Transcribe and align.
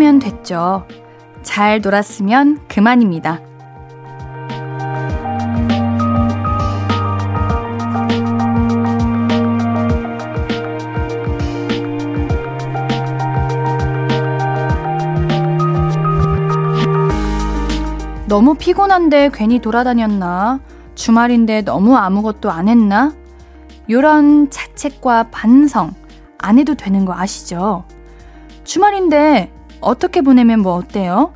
잘 0.00 0.10
쉬었으면 0.10 0.18
됐죠. 0.18 0.86
잘 1.42 1.82
놀았으면 1.82 2.60
그만입니다. 2.68 3.38
너무 18.26 18.54
피곤한데 18.54 19.30
괜히 19.34 19.58
돌아다녔나? 19.58 20.60
주말인데 20.94 21.62
너무 21.62 21.96
아무것도 21.96 22.50
안 22.50 22.68
했나? 22.68 23.12
요런 23.90 24.48
자책과 24.48 25.24
반성 25.30 25.92
안 26.38 26.58
해도 26.58 26.74
되는 26.74 27.04
거 27.04 27.12
아시죠? 27.12 27.84
주말인데 28.64 29.59
어떻게 29.80 30.20
보내면 30.20 30.60
뭐 30.60 30.74
어때요? 30.74 31.34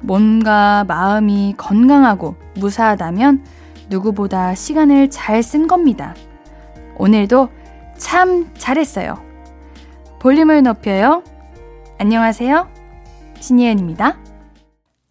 몸과 0.00 0.84
마음이 0.84 1.54
건강하고 1.56 2.36
무사하다면 2.56 3.44
누구보다 3.88 4.54
시간을 4.54 5.10
잘 5.10 5.42
쓴 5.42 5.66
겁니다. 5.66 6.14
오늘도 6.96 7.48
참 7.96 8.50
잘했어요. 8.54 9.22
볼륨을 10.20 10.62
높여요. 10.62 11.22
안녕하세요. 11.98 12.68
신예은입니다. 13.38 14.18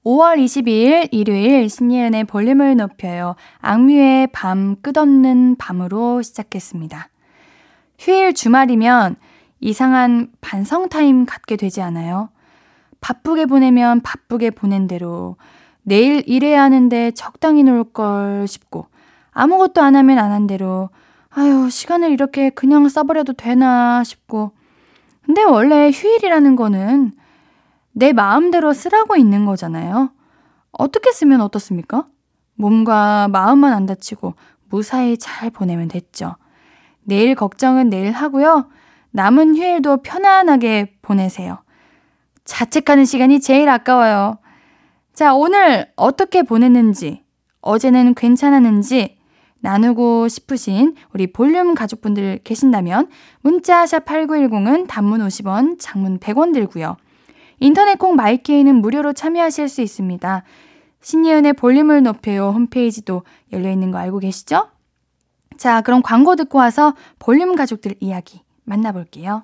5월 0.04 0.38
22일 0.38 1.08
일요일 1.12 1.70
신예은의 1.70 2.26
볼륨을 2.26 2.76
높여요. 2.76 3.36
악뮤의 3.60 4.28
밤 4.34 4.76
끝없는 4.82 5.56
밤으로 5.58 6.22
시작했습니다. 6.22 7.10
휴일 7.98 8.34
주말이면 8.34 9.16
이상한 9.62 10.28
반성 10.42 10.90
타임 10.90 11.26
갖게 11.26 11.56
되지 11.56 11.82
않아요? 11.82 12.30
바쁘게 13.06 13.46
보내면 13.46 14.02
바쁘게 14.02 14.50
보낸 14.50 14.88
대로 14.88 15.36
내일 15.84 16.24
일해야 16.26 16.64
하는데 16.64 17.12
적당히 17.12 17.62
놀 17.62 17.84
걸 17.94 18.48
싶고 18.48 18.88
아무것도 19.32 19.80
안 19.84 19.96
하면 19.96 20.18
안 20.18 20.32
한 20.32 20.48
대로 20.48 20.90
아유 21.30 21.70
시간을 21.70 22.10
이렇게 22.10 22.50
그냥 22.50 22.90
써버려도 22.90 23.34
되나 23.34 24.04
싶고 24.04 24.54
근데 25.24 25.44
원래 25.44 25.92
휴일이라는 25.92 26.56
거는 26.56 27.12
내 27.92 28.12
마음대로 28.12 28.74
쓰라고 28.74 29.16
있는 29.18 29.46
거잖아요. 29.46 30.10
어떻게 30.72 31.12
쓰면 31.12 31.42
어떻습니까? 31.42 32.08
몸과 32.56 33.28
마음만 33.28 33.72
안 33.72 33.86
다치고 33.86 34.34
무사히 34.70 35.16
잘 35.20 35.52
보내면 35.52 35.90
됐죠. 35.90 36.38
내일 37.04 37.36
걱정은 37.36 37.90
내일 37.92 38.12
하고요. 38.12 38.68
남은 39.12 39.56
휴일도 39.58 39.98
편안하게 40.02 40.98
보내세요. 41.04 41.60
자책하는 42.46 43.06
시간이 43.06 43.42
제일 43.42 43.70
아까워요. 43.70 44.38
자, 45.14 45.34
오늘 45.34 45.88
어떻게 45.96 46.44
보냈는지, 46.44 47.24
어제는 47.62 48.14
괜찮았는지 48.14 49.18
나누고 49.60 50.28
싶으신 50.28 50.96
우리 51.14 51.28
볼륨 51.28 51.74
가족분들 51.74 52.42
계신다면 52.44 53.08
문자 53.42 53.86
샵 53.86 54.06
8910은 54.06 54.88
단문 54.88 55.22
50원, 55.22 55.78
장문 55.80 56.20
100원 56.20 56.54
들고요. 56.54 56.98
인터넷 57.60 57.98
콩 57.98 58.16
마이케이는 58.16 58.76
무료로 58.76 59.14
참여하실 59.14 59.70
수 59.70 59.82
있습니다. 59.82 60.44
신예은의 61.02 61.54
볼륨을 61.54 62.04
높여요 62.04 62.50
홈페이지도 62.50 63.24
열려 63.54 63.72
있는 63.72 63.92
거 63.92 63.98
알고 63.98 64.20
계시죠? 64.20 64.70
자, 65.58 65.82
그럼 65.82 66.02
광고 66.04 66.36
듣고 66.36 66.58
와서 66.58 66.94
볼륨 67.18 67.56
가족들 67.56 67.96
이야기 68.00 68.42
만나볼게요. 68.66 69.44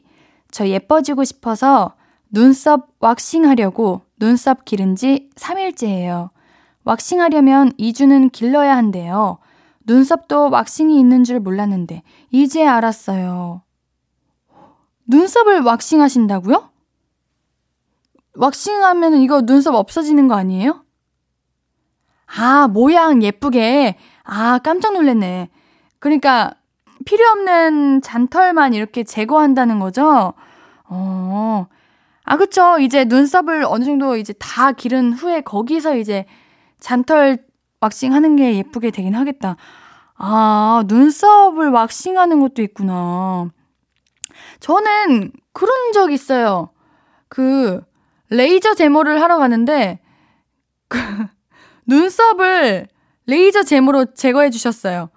저 0.51 0.67
예뻐지고 0.67 1.23
싶어서 1.23 1.95
눈썹 2.29 2.89
왁싱 2.99 3.45
하려고 3.45 4.01
눈썹 4.19 4.65
기른 4.65 4.95
지 4.95 5.29
3일째예요. 5.35 6.29
왁싱 6.83 7.21
하려면 7.21 7.71
2주는 7.73 8.31
길러야 8.31 8.75
한대요. 8.75 9.39
눈썹도 9.85 10.49
왁싱이 10.49 10.99
있는 10.99 11.23
줄 11.23 11.39
몰랐는데, 11.39 12.03
이제 12.31 12.65
알았어요. 12.65 13.63
눈썹을 15.07 15.61
왁싱 15.61 16.01
하신다고요? 16.01 16.69
왁싱하면 18.35 19.15
이거 19.15 19.41
눈썹 19.41 19.75
없어지는 19.75 20.27
거 20.27 20.35
아니에요? 20.35 20.85
아, 22.37 22.67
모양 22.67 23.21
예쁘게. 23.21 23.97
아, 24.23 24.59
깜짝 24.59 24.93
놀랐네. 24.93 25.49
그러니까 25.99 26.53
필요 27.05 27.25
없는 27.27 28.01
잔털만 28.01 28.73
이렇게 28.73 29.03
제거한다는 29.03 29.79
거죠? 29.79 30.33
어. 30.85 31.67
아, 32.23 32.37
그쵸. 32.37 32.77
이제 32.79 33.05
눈썹을 33.05 33.63
어느 33.67 33.83
정도 33.83 34.15
이제 34.15 34.33
다 34.33 34.71
기른 34.71 35.13
후에 35.13 35.41
거기서 35.41 35.95
이제 35.97 36.25
잔털 36.79 37.39
왁싱 37.79 38.13
하는 38.13 38.35
게 38.35 38.55
예쁘게 38.57 38.91
되긴 38.91 39.15
하겠다. 39.15 39.55
아, 40.15 40.83
눈썹을 40.87 41.69
왁싱 41.69 42.17
하는 42.17 42.39
것도 42.39 42.61
있구나. 42.61 43.49
저는 44.59 45.31
그런 45.51 45.91
적 45.93 46.11
있어요. 46.11 46.71
그, 47.27 47.81
레이저 48.29 48.75
제모를 48.75 49.21
하러 49.21 49.39
가는데, 49.39 49.99
그, 50.87 50.99
눈썹을 51.87 52.87
레이저 53.25 53.63
제모로 53.63 54.13
제거해 54.13 54.51
주셨어요. 54.51 55.09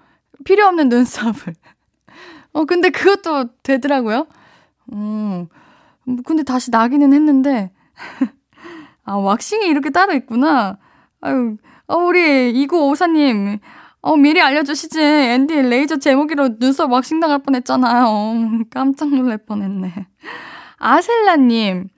필요 0.45 0.67
없는 0.67 0.89
눈썹을. 0.89 1.55
어, 2.55 2.65
근데 2.65 2.89
그것도 2.89 3.51
되더라고요. 3.63 4.27
음, 4.93 5.49
근데 6.25 6.43
다시 6.43 6.71
나기는 6.71 7.13
했는데, 7.13 7.71
아, 9.05 9.17
왁싱이 9.17 9.67
이렇게 9.67 9.91
따로 9.91 10.15
있구나. 10.15 10.79
아유, 11.21 11.57
어, 11.87 11.97
우리 11.97 12.53
2954님, 12.55 13.59
어, 14.01 14.17
미리 14.17 14.41
알려주시지. 14.41 15.01
앤디 15.01 15.63
레이저 15.63 15.99
제모기로 15.99 16.59
눈썹 16.59 16.93
왁싱 16.93 17.21
당할 17.21 17.43
뻔 17.43 17.55
했잖아요. 17.57 18.65
깜짝 18.71 19.09
놀랄 19.11 19.39
뻔 19.39 19.63
했네. 19.63 19.93
아셀라님, 20.79 21.89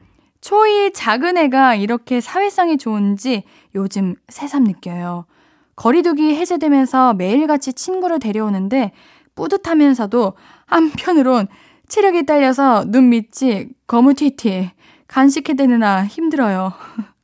초이 0.40 0.92
작은 0.92 1.36
애가 1.36 1.74
이렇게 1.74 2.20
사회성이 2.20 2.78
좋은지 2.78 3.42
요즘 3.74 4.14
새삼 4.28 4.64
느껴요. 4.64 5.26
거리두기 5.74 6.34
해제되면서 6.36 7.14
매일같이 7.14 7.74
친구를 7.74 8.18
데려오는데 8.18 8.92
뿌듯하면서도 9.36 10.34
한편으론 10.66 11.46
체력이 11.86 12.26
딸려서 12.26 12.86
눈 12.88 13.10
밑이 13.10 13.68
거무튀튀 13.86 14.70
간식해대느라 15.06 16.04
힘들어요. 16.06 16.72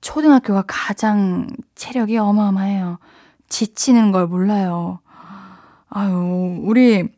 초등학교가 0.00 0.64
가장 0.66 1.48
체력이 1.76 2.16
어마어마해요. 2.16 2.98
지치는 3.48 4.10
걸 4.10 4.26
몰라요. 4.26 5.00
아유, 5.88 6.60
우리 6.62 7.08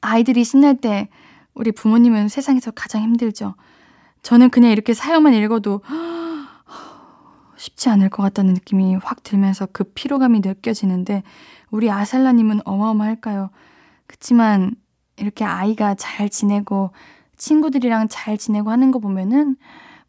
아이들이 0.00 0.44
신날 0.44 0.76
때 0.76 1.08
우리 1.54 1.72
부모님은 1.72 2.28
세상에서 2.28 2.70
가장 2.70 3.02
힘들죠. 3.02 3.54
저는 4.22 4.50
그냥 4.50 4.70
이렇게 4.70 4.94
사연만 4.94 5.34
읽어도 5.34 5.80
쉽지 7.56 7.88
않을 7.88 8.10
것 8.10 8.22
같다는 8.22 8.54
느낌이 8.54 8.96
확 8.96 9.22
들면서 9.22 9.66
그 9.72 9.84
피로감이 9.84 10.40
느껴지는데 10.40 11.22
우리 11.70 11.90
아살라님은 11.90 12.60
어마어마할까요? 12.64 13.50
그치만 14.06 14.74
이렇게 15.16 15.44
아이가 15.44 15.94
잘 15.94 16.28
지내고 16.28 16.90
친구들이랑 17.36 18.08
잘 18.08 18.36
지내고 18.36 18.70
하는 18.70 18.90
거 18.90 18.98
보면은 18.98 19.56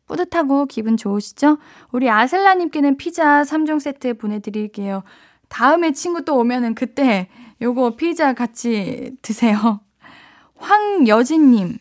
뿌듯하고 0.07 0.65
기분 0.65 0.97
좋으시죠? 0.97 1.57
우리 1.91 2.09
아셀라님께는 2.09 2.97
피자 2.97 3.43
3종 3.43 3.79
세트 3.79 4.17
보내드릴게요. 4.17 5.03
다음에 5.49 5.91
친구 5.91 6.25
또 6.25 6.37
오면은 6.37 6.75
그때 6.75 7.29
요거 7.61 7.95
피자 7.95 8.33
같이 8.33 9.15
드세요. 9.21 9.81
황여진님. 10.57 11.77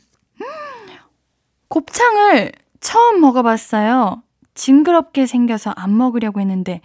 곱창을 1.68 2.52
처음 2.80 3.20
먹어봤어요. 3.20 4.22
징그럽게 4.54 5.26
생겨서 5.26 5.70
안 5.76 5.96
먹으려고 5.96 6.40
했는데 6.40 6.80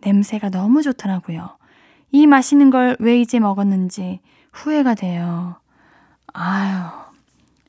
냄새가 0.00 0.50
너무 0.50 0.82
좋더라고요. 0.82 1.57
이 2.10 2.26
맛있는 2.26 2.70
걸 2.70 2.96
왜 3.00 3.20
이제 3.20 3.38
먹었는지 3.38 4.20
후회가 4.52 4.94
돼요. 4.94 5.56
아유, 6.32 6.78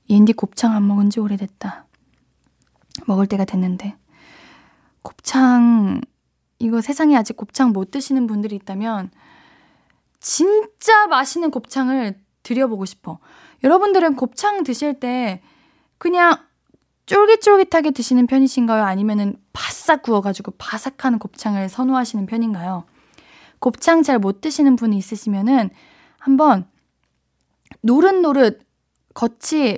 옌디 0.10 0.34
곱창 0.34 0.74
안 0.74 0.88
먹은 0.88 1.10
지 1.10 1.20
오래됐다. 1.20 1.86
먹을 3.08 3.28
때가 3.28 3.46
됐는데. 3.46 3.96
곱창, 5.02 6.02
이거 6.60 6.82
세상에 6.82 7.16
아직 7.16 7.38
곱창 7.38 7.72
못 7.72 7.92
드시는 7.92 8.28
분들이 8.28 8.56
있다면, 8.56 9.12
진짜 10.20 11.08
맛있는 11.08 11.52
곱창을 11.52 12.20
드려보고 12.44 12.86
싶어. 12.86 13.20
여러분들은 13.64 14.16
곱창 14.16 14.64
드실 14.64 15.00
때 15.00 15.42
그냥 15.98 16.38
쫄깃쫄깃하게 17.06 17.92
드시는 17.92 18.28
편이신가요? 18.28 18.84
아니면은 18.84 19.38
바싹 19.54 20.02
구워가지고 20.04 20.54
바삭한 20.58 21.20
곱창을 21.20 21.70
선호하시는 21.70 22.26
편인가요? 22.26 22.86
곱창 23.60 24.04
잘 24.04 24.20
못 24.20 24.42
드시는 24.42 24.76
분이 24.76 24.98
있으시면은 24.98 25.70
한번 26.18 26.66
노릇노릇 27.82 28.62
겉이 29.14 29.78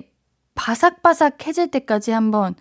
바삭바삭 0.55 1.45
해질 1.47 1.71
때까지 1.71 2.11
한번 2.11 2.55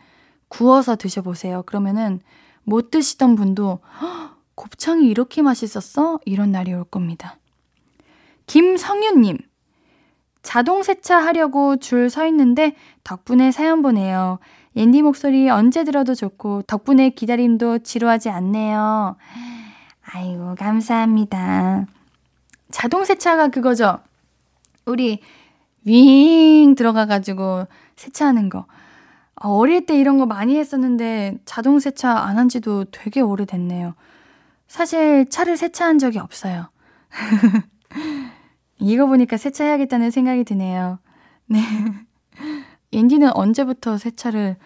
구워서 0.49 0.97
드셔보세요. 0.97 1.63
그러면은 1.65 2.21
못 2.65 2.91
드시던 2.91 3.37
분도 3.37 3.81
곱창이 4.55 5.09
이렇게 5.09 5.43
맛있었어? 5.43 6.21
이런 6.25 6.51
날이 6.53 6.73
올 6.75 6.85
겁니다. 6.85 7.37
김성윤님, 8.47 9.39
자동 10.43 10.83
세차하려고 10.83 11.77
줄 11.77 12.11
서 12.11 12.27
있는데 12.27 12.75
덕분에 13.05 13.53
사연 13.53 13.83
보내요. 13.83 14.39
옌디 14.77 15.03
목소리 15.03 15.49
언제 15.51 15.85
들어도 15.85 16.15
좋고 16.15 16.63
덕분에 16.63 17.11
기다림도 17.11 17.81
지루하지 17.81 18.31
않네요. 18.31 19.17
아이고, 20.13 20.55
감사합니다. 20.57 21.87
자동 22.71 23.05
세차가 23.05 23.49
그거죠. 23.49 23.99
우리 24.87 25.21
윙 25.85 26.75
들어가가지고 26.75 27.67
세차하는 27.97 28.49
거. 28.49 28.67
아, 29.37 29.49
어릴 29.49 29.87
때 29.87 29.99
이런 29.99 30.19
거 30.19 30.27
많이 30.27 30.57
했었는데 30.59 31.39
자동 31.45 31.79
세차 31.81 32.11
안 32.19 32.37
한 32.39 32.49
지도 32.49 32.85
되게 32.91 33.21
오래됐네요. 33.21 33.95
사실 34.69 35.29
차를 35.31 35.57
세차한 35.57 35.99
적이 35.99 36.19
없어요. 36.19 36.69
이거 38.79 39.07
보니까 39.07 39.37
세차해야겠다는 39.37 40.11
생각이 40.11 40.45
드네요. 40.45 40.99
네. 41.47 41.61
옌디는 42.93 43.31
언제부터 43.37 43.99
세차를 43.99 44.57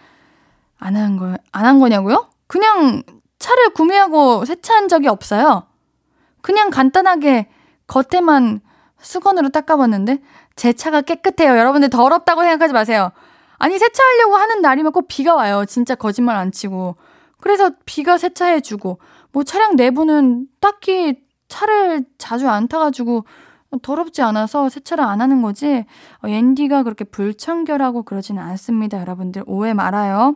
안 0.79 0.95
한 0.95 1.17
거, 1.17 1.37
안 1.51 1.65
한 1.65 1.79
거냐고요? 1.79 2.29
그냥 2.47 3.03
차를 3.45 3.69
구매하고 3.69 4.43
세차한 4.43 4.87
적이 4.87 5.09
없어요. 5.09 5.67
그냥 6.41 6.71
간단하게 6.71 7.47
겉에만 7.85 8.59
수건으로 8.99 9.49
닦아봤는데 9.49 10.19
제 10.55 10.73
차가 10.73 11.01
깨끗해요. 11.01 11.55
여러분들 11.55 11.91
더럽다고 11.91 12.41
생각하지 12.41 12.73
마세요. 12.73 13.11
아니 13.59 13.77
세차하려고 13.77 14.35
하는 14.35 14.61
날이면 14.61 14.91
꼭 14.93 15.07
비가 15.07 15.35
와요. 15.35 15.63
진짜 15.67 15.93
거짓말 15.93 16.37
안 16.37 16.51
치고. 16.51 16.95
그래서 17.39 17.69
비가 17.85 18.17
세차해주고 18.17 18.97
뭐 19.31 19.43
차량 19.43 19.75
내부는 19.75 20.47
딱히 20.59 21.21
차를 21.47 22.03
자주 22.17 22.49
안 22.49 22.67
타가지고 22.67 23.25
더럽지 23.83 24.23
않아서 24.23 24.69
세차를 24.69 25.03
안 25.03 25.21
하는 25.21 25.43
거지 25.43 25.85
어, 26.23 26.27
앤디가 26.27 26.81
그렇게 26.81 27.03
불청결하고 27.03 28.01
그러지는 28.03 28.41
않습니다. 28.41 28.99
여러분들 29.01 29.43
오해 29.45 29.75
말아요. 29.75 30.35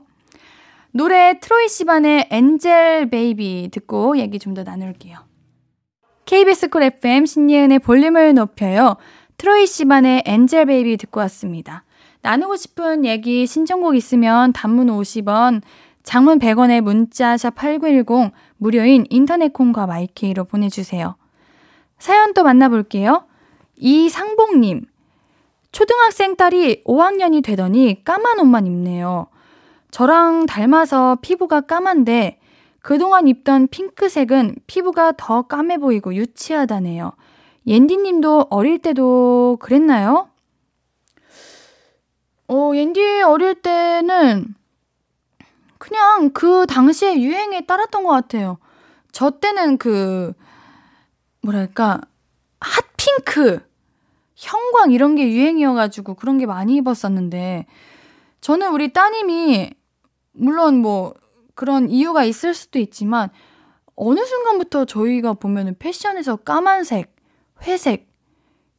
노래 0.91 1.39
트로이 1.39 1.67
시반의 1.67 2.27
Angel 2.31 3.09
Baby 3.09 3.69
듣고 3.71 4.17
얘기 4.17 4.39
좀 4.39 4.53
더 4.53 4.63
나눌게요. 4.63 5.17
KBS 6.25 6.69
Cool 6.69 6.83
FM 6.83 7.25
신예은의 7.25 7.79
볼륨을 7.79 8.33
높여요. 8.33 8.97
트로이 9.37 9.67
시반의 9.67 10.23
Angel 10.25 10.65
Baby 10.65 10.97
듣고 10.97 11.19
왔습니다. 11.21 11.83
나누고 12.21 12.55
싶은 12.55 13.05
얘기 13.05 13.45
신청곡 13.47 13.95
있으면 13.95 14.51
단문 14.51 14.87
50원, 14.87 15.61
장문 16.03 16.39
100원의 16.39 16.81
문자 16.81 17.37
샵 17.37 17.55
8910 17.55 18.31
무료인 18.57 19.05
인터넷 19.09 19.53
콩과 19.53 19.85
my 19.87 20.11
K로 20.11 20.45
보내주세요. 20.45 21.15
사연 21.99 22.33
또 22.33 22.43
만나볼게요. 22.43 23.25
이상봉님. 23.77 24.85
초등학생 25.71 26.35
딸이 26.35 26.83
5학년이 26.83 27.43
되더니 27.43 28.03
까만 28.03 28.39
옷만 28.39 28.65
입네요. 28.65 29.27
저랑 29.91 30.45
닮아서 30.45 31.17
피부가 31.21 31.61
까만데 31.61 32.39
그동안 32.81 33.27
입던 33.27 33.67
핑크색은 33.67 34.55
피부가 34.67 35.11
더 35.17 35.43
까매 35.43 35.77
보이고 35.77 36.13
유치하다네요. 36.15 37.11
옌디님도 37.67 38.47
어릴 38.49 38.79
때도 38.79 39.57
그랬나요? 39.59 40.29
어, 42.47 42.71
옌디 42.73 43.21
어릴 43.21 43.55
때는 43.55 44.55
그냥 45.77 46.31
그 46.33 46.65
당시에 46.67 47.21
유행에 47.21 47.61
따랐던 47.65 48.03
것 48.03 48.09
같아요. 48.09 48.57
저 49.11 49.29
때는 49.29 49.77
그, 49.77 50.33
뭐랄까, 51.41 52.01
핫핑크, 52.59 53.59
형광 54.35 54.91
이런 54.91 55.15
게 55.15 55.29
유행이어가지고 55.29 56.15
그런 56.15 56.37
게 56.37 56.45
많이 56.45 56.75
입었었는데, 56.75 57.65
저는 58.41 58.71
우리 58.71 58.93
따님이, 58.93 59.71
물론 60.39 60.81
뭐, 60.81 61.13
그런 61.55 61.89
이유가 61.89 62.23
있을 62.23 62.53
수도 62.53 62.79
있지만, 62.79 63.29
어느 63.95 64.25
순간부터 64.25 64.85
저희가 64.85 65.33
보면은 65.33 65.75
패션에서 65.77 66.37
까만색, 66.37 67.15
회색, 67.63 68.09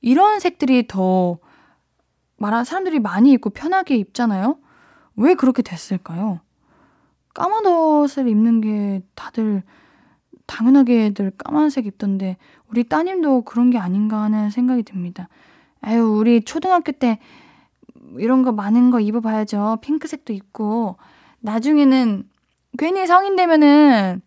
이런 0.01 0.41
색들이 0.41 0.87
더 0.89 1.39
말한 2.39 2.65
사람들이 2.65 3.01
많이 3.01 3.33
입고 3.33 3.51
편하게 3.51 3.97
입잖아요? 3.97 4.59
왜 5.17 5.35
그렇게 5.35 5.61
됐을까요? 5.61 6.41
까만 7.35 7.67
옷을 7.67 8.29
입는 8.29 8.63
게 8.63 9.03
다들 9.15 9.63
당연하게들 10.47 11.33
까만색 11.37 11.87
입던데 11.87 12.39
우리 12.69 12.85
따님도 12.85 13.43
그런 13.43 13.71
게 13.71 13.79
아닌가 13.79 14.23
하는 14.23 14.49
생각이 14.49 14.83
듭니다. 14.83 15.29
아유, 15.83 16.03
우리 16.03 16.43
초등학교 16.43 16.93
때 16.93 17.19
이런 18.17 18.43
거 18.43 18.53
많은 18.53 18.91
거 18.91 19.01
입어봐야죠. 19.01 19.79
핑크색도 19.83 20.33
입고 20.33 20.97
나중에는 21.41 22.25
괜히 22.79 23.07
성인 23.07 23.37
되면은 23.37 24.23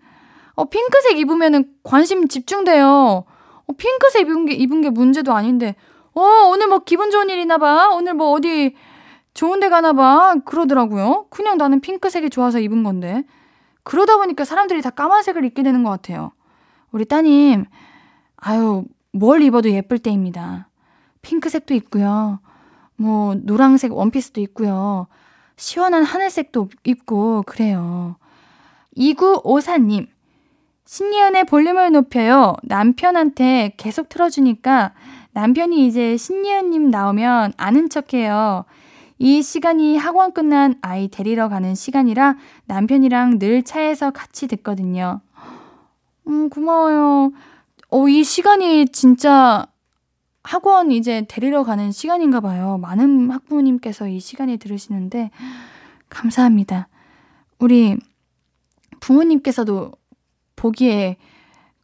어 0.56 0.66
핑크색 0.66 1.18
입으면은 1.18 1.74
관심 1.84 2.28
집중돼요. 2.28 3.26
어, 3.66 3.74
핑크색 3.78 4.22
입은 4.28 4.46
게 4.46 4.54
입은 4.54 4.82
게 4.82 4.90
문제도 4.90 5.34
아닌데 5.34 5.76
어 6.14 6.22
오늘 6.50 6.68
뭐 6.68 6.80
기분 6.80 7.12
좋은 7.12 7.30
일이나 7.30 7.58
봐. 7.58 7.90
오늘 7.94 8.14
뭐 8.14 8.32
어디 8.32 8.76
좋은 9.34 9.60
데 9.60 9.70
가나 9.70 9.94
봐. 9.94 10.36
그러더라고요. 10.46 11.28
그냥 11.30 11.58
나는 11.58 11.80
핑크색이 11.80 12.30
좋아서 12.30 12.60
입은 12.60 12.84
건데. 12.84 13.24
그러다 13.84 14.18
보니까 14.18 14.46
사람들이 14.46 14.82
다 14.82 14.90
까만색을 14.90 15.44
입게 15.46 15.64
되는 15.64 15.84
것 15.84 15.90
같아요. 15.90 16.32
우리 16.92 17.06
따님, 17.06 17.66
아유, 18.38 18.86
뭘 19.12 19.42
입어도 19.42 19.70
예쁠 19.70 20.00
때입니다. 20.00 20.70
핑크색도 21.22 21.74
있고요. 21.76 22.40
뭐, 22.96 23.36
노랑색 23.36 23.92
원피스도 23.92 24.40
있고요. 24.42 25.08
시원한 25.56 26.04
하늘색도 26.04 26.70
입고, 26.84 27.44
그래요. 27.46 28.16
2954님, 28.98 30.08
신예은의 30.86 31.46
볼륨을 31.46 31.92
높여요. 31.92 32.56
남편한테 32.64 33.74
계속 33.78 34.10
틀어주니까 34.10 34.94
남편이 35.32 35.88
이제 35.88 36.18
신예은님 36.18 36.92
나오면 36.92 37.54
아는 37.58 37.90
척해요. 37.90 38.66
이 39.18 39.42
시간이 39.42 39.98
학원 39.98 40.34
끝난 40.34 40.76
아이 40.82 41.08
데리러 41.08 41.50
가는 41.50 41.74
시간이라 41.74 42.36
남편이랑 42.66 43.40
늘 43.40 43.64
차에서 43.64 44.12
같이 44.12 44.48
듣거든요. 44.48 45.22
음, 46.28 46.50
고마워요. 46.50 47.32
어, 47.90 48.08
이 48.08 48.24
시간이 48.24 48.88
진짜 48.90 49.66
학원 50.44 50.92
이제 50.92 51.26
데리러 51.28 51.64
가는 51.64 51.92
시간인가 51.92 52.42
봐요. 52.42 52.78
많은 52.78 53.32
학부모님께서 53.32 54.08
이 54.08 54.20
시간에 54.20 54.58
들으시는데, 54.58 55.32
감사합니다. 56.10 56.88
우리 57.60 57.98
부모님께서도 59.00 59.92
보기에 60.56 61.18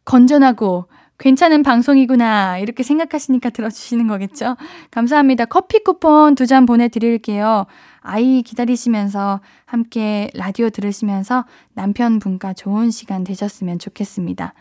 건전하고 0.04 0.86
괜찮은 1.18 1.62
방송이구나. 1.62 2.58
이렇게 2.58 2.82
생각하시니까 2.82 3.50
들어주시는 3.50 4.06
거겠죠? 4.06 4.56
감사합니다. 4.90 5.44
커피 5.44 5.84
쿠폰 5.84 6.34
두 6.34 6.46
잔 6.46 6.64
보내드릴게요. 6.64 7.66
아이 8.00 8.42
기다리시면서 8.42 9.40
함께 9.66 10.30
라디오 10.34 10.70
들으시면서 10.70 11.44
남편분과 11.74 12.54
좋은 12.54 12.90
시간 12.90 13.24
되셨으면 13.24 13.78
좋겠습니다. 13.78 14.54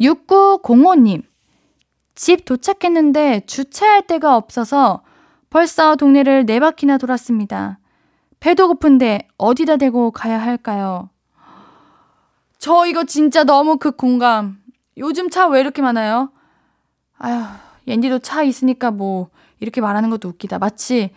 6905님. 0.00 1.22
집 2.14 2.44
도착했는데 2.44 3.42
주차할 3.46 4.06
데가 4.06 4.36
없어서 4.36 5.02
벌써 5.50 5.96
동네를 5.96 6.46
네 6.46 6.60
바퀴나 6.60 6.98
돌았습니다. 6.98 7.78
배도 8.40 8.68
고픈데 8.68 9.28
어디다 9.38 9.76
대고 9.76 10.10
가야 10.10 10.40
할까요? 10.40 11.10
저 12.58 12.86
이거 12.86 13.04
진짜 13.04 13.44
너무 13.44 13.78
그 13.78 13.92
공감. 13.92 14.58
요즘 14.96 15.28
차 15.30 15.48
왜 15.48 15.60
이렇게 15.60 15.82
많아요? 15.82 16.30
아휴, 17.18 17.44
옌디도 17.86 18.20
차 18.20 18.42
있으니까 18.42 18.90
뭐, 18.90 19.28
이렇게 19.60 19.80
말하는 19.80 20.10
것도 20.10 20.28
웃기다. 20.28 20.58
마치 20.58 21.10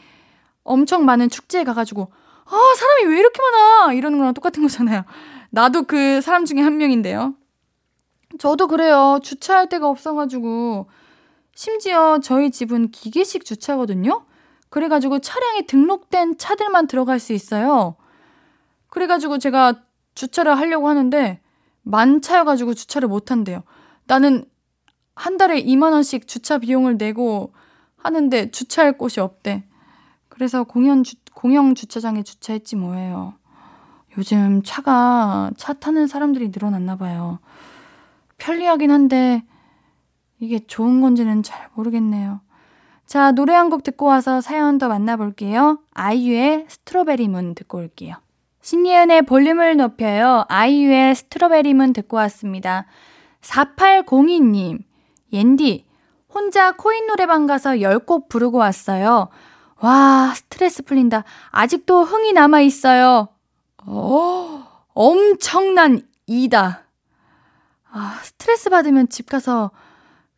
엄청 0.63 1.05
많은 1.05 1.29
축제에 1.29 1.63
가가지고, 1.63 2.11
아, 2.45 2.73
사람이 2.77 3.13
왜 3.13 3.19
이렇게 3.19 3.39
많아? 3.41 3.93
이러는 3.93 4.17
거랑 4.17 4.33
똑같은 4.33 4.61
거잖아요. 4.63 5.03
나도 5.49 5.83
그 5.83 6.21
사람 6.21 6.45
중에 6.45 6.61
한 6.61 6.77
명인데요. 6.77 7.33
저도 8.37 8.67
그래요. 8.67 9.19
주차할 9.21 9.69
데가 9.69 9.89
없어가지고. 9.89 10.87
심지어 11.55 12.19
저희 12.21 12.51
집은 12.51 12.91
기계식 12.91 13.43
주차거든요? 13.43 14.25
그래가지고 14.69 15.19
차량에 15.19 15.65
등록된 15.65 16.37
차들만 16.37 16.87
들어갈 16.87 17.19
수 17.19 17.33
있어요. 17.33 17.95
그래가지고 18.89 19.39
제가 19.39 19.81
주차를 20.13 20.57
하려고 20.57 20.87
하는데 20.87 21.39
만차여가지고 21.83 22.73
주차를 22.73 23.07
못 23.07 23.31
한대요. 23.31 23.63
나는 24.05 24.45
한 25.15 25.37
달에 25.37 25.63
2만원씩 25.63 26.27
주차 26.27 26.57
비용을 26.59 26.97
내고 26.97 27.53
하는데 27.97 28.51
주차할 28.51 28.97
곳이 28.97 29.19
없대. 29.19 29.63
그래서 30.29 30.63
공연 30.63 31.03
주, 31.03 31.15
공영 31.33 31.73
주차장에 31.73 32.23
주차했지 32.23 32.75
뭐예요. 32.75 33.33
요즘 34.17 34.61
차가, 34.63 35.51
차 35.57 35.73
타는 35.73 36.07
사람들이 36.07 36.49
늘어났나 36.49 36.95
봐요. 36.97 37.39
편리하긴 38.37 38.91
한데, 38.91 39.43
이게 40.39 40.59
좋은 40.59 41.01
건지는 41.01 41.41
잘 41.43 41.67
모르겠네요. 41.75 42.41
자, 43.05 43.31
노래 43.31 43.53
한 43.53 43.69
곡 43.69 43.83
듣고 43.83 44.05
와서 44.05 44.41
사연 44.41 44.77
더 44.77 44.87
만나볼게요. 44.89 45.79
아이유의 45.93 46.65
스트로베리 46.67 47.27
문 47.29 47.55
듣고 47.55 47.77
올게요. 47.79 48.15
신예은의 48.61 49.21
볼륨을 49.23 49.77
높여요. 49.77 50.43
아이유의 50.49 51.15
스트로베리 51.15 51.73
문 51.73 51.93
듣고 51.93 52.17
왔습니다. 52.17 52.85
4802님, 53.41 54.79
옌디, 55.31 55.85
혼자 56.33 56.73
코인 56.73 57.07
노래방 57.07 57.47
가서 57.47 57.71
10곡 57.71 58.27
부르고 58.29 58.57
왔어요. 58.57 59.29
와, 59.79 60.33
스트레스 60.35 60.83
풀린다. 60.83 61.23
아직도 61.51 62.03
흥이 62.03 62.33
남아 62.33 62.61
있어요. 62.61 63.29
어, 63.85 64.67
엄청난 64.93 66.01
이다. 66.25 66.86
아, 67.97 68.19
스트레스 68.23 68.69
받으면 68.69 69.09
집 69.09 69.27
가서 69.29 69.71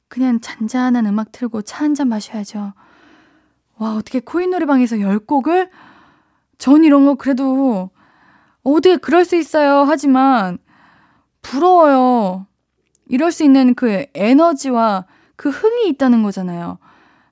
그냥 0.07 0.39
잔잔한 0.39 1.05
음악 1.05 1.31
틀고 1.31 1.61
차 1.63 1.83
한 1.83 1.93
잔 1.93 2.07
마셔야죠. 2.07 2.73
와, 3.77 3.95
어떻게 3.95 4.19
코인 4.19 4.51
노래방에서 4.51 4.97
10곡을? 4.97 5.69
전 6.57 6.83
이런 6.83 7.05
거 7.05 7.15
그래도 7.15 7.89
어떻게 8.63 8.97
그럴 8.97 9.25
수 9.25 9.35
있어요. 9.35 9.83
하지만 9.87 10.57
부러워요. 11.41 12.47
이럴 13.07 13.31
수 13.31 13.43
있는 13.43 13.73
그 13.75 14.05
에너지와 14.13 15.05
그 15.35 15.49
흥이 15.49 15.87
있다는 15.89 16.23
거잖아요. 16.23 16.77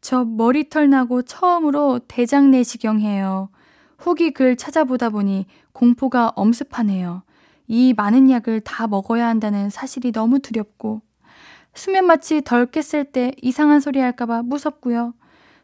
저 0.00 0.24
머리털 0.24 0.88
나고 0.88 1.22
처음으로 1.22 2.00
대장 2.06 2.50
내시경 2.50 3.00
해요. 3.00 3.50
후기 3.98 4.30
글 4.30 4.56
찾아보다 4.56 5.10
보니 5.10 5.46
공포가 5.72 6.32
엄습하네요. 6.36 7.22
이 7.66 7.92
많은 7.94 8.30
약을 8.30 8.60
다 8.60 8.86
먹어야 8.86 9.26
한다는 9.26 9.68
사실이 9.68 10.12
너무 10.12 10.38
두렵고 10.38 11.02
수면 11.74 12.06
마취 12.06 12.40
덜 12.42 12.66
깼을 12.66 13.06
때 13.12 13.32
이상한 13.42 13.80
소리 13.80 13.98
할까봐 14.00 14.42
무섭고요. 14.44 15.14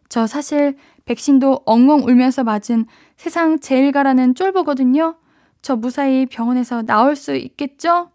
저 0.09 0.27
사실 0.27 0.77
백신도 1.13 1.63
엉엉 1.67 2.05
울면서 2.05 2.43
맞은 2.43 2.87
세상 3.17 3.61
제일 3.61 3.93
가라는 3.93 4.35
쫄보거든요. 4.35 5.17
저 5.61 5.77
무사히 5.77 6.25
병원에서 6.25 6.83
나올 6.83 7.17
수 7.17 7.35
있겠죠? 7.35 8.11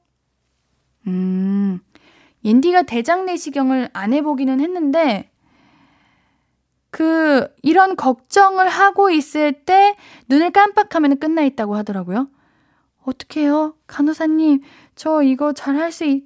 음, 1.05 1.79
옌디가 2.43 2.83
대장 2.83 3.25
내시경을 3.25 3.89
안 3.93 4.13
해보기는 4.13 4.59
했는데, 4.59 5.29
그, 6.89 7.47
이런 7.61 7.95
걱정을 7.95 8.67
하고 8.67 9.11
있을 9.11 9.53
때 9.53 9.95
눈을 10.27 10.49
깜빡하면 10.51 11.19
끝나 11.19 11.43
있다고 11.43 11.75
하더라고요. 11.75 12.27
어떡해요? 13.05 13.75
간호사님, 13.85 14.61
저 14.95 15.21
이거 15.21 15.53
잘 15.53 15.75
할 15.75 15.91
수 15.91 16.03
있... 16.03 16.23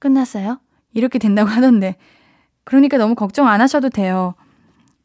끝났어요? 0.00 0.58
이렇게 0.92 1.18
된다고 1.18 1.48
하던데. 1.48 1.96
그러니까 2.64 2.98
너무 2.98 3.14
걱정 3.14 3.46
안 3.46 3.60
하셔도 3.60 3.88
돼요. 3.88 4.34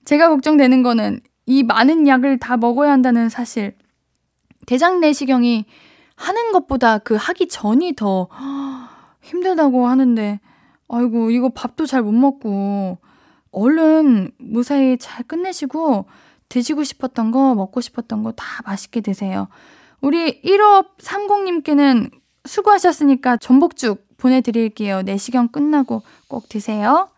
제가 0.10 0.30
걱정되는 0.30 0.82
거는 0.82 1.20
이 1.46 1.62
많은 1.62 2.08
약을 2.08 2.40
다 2.40 2.58
먹어야 2.58 2.92
한다는 2.92 3.30
사실. 3.30 3.78
대장 4.66 5.00
내시경이 5.00 5.66
하는 6.16 6.52
것보다 6.52 6.98
그 6.98 7.14
하기 7.14 7.48
전이 7.48 7.94
더 7.96 8.28
힘들다고 9.22 9.86
하는데, 9.86 10.40
아이고, 10.88 11.30
이거 11.30 11.50
밥도 11.50 11.86
잘 11.86 12.02
못 12.02 12.12
먹고, 12.12 12.98
얼른 13.52 14.32
무사히 14.40 14.98
잘 14.98 15.24
끝내시고, 15.28 16.06
드시고 16.50 16.84
싶었던 16.84 17.30
거, 17.30 17.54
먹고 17.54 17.80
싶었던 17.80 18.24
거 18.24 18.32
다 18.32 18.64
맛있게 18.66 19.02
드세요. 19.02 19.48
우리 20.02 20.42
1530님께는 20.42 22.10
수고하셨으니까 22.46 23.38
전복죽 23.38 24.08
보내드릴게요. 24.18 25.04
내시경 25.04 25.50
끝나고 25.50 26.02
꼭 26.28 26.50
드세요. 26.50 27.10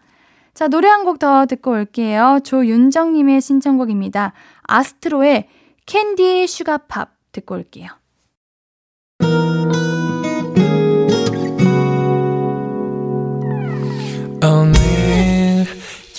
자, 0.61 0.67
노래 0.67 0.89
한 0.89 1.05
곡 1.05 1.17
더 1.17 1.47
듣고 1.47 1.71
올게요. 1.71 2.39
조윤정님의 2.43 3.41
신청곡입니다. 3.41 4.33
아스트로의 4.61 5.47
Candy 5.87 6.45
Sugar 6.45 6.85
Pop 6.85 7.09
듣고 7.31 7.55
올게요. 7.55 7.87
오늘 14.43 15.65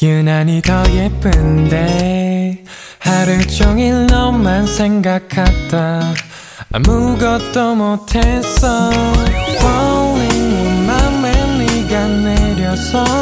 유난히 0.02 0.60
더 0.62 0.82
예쁜데 0.90 2.64
하루 2.98 3.46
종일 3.46 4.06
너만 4.06 4.66
생각하다 4.66 6.00
아무것도 6.72 7.76
못했어 7.76 8.90
Falling 9.60 10.86
맘에 10.88 11.32
네가 11.58 12.08
내려서 12.08 13.21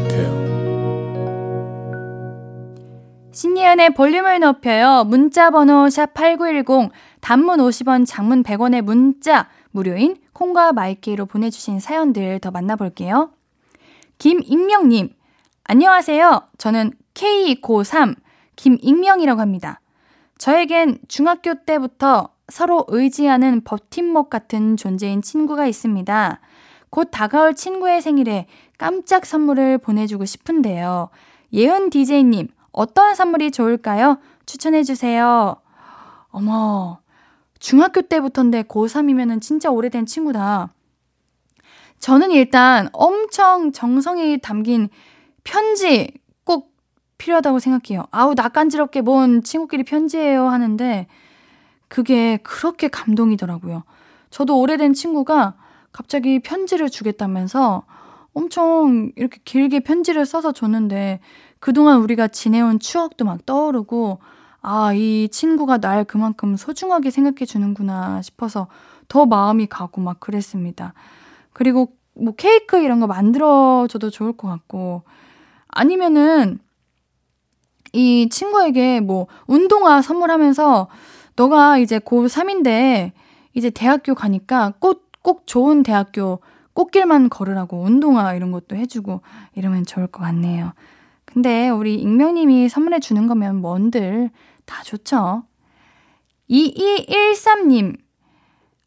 신예은의 3.61 3.93
볼륨을 3.93 4.39
높여요. 4.39 5.03
문자 5.05 5.51
번호 5.51 5.85
샵8910 5.85 6.89
단문 7.19 7.59
50원, 7.59 8.05
장문 8.07 8.41
100원의 8.41 8.81
문자 8.81 9.49
무료인 9.69 10.17
콩과 10.33 10.73
마이케이로 10.73 11.27
보내주신 11.27 11.79
사연들 11.79 12.39
더 12.39 12.49
만나볼게요. 12.49 13.31
김익명님, 14.17 15.09
안녕하세요. 15.65 16.41
저는 16.57 16.93
K93 17.13 18.15
김익명이라고 18.55 19.39
합니다. 19.39 19.79
저에겐 20.39 20.97
중학교 21.07 21.53
때부터 21.63 22.29
서로 22.49 22.85
의지하는 22.87 23.63
버팀목 23.63 24.31
같은 24.31 24.75
존재인 24.75 25.21
친구가 25.21 25.67
있습니다. 25.67 26.39
곧 26.89 27.09
다가올 27.11 27.53
친구의 27.53 28.01
생일에 28.01 28.47
깜짝 28.79 29.25
선물을 29.25 29.77
보내주고 29.77 30.25
싶은데요. 30.25 31.09
예은 31.53 31.91
DJ님, 31.91 32.47
어떤 32.71 33.15
선물이 33.15 33.51
좋을까요? 33.51 34.17
추천해주세요. 34.45 35.55
어머, 36.29 36.99
중학교 37.59 38.01
때부터인데 38.01 38.63
고3이면은 38.63 39.41
진짜 39.41 39.69
오래된 39.69 40.05
친구다. 40.05 40.73
저는 41.99 42.31
일단 42.31 42.89
엄청 42.93 43.71
정성이 43.71 44.39
담긴 44.39 44.89
편지 45.43 46.11
꼭 46.43 46.73
필요하다고 47.17 47.59
생각해요. 47.59 48.05
아우, 48.09 48.33
낯간지럽게 48.33 49.01
뭔 49.01 49.43
친구끼리 49.43 49.83
편지예요 49.83 50.47
하는데 50.47 51.07
그게 51.87 52.37
그렇게 52.37 52.87
감동이더라고요. 52.87 53.83
저도 54.31 54.59
오래된 54.59 54.93
친구가 54.93 55.55
갑자기 55.91 56.39
편지를 56.39 56.89
주겠다면서 56.89 57.83
엄청 58.33 59.11
이렇게 59.17 59.39
길게 59.43 59.81
편지를 59.81 60.25
써서 60.25 60.53
줬는데 60.53 61.19
그동안 61.61 61.99
우리가 62.01 62.27
지내온 62.27 62.79
추억도 62.79 63.23
막 63.23 63.45
떠오르고 63.45 64.19
아, 64.61 64.93
이 64.93 65.29
친구가 65.29 65.77
날 65.77 66.03
그만큼 66.03 66.57
소중하게 66.57 67.11
생각해 67.11 67.45
주는구나 67.45 68.21
싶어서 68.23 68.67
더 69.07 69.27
마음이 69.27 69.67
가고 69.67 70.01
막 70.01 70.19
그랬습니다. 70.19 70.93
그리고 71.53 71.93
뭐 72.15 72.33
케이크 72.35 72.79
이런 72.79 72.99
거 72.99 73.05
만들어줘도 73.05 74.09
좋을 74.09 74.33
것 74.33 74.47
같고 74.47 75.03
아니면은 75.67 76.59
이 77.93 78.27
친구에게 78.29 78.99
뭐 78.99 79.27
운동화 79.45 80.01
선물하면서 80.01 80.87
너가 81.35 81.77
이제 81.77 81.99
고3인데 81.99 83.11
이제 83.53 83.69
대학교 83.69 84.15
가니까 84.15 84.73
꼭, 84.79 85.11
꼭 85.21 85.45
좋은 85.45 85.83
대학교 85.83 86.39
꽃길만 86.73 87.29
걸으라고 87.29 87.83
운동화 87.83 88.33
이런 88.33 88.51
것도 88.51 88.75
해주고 88.75 89.21
이러면 89.53 89.85
좋을 89.85 90.07
것 90.07 90.23
같네요. 90.23 90.73
근데 91.33 91.69
우리 91.69 91.95
익명님이 91.95 92.67
선물해 92.67 92.99
주는 92.99 93.27
거면 93.27 93.61
뭔들 93.61 94.29
다 94.65 94.83
좋죠. 94.83 95.43
2213님, 96.49 97.97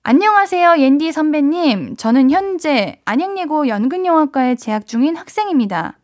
안녕하세요, 0.02 0.76
옌디 0.78 1.12
선배님. 1.12 1.96
저는 1.96 2.30
현재 2.30 3.00
안양예고 3.06 3.68
연극영화과에 3.68 4.56
재학 4.56 4.86
중인 4.86 5.16
학생입니다. 5.16 5.98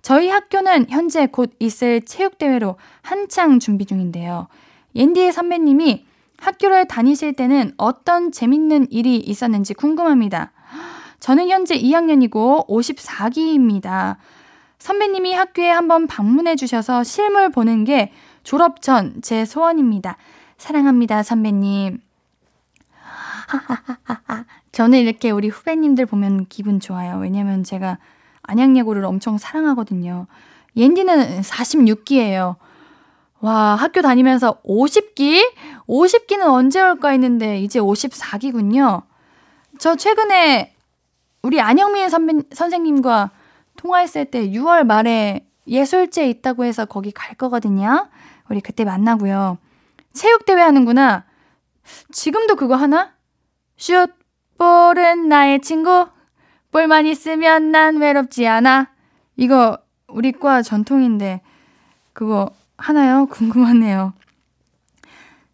저희 0.00 0.28
학교는 0.28 0.86
현재 0.88 1.26
곧 1.26 1.52
있을 1.58 2.02
체육대회로 2.02 2.76
한창 3.02 3.58
준비 3.58 3.84
중인데요. 3.84 4.46
옌디의 4.94 5.32
선배님이 5.32 6.06
학교를 6.38 6.86
다니실 6.86 7.34
때는 7.34 7.72
어떤 7.76 8.30
재밌는 8.30 8.86
일이 8.90 9.16
있었는지 9.16 9.74
궁금합니다. 9.74 10.52
저는 11.18 11.48
현재 11.48 11.76
2학년이고 11.76 12.68
54기입니다. 12.68 14.16
선배님이 14.82 15.32
학교에 15.34 15.70
한번 15.70 16.08
방문해 16.08 16.56
주셔서 16.56 17.04
실물 17.04 17.50
보는 17.50 17.84
게 17.84 18.10
졸업 18.42 18.82
전 18.82 19.20
제 19.22 19.44
소원입니다. 19.44 20.16
사랑합니다, 20.58 21.22
선배님. 21.22 22.00
저는 24.72 24.98
이렇게 24.98 25.30
우리 25.30 25.48
후배님들 25.50 26.06
보면 26.06 26.46
기분 26.48 26.80
좋아요. 26.80 27.18
왜냐면 27.18 27.62
제가 27.62 27.98
안양예고를 28.42 29.04
엄청 29.04 29.38
사랑하거든요. 29.38 30.26
옌디는 30.74 31.42
46기예요. 31.42 32.56
와, 33.38 33.76
학교 33.76 34.02
다니면서 34.02 34.60
50기? 34.64 35.52
50기는 35.86 36.42
언제 36.48 36.80
올까 36.80 37.10
했는데 37.10 37.60
이제 37.60 37.78
54기군요. 37.78 39.02
저 39.78 39.94
최근에 39.94 40.74
우리 41.42 41.60
안영민 41.60 42.08
선배, 42.08 42.34
선생님과 42.52 43.30
통화했을 43.76 44.26
때 44.26 44.48
6월 44.50 44.84
말에 44.84 45.46
예술제 45.66 46.28
있다고 46.28 46.64
해서 46.64 46.84
거기 46.84 47.12
갈 47.12 47.34
거거든요. 47.34 48.08
우리 48.48 48.60
그때 48.60 48.84
만나고요. 48.84 49.58
체육대회 50.12 50.60
하는구나. 50.60 51.24
지금도 52.12 52.56
그거 52.56 52.74
하나? 52.74 53.12
슛, 53.76 54.10
볼은 54.58 55.28
나의 55.28 55.60
친구. 55.60 56.08
볼만 56.70 57.06
있으면 57.06 57.70
난 57.70 57.98
외롭지 57.98 58.46
않아. 58.46 58.90
이거 59.36 59.78
우리 60.08 60.32
과 60.32 60.62
전통인데 60.62 61.42
그거 62.12 62.50
하나요? 62.76 63.26
궁금하네요. 63.30 64.12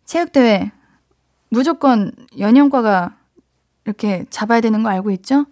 체육대회 0.05 0.71
무조건 1.51 2.13
연영과가 2.39 3.17
이렇게 3.85 4.27
잡아야 4.31 4.61
되는 4.61 4.83
거 4.83 4.91
알고 4.91 5.11
있죠? 5.13 5.47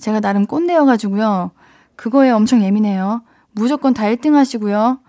제가 0.00 0.20
나름 0.20 0.46
꼰대여가지고요. 0.46 1.52
그거에 1.96 2.30
엄청 2.30 2.62
예민해요. 2.62 3.22
무조건 3.52 3.94
다 3.94 4.04
1등 4.04 4.32
하시고요. 4.32 5.00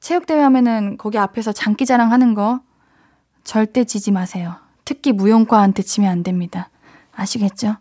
체육대회 0.00 0.40
하면은 0.40 0.96
거기 0.98 1.18
앞에서 1.18 1.52
장기자랑 1.52 2.12
하는 2.12 2.34
거 2.34 2.60
절대 3.44 3.84
지지 3.84 4.10
마세요. 4.12 4.56
특히 4.84 5.12
무용과한테 5.12 5.82
지면 5.82 6.10
안 6.10 6.22
됩니다. 6.22 6.70
아시겠죠? 7.14 7.76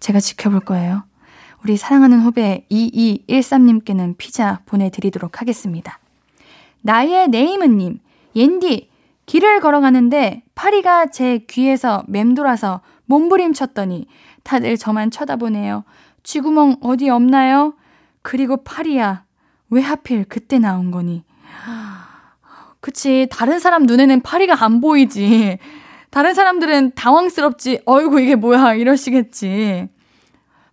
제가 0.00 0.20
지켜볼 0.20 0.60
거예요. 0.60 1.04
우리 1.64 1.76
사랑하는 1.76 2.20
후배 2.20 2.66
2213님께는 2.70 4.16
피자 4.18 4.60
보내드리도록 4.66 5.40
하겠습니다. 5.40 5.98
나의 6.82 7.28
네이무님, 7.28 7.98
옌디, 8.36 8.90
길을 9.26 9.60
걸어가는데 9.60 10.44
파리가 10.54 11.06
제 11.06 11.38
귀에서 11.48 12.04
맴돌아서 12.06 12.80
몸부림쳤더니 13.06 14.06
다들 14.44 14.76
저만 14.76 15.10
쳐다보네요. 15.10 15.82
쥐구멍 16.26 16.78
어디 16.80 17.08
없나요? 17.08 17.74
그리고 18.20 18.56
파리야, 18.64 19.24
왜 19.70 19.80
하필 19.80 20.24
그때 20.24 20.58
나온 20.58 20.90
거니? 20.90 21.22
그치, 22.80 23.28
다른 23.30 23.60
사람 23.60 23.84
눈에는 23.84 24.20
파리가 24.22 24.64
안 24.64 24.80
보이지. 24.80 25.58
다른 26.10 26.34
사람들은 26.34 26.94
당황스럽지. 26.96 27.82
어이구, 27.84 28.20
이게 28.20 28.34
뭐야. 28.34 28.74
이러시겠지. 28.74 29.88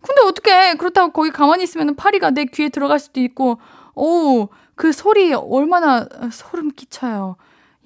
근데 0.02 0.22
어떻게 0.26 0.74
그렇다고 0.74 1.12
거기 1.12 1.30
가만히 1.30 1.64
있으면 1.64 1.96
파리가 1.96 2.32
내 2.32 2.46
귀에 2.46 2.70
들어갈 2.70 2.98
수도 2.98 3.20
있고, 3.22 3.60
어우, 3.94 4.50
그 4.74 4.92
소리 4.92 5.34
얼마나 5.34 6.08
소름 6.32 6.72
끼쳐요. 6.72 7.36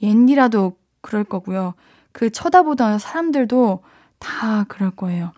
옌디라도 0.02 0.78
그럴 1.02 1.26
거고요. 1.26 1.74
그 2.14 2.30
쳐다보던 2.30 3.00
사람들도 3.00 3.84
다 4.20 4.66
그럴 4.70 4.92
거예요. 4.92 5.32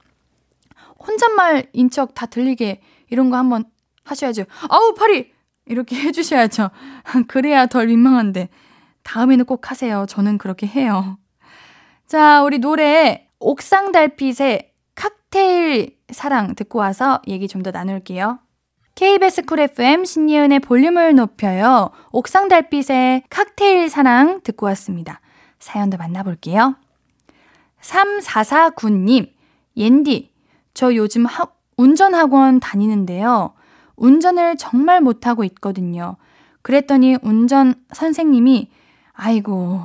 혼잣말인 1.05 1.89
척 1.89 2.13
다 2.13 2.25
들리게 2.25 2.81
이런 3.09 3.29
거 3.29 3.37
한번 3.37 3.65
하셔야죠. 4.03 4.43
아우, 4.69 4.93
파리! 4.93 5.31
이렇게 5.65 5.95
해주셔야죠. 6.01 6.69
그래야 7.27 7.65
덜 7.67 7.87
민망한데. 7.87 8.49
다음에는 9.03 9.45
꼭 9.45 9.71
하세요. 9.71 10.05
저는 10.07 10.37
그렇게 10.37 10.67
해요. 10.67 11.17
자, 12.05 12.43
우리 12.43 12.59
노래 12.59 13.27
옥상 13.39 13.91
달빛의 13.91 14.71
칵테일 14.95 15.97
사랑 16.11 16.55
듣고 16.55 16.79
와서 16.79 17.21
얘기 17.27 17.47
좀 17.47 17.63
더 17.63 17.71
나눌게요. 17.71 18.39
KBS 18.95 19.43
쿨 19.43 19.59
FM 19.61 20.03
신예은의 20.05 20.59
볼륨을 20.59 21.15
높여요. 21.15 21.91
옥상 22.11 22.49
달빛의 22.49 23.23
칵테일 23.29 23.89
사랑 23.89 24.41
듣고 24.43 24.65
왔습니다. 24.67 25.21
사연도 25.59 25.97
만나볼게요. 25.97 26.75
3449님, 27.81 29.31
옌디, 29.77 30.28
저 30.79 30.95
요즘 30.95 31.25
하, 31.25 31.45
운전 31.75 32.15
학원 32.15 32.61
다니는데요. 32.61 33.53
운전을 33.97 34.55
정말 34.55 35.01
못하고 35.01 35.43
있거든요. 35.43 36.15
그랬더니 36.61 37.17
운전 37.21 37.75
선생님이, 37.91 38.69
아이고, 39.11 39.81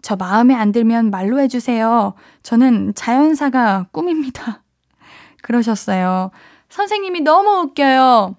저 0.00 0.16
마음에 0.16 0.54
안 0.54 0.72
들면 0.72 1.10
말로 1.10 1.38
해주세요. 1.38 2.14
저는 2.42 2.94
자연사가 2.94 3.88
꿈입니다. 3.92 4.62
그러셨어요. 5.42 6.30
선생님이 6.70 7.20
너무 7.20 7.64
웃겨요. 7.64 8.34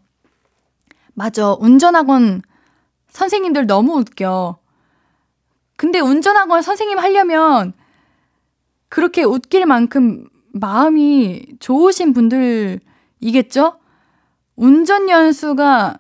맞아. 1.14 1.54
운전학원 1.60 2.42
선생님들 3.10 3.68
너무 3.68 4.00
웃겨. 4.00 4.58
근데 5.76 6.00
운전학원 6.00 6.64
선생님 6.64 6.98
하려면 6.98 7.74
그렇게 8.88 9.22
웃길 9.22 9.68
만큼 9.68 10.28
마음이 10.54 11.46
좋으신 11.60 12.14
분들이겠죠? 12.14 13.80
운전 14.56 15.10
연수가 15.10 16.00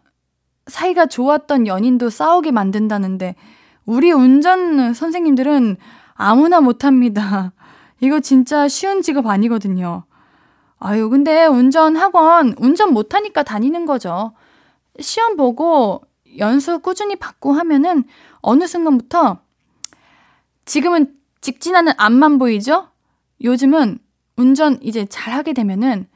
사이가 0.67 1.07
좋았던 1.07 1.67
연인도 1.67 2.09
싸우게 2.09 2.51
만든다는데 2.51 3.35
우리 3.85 4.11
운전 4.11 4.93
선생님들은 4.93 5.77
아무나 6.13 6.61
못합니다. 6.61 7.53
이거 8.01 8.19
진짜 8.19 8.67
쉬운 8.67 9.01
직업 9.01 9.27
아니거든요. 9.27 10.03
아유, 10.77 11.09
근데 11.09 11.45
운전 11.45 11.97
학원, 11.97 12.53
운전 12.57 12.93
못하니까 12.93 13.43
다니는 13.43 13.85
거죠. 13.85 14.33
시험 14.99 15.35
보고 15.35 16.01
연수 16.37 16.79
꾸준히 16.79 17.15
받고 17.15 17.53
하면은 17.53 18.03
어느 18.41 18.67
순간부터 18.67 19.39
지금은 20.65 21.15
직진하는 21.41 21.93
앞만 21.97 22.37
보이죠? 22.37 22.89
요즘은 23.43 23.99
운전 24.39 24.79
이제 24.81 25.05
잘 25.05 25.33
하게 25.33 25.51
되면은 25.51 26.07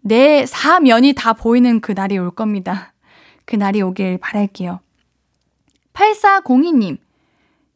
내 0.00 0.44
사면이 0.46 1.12
다 1.12 1.32
보이는 1.32 1.80
그 1.80 1.92
날이 1.92 2.18
올 2.18 2.32
겁니다. 2.32 2.92
그 3.44 3.54
날이 3.54 3.80
오길 3.82 4.18
바랄게요. 4.18 4.80
8402님, 5.92 6.98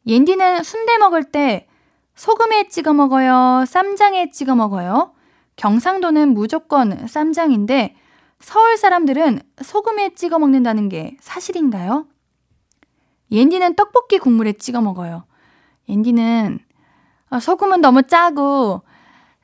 옌디는 0.07 0.65
순대 0.65 0.99
먹을 0.99 1.23
때 1.23 1.69
소금에 2.17 2.69
찍어 2.69 2.95
먹어요? 2.95 3.65
쌈장에 3.67 4.31
찍어 4.31 4.57
먹어요? 4.57 5.13
경상도는 5.55 6.35
무조건 6.35 7.07
쌈장인데 7.07 7.95
서울 8.41 8.77
사람들은 8.77 9.41
소금에 9.63 10.15
찍어 10.15 10.41
먹는다는 10.41 10.89
게 10.89 11.17
사실인가요? 11.21 12.07
옌디는 13.31 13.77
떡볶이 13.77 14.19
국물에 14.19 14.55
찍어 14.55 14.81
먹어요. 14.81 15.25
옌디는 15.89 16.59
아, 17.31 17.41
소금은 17.41 17.81
너무 17.81 18.03
짜고 18.03 18.83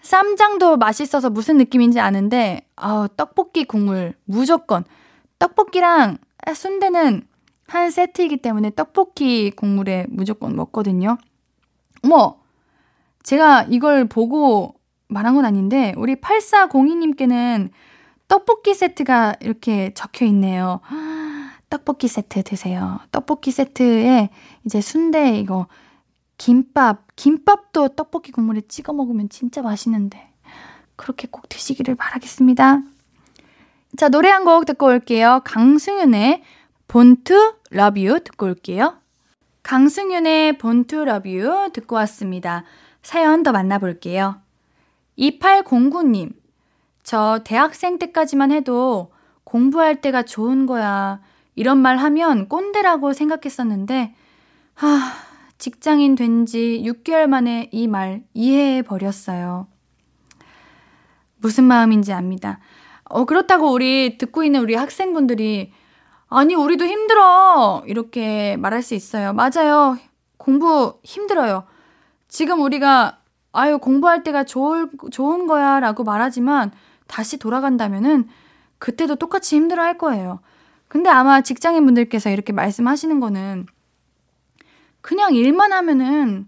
쌈장도 0.03 0.77
맛있어서 0.77 1.31
무슨 1.31 1.57
느낌인지 1.59 2.01
아는데 2.01 2.67
아, 2.77 3.09
떡볶이 3.17 3.65
국물 3.65 4.15
무조건 4.25 4.85
떡볶이랑 5.39 6.19
순대는 6.55 7.27
한 7.67 7.91
세트이기 7.91 8.39
때문에 8.39 8.73
떡볶이 8.75 9.51
국물에 9.51 10.07
무조건 10.09 10.57
먹거든요. 10.57 11.19
어머, 12.03 12.39
제가 13.23 13.67
이걸 13.69 14.07
보고 14.07 14.75
말한 15.09 15.35
건 15.35 15.45
아닌데, 15.45 15.93
우리 15.97 16.17
8402님께는 16.17 17.71
떡볶이 18.29 18.75
세트가 18.75 19.37
이렇게 19.41 19.93
적혀 19.95 20.25
있네요. 20.27 20.81
떡볶이 21.69 22.09
세트 22.09 22.43
드세요. 22.43 23.01
떡볶이 23.13 23.51
세트에 23.51 24.31
이제 24.65 24.81
순대 24.81 25.39
이거 25.39 25.67
김밥, 26.41 27.05
김밥도 27.17 27.89
떡볶이 27.89 28.33
국물에 28.33 28.63
찍어 28.67 28.95
먹으면 28.95 29.29
진짜 29.29 29.61
맛있는데. 29.61 30.33
그렇게 30.97 31.29
꼭 31.31 31.51
드시기를 31.51 31.97
바라겠습니다. 31.97 32.81
자, 33.99 34.09
노래 34.09 34.31
한 34.31 34.45
곡 34.45 34.65
듣고 34.65 34.87
올게요. 34.87 35.43
강승윤의 35.45 36.43
Born 36.89 37.34
To 37.34 37.57
Love 37.69 37.98
You 37.98 38.21
듣고 38.25 38.47
올게요. 38.47 38.97
강승윤의 39.65 40.57
Born 40.57 40.89
To 40.89 41.05
Love 41.05 41.41
You 41.41 41.69
듣고 41.75 41.97
왔습니다. 41.97 42.65
사연 43.03 43.43
더 43.43 43.53
만나볼게요. 43.53 44.41
2809님, 45.19 46.33
저 47.03 47.41
대학생 47.45 47.99
때까지만 47.99 48.51
해도 48.51 49.13
공부할 49.45 50.01
때가 50.01 50.23
좋은 50.23 50.65
거야. 50.65 51.21
이런 51.55 51.77
말 51.77 51.99
하면 51.99 52.49
꼰대라고 52.49 53.13
생각했었는데, 53.13 54.15
하, 54.73 55.30
직장인 55.61 56.15
된 56.17 56.47
지 56.47 56.83
6개월 56.85 57.27
만에 57.27 57.69
이 57.73 57.87
말 57.87 58.23
이해해 58.35 58.83
버렸어요. 58.83 59.69
무슨 61.37 61.65
마음인지 61.65 62.13
압니다. 62.13 62.59
어, 63.05 63.25
그렇다고 63.25 63.71
우리 63.73 64.19
듣고 64.19 64.43
있는 64.45 64.61
우리 64.61 64.75
학생분들이 64.75 65.73
아니, 66.29 66.55
우리도 66.55 66.85
힘들어. 66.87 67.83
이렇게 67.87 68.57
말할 68.57 68.83
수 68.83 68.95
있어요. 68.95 69.33
맞아요. 69.33 69.99
공부 70.37 71.01
힘들어요. 71.03 71.65
지금 72.29 72.63
우리가 72.63 73.19
아유, 73.53 73.79
공부할 73.79 74.23
때가 74.23 74.45
좋을, 74.45 74.89
좋은 75.11 75.49
거야 75.49 75.81
라고 75.81 76.05
말하지만 76.05 76.71
다시 77.09 77.37
돌아간다면은 77.37 78.29
그때도 78.79 79.17
똑같이 79.17 79.57
힘들어 79.57 79.83
할 79.83 79.99
거예요. 79.99 80.39
근데 80.87 81.11
아마 81.11 81.41
직장인 81.41 81.85
분들께서 81.85 82.31
이렇게 82.31 82.53
말씀하시는 82.53 83.19
거는 83.19 83.67
그냥 85.01 85.35
일만 85.35 85.73
하면은 85.73 86.47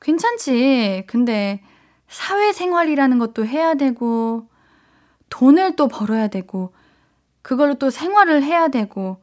괜찮지. 0.00 1.04
근데 1.06 1.62
사회생활이라는 2.08 3.18
것도 3.18 3.46
해야 3.46 3.74
되고 3.74 4.48
돈을 5.30 5.76
또 5.76 5.88
벌어야 5.88 6.28
되고 6.28 6.72
그걸로 7.40 7.74
또 7.74 7.90
생활을 7.90 8.42
해야 8.42 8.68
되고 8.68 9.16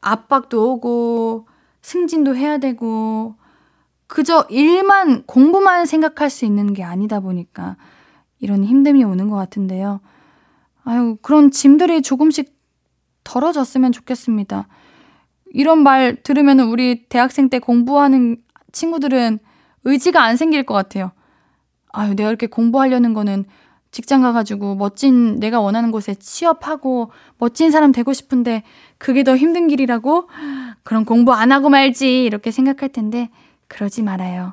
압박도 0.00 0.72
오고 0.72 1.48
승진도 1.80 2.36
해야 2.36 2.58
되고 2.58 3.34
그저 4.06 4.46
일만 4.50 5.24
공부만 5.26 5.86
생각할 5.86 6.30
수 6.30 6.44
있는 6.44 6.72
게 6.72 6.82
아니다 6.82 7.20
보니까 7.20 7.76
이런 8.40 8.64
힘듦이 8.64 9.08
오는 9.08 9.28
것 9.28 9.36
같은데요. 9.36 10.00
아유 10.84 11.16
그런 11.22 11.50
짐들이 11.50 12.02
조금씩 12.02 12.56
덜어졌으면 13.24 13.92
좋겠습니다. 13.92 14.68
이런 15.52 15.82
말 15.82 16.16
들으면 16.22 16.60
우리 16.60 17.04
대학생 17.08 17.48
때 17.48 17.58
공부하는 17.58 18.36
친구들은 18.72 19.38
의지가 19.84 20.22
안 20.22 20.36
생길 20.36 20.64
것 20.64 20.74
같아요. 20.74 21.12
아유, 21.92 22.14
내가 22.14 22.28
이렇게 22.28 22.46
공부하려는 22.46 23.14
거는 23.14 23.44
직장 23.90 24.20
가가지고 24.20 24.74
멋진 24.74 25.40
내가 25.40 25.60
원하는 25.60 25.90
곳에 25.90 26.14
취업하고 26.14 27.10
멋진 27.38 27.70
사람 27.70 27.92
되고 27.92 28.12
싶은데 28.12 28.62
그게 28.98 29.24
더 29.24 29.36
힘든 29.36 29.68
길이라고? 29.68 30.28
그럼 30.82 31.04
공부 31.04 31.32
안 31.32 31.52
하고 31.52 31.70
말지. 31.70 32.24
이렇게 32.24 32.50
생각할 32.50 32.90
텐데 32.90 33.30
그러지 33.66 34.02
말아요. 34.02 34.52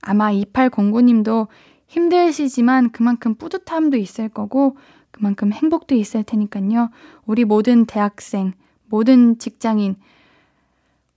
아마 0.00 0.32
2809님도 0.32 1.46
힘드시지만 1.86 2.90
그만큼 2.90 3.36
뿌듯함도 3.36 3.96
있을 3.96 4.28
거고 4.28 4.76
그만큼 5.12 5.52
행복도 5.52 5.94
있을 5.94 6.24
테니까요. 6.24 6.90
우리 7.26 7.44
모든 7.44 7.86
대학생, 7.86 8.52
모든 8.86 9.38
직장인, 9.38 9.96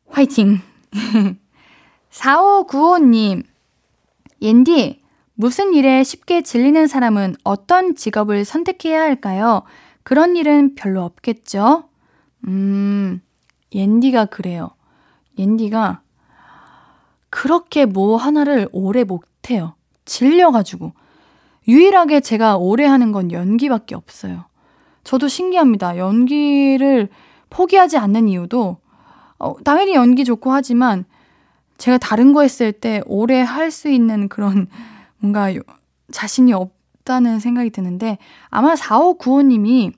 화이팅! 0.10 0.60
4595님, 2.12 3.44
옌디, 4.42 5.02
무슨 5.34 5.74
일에 5.74 6.04
쉽게 6.04 6.42
질리는 6.42 6.88
사람은 6.88 7.36
어떤 7.44 7.96
직업을 7.96 8.46
선택해야 8.46 9.02
할까요? 9.02 9.64
그런 10.04 10.36
일은 10.36 10.76
별로 10.76 11.04
없겠죠? 11.04 11.90
음, 12.48 13.22
옌디가 13.74 14.26
그래요. 14.26 14.72
옌디가 15.38 16.02
그렇게 17.30 17.86
뭐 17.86 18.16
하나를 18.16 18.70
오래 18.72 19.04
못해요. 19.04 19.76
질려가지고. 20.06 20.94
유일하게 21.68 22.22
제가 22.22 22.58
오래 22.58 22.86
하는 22.86 23.12
건 23.12 23.32
연기밖에 23.32 23.96
없어요. 23.96 24.46
저도 25.04 25.28
신기합니다. 25.28 25.98
연기를 25.98 27.10
포기하지 27.50 27.98
않는 27.98 28.28
이유도, 28.28 28.78
어, 29.40 29.56
당연히 29.64 29.94
연기 29.96 30.24
좋고 30.24 30.52
하지만, 30.52 31.06
제가 31.78 31.98
다른 31.98 32.34
거 32.34 32.42
했을 32.42 32.72
때 32.72 33.02
오래 33.06 33.42
할 33.42 33.72
수 33.72 33.90
있는 33.90 34.30
그런 34.30 34.68
뭔가 35.20 35.50
자신이 36.12 36.54
없다는 36.54 37.40
생각이 37.40 37.70
드는데 37.72 38.18
아마 38.50 38.76
4595님이 38.76 39.92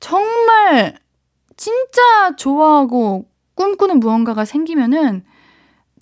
정말 0.00 0.98
진짜 1.56 2.36
좋아하고 2.36 3.26
꿈꾸는 3.54 3.98
무언가가 3.98 4.44
생기면은 4.44 5.24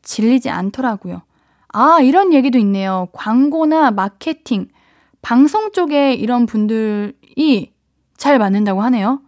질리지 0.02 0.50
않더라고요. 0.50 1.22
아, 1.68 2.00
이런 2.00 2.32
얘기도 2.32 2.58
있네요. 2.58 3.08
광고나 3.12 3.90
마케팅, 3.90 4.68
방송 5.22 5.72
쪽에 5.72 6.14
이런 6.14 6.46
분들이 6.46 7.72
잘 8.16 8.38
맞는다고 8.38 8.82
하네요. 8.82 9.20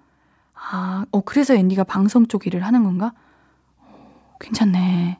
아, 0.70 1.04
어, 1.12 1.20
그래서 1.22 1.54
앤디가 1.54 1.84
방송 1.84 2.26
쪽 2.26 2.46
일을 2.46 2.64
하는 2.64 2.84
건가? 2.84 3.12
어, 3.78 4.36
괜찮네. 4.40 5.18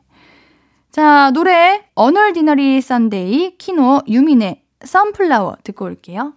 자, 0.91 1.31
노래 1.31 1.85
An 1.95 2.12
Ordinary 2.12 2.81
Sunday 2.81 3.57
키노 3.57 4.01
유민의 4.07 4.63
Sunflower 4.83 5.57
듣고 5.63 5.85
올게요. 5.85 6.33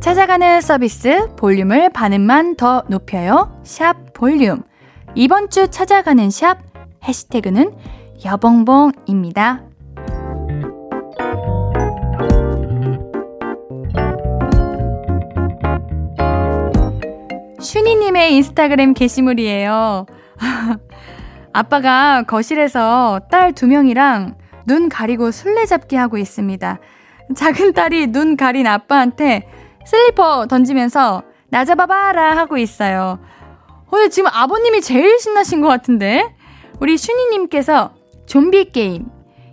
찾아가는 0.00 0.60
서비스 0.60 1.34
볼륨을 1.36 1.90
반음만 1.90 2.54
더 2.54 2.84
높여요. 2.88 3.60
샵 3.64 4.12
볼륨. 4.12 4.62
이번 5.16 5.50
주 5.50 5.68
찾아가는 5.68 6.30
샵 6.30 6.58
해시태그는 7.02 7.74
여봉봉입니다. 8.24 9.65
슈니님의 17.66 18.34
인스타그램 18.36 18.94
게시물이에요. 18.94 20.06
아빠가 21.52 22.22
거실에서 22.22 23.20
딸 23.28 23.52
두 23.52 23.66
명이랑 23.66 24.38
눈 24.66 24.88
가리고 24.88 25.32
술래잡기 25.32 25.96
하고 25.96 26.16
있습니다. 26.16 26.78
작은 27.34 27.72
딸이 27.72 28.08
눈 28.08 28.36
가린 28.36 28.68
아빠한테 28.68 29.48
슬리퍼 29.84 30.46
던지면서 30.46 31.24
나 31.48 31.64
잡아봐라 31.64 32.36
하고 32.36 32.56
있어요. 32.56 33.18
오늘 33.92 34.10
지금 34.10 34.30
아버님이 34.32 34.80
제일 34.80 35.18
신나신 35.18 35.60
것 35.60 35.68
같은데? 35.68 36.34
우리 36.78 36.96
슈니님께서 36.96 37.94
좀비 38.26 38.70
게임. 38.70 39.06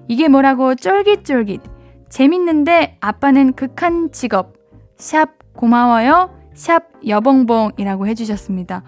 이게 0.08 0.28
뭐라고 0.28 0.76
쫄깃쫄깃. 0.76 1.62
재밌는데 2.10 2.98
아빠는 3.00 3.54
극한 3.54 4.12
직업. 4.12 4.54
샵 4.98 5.30
고마워요. 5.56 6.43
샵 6.54 6.84
여봉봉이라고 7.06 8.08
해주셨습니다. 8.08 8.84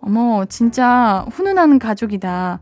어머, 0.00 0.44
진짜 0.46 1.26
훈훈한 1.30 1.78
가족이다. 1.78 2.60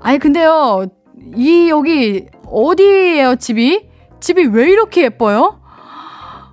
아니, 0.00 0.18
근데요, 0.18 0.86
이, 1.34 1.68
여기, 1.68 2.26
어디에요, 2.46 3.36
집이? 3.36 3.88
집이 4.20 4.46
왜 4.46 4.70
이렇게 4.70 5.02
예뻐요? 5.02 5.60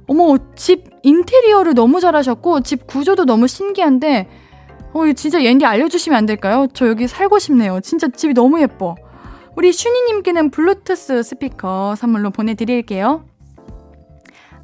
어머, 0.07 0.37
집 0.55 0.89
인테리어를 1.03 1.73
너무 1.73 1.99
잘하셨고, 1.99 2.61
집 2.61 2.87
구조도 2.87 3.25
너무 3.25 3.47
신기한데, 3.47 4.27
어, 4.93 5.11
진짜 5.13 5.43
옌디 5.43 5.65
알려주시면 5.65 6.17
안 6.17 6.25
될까요? 6.25 6.67
저 6.73 6.87
여기 6.87 7.07
살고 7.07 7.39
싶네요. 7.39 7.79
진짜 7.81 8.07
집이 8.07 8.33
너무 8.33 8.61
예뻐. 8.61 8.95
우리 9.55 9.71
슈니님께는 9.71 10.51
블루투스 10.51 11.23
스피커 11.23 11.95
선물로 11.95 12.31
보내드릴게요. 12.31 13.25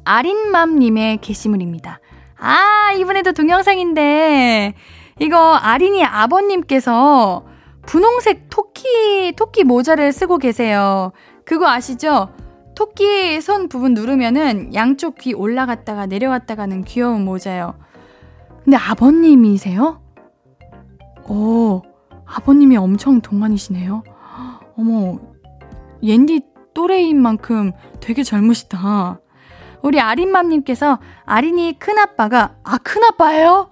아린맘님의 0.04 1.18
게시물입니다. 1.18 2.00
아, 2.44 2.92
이번에도 2.98 3.30
동영상인데, 3.32 4.74
이거 5.20 5.54
아린이 5.54 6.04
아버님께서 6.04 7.44
분홍색 7.86 8.50
토끼, 8.50 9.32
토끼 9.36 9.62
모자를 9.62 10.12
쓰고 10.12 10.38
계세요. 10.38 11.12
그거 11.44 11.68
아시죠? 11.68 12.30
토끼 12.74 13.40
손 13.40 13.68
부분 13.68 13.94
누르면은 13.94 14.74
양쪽 14.74 15.18
귀 15.18 15.34
올라갔다가 15.34 16.06
내려갔다가는 16.06 16.82
귀여운 16.82 17.24
모자요. 17.24 17.78
근데 18.64 18.76
아버님이세요? 18.76 20.02
오, 21.28 21.82
아버님이 22.26 22.76
엄청 22.76 23.20
동안이시네요. 23.20 24.02
어머, 24.76 25.20
옌디 26.02 26.40
또래인 26.74 27.22
만큼 27.22 27.70
되게 28.00 28.24
젊으시다. 28.24 29.20
우리 29.82 30.00
아린맘님께서 30.00 30.98
아린이 31.24 31.78
큰아빠가, 31.78 32.54
아, 32.62 32.78
큰아빠예요? 32.78 33.70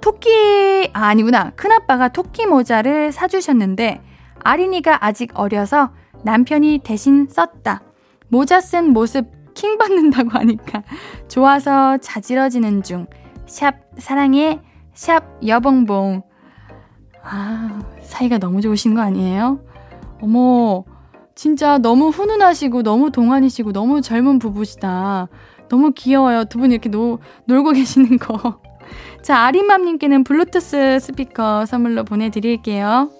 토끼, 0.00 0.90
아, 0.92 1.06
아니구나. 1.06 1.50
큰아빠가 1.56 2.08
토끼 2.08 2.46
모자를 2.46 3.10
사주셨는데, 3.10 4.02
아린이가 4.42 5.04
아직 5.04 5.30
어려서 5.34 5.90
남편이 6.24 6.80
대신 6.84 7.26
썼다. 7.28 7.82
모자 8.28 8.60
쓴 8.60 8.90
모습 8.92 9.26
킹 9.54 9.78
받는다고 9.78 10.30
하니까 10.38 10.82
좋아서 11.28 11.96
자지러지는 11.98 12.82
중. 12.82 13.06
샵 13.46 13.74
사랑해. 13.98 14.60
샵 14.92 15.24
여봉봉. 15.46 16.22
아, 17.22 17.80
사이가 18.02 18.38
너무 18.38 18.60
좋으신 18.60 18.94
거 18.94 19.00
아니에요? 19.00 19.60
어머, 20.20 20.84
진짜 21.34 21.78
너무 21.78 22.08
훈훈하시고 22.08 22.82
너무 22.82 23.10
동안이시고 23.10 23.72
너무 23.72 24.00
젊은 24.02 24.38
부부시다. 24.38 25.28
너무 25.68 25.92
귀여워요. 25.92 26.44
두 26.44 26.58
분 26.58 26.70
이렇게 26.72 26.88
노, 26.88 27.18
놀고 27.46 27.72
계시는 27.72 28.18
거. 28.18 28.60
자, 29.22 29.38
아리맘님께는 29.40 30.24
블루투스 30.24 30.98
스피커 31.00 31.66
선물로 31.66 32.04
보내드릴게요. 32.04 33.10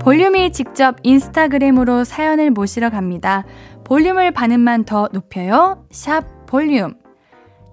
볼륨이 0.00 0.52
직접 0.52 0.96
인스타그램으로 1.02 2.04
사연을 2.04 2.50
모시러 2.50 2.90
갑니다. 2.90 3.44
볼륨을 3.84 4.30
반음만 4.32 4.84
더 4.84 5.08
높여요. 5.12 5.84
샵 5.90 6.46
볼륨. 6.46 6.94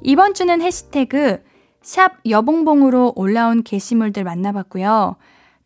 이번 0.02 0.34
주는 0.34 0.62
해시태그 0.62 1.40
샵 1.86 2.14
여봉봉으로 2.28 3.14
올라온 3.16 3.62
게시물들 3.62 4.24
만나봤고요. 4.24 5.18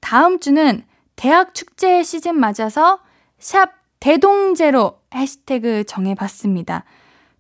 다음 0.02 0.42
주는 0.42 0.84
대학 1.16 1.54
축제 1.54 2.04
시즌 2.04 2.38
맞아서 2.38 3.00
샵 3.40 3.72
대동제로 4.02 5.00
해시태그 5.16 5.86
정해봤습니다. 5.86 6.84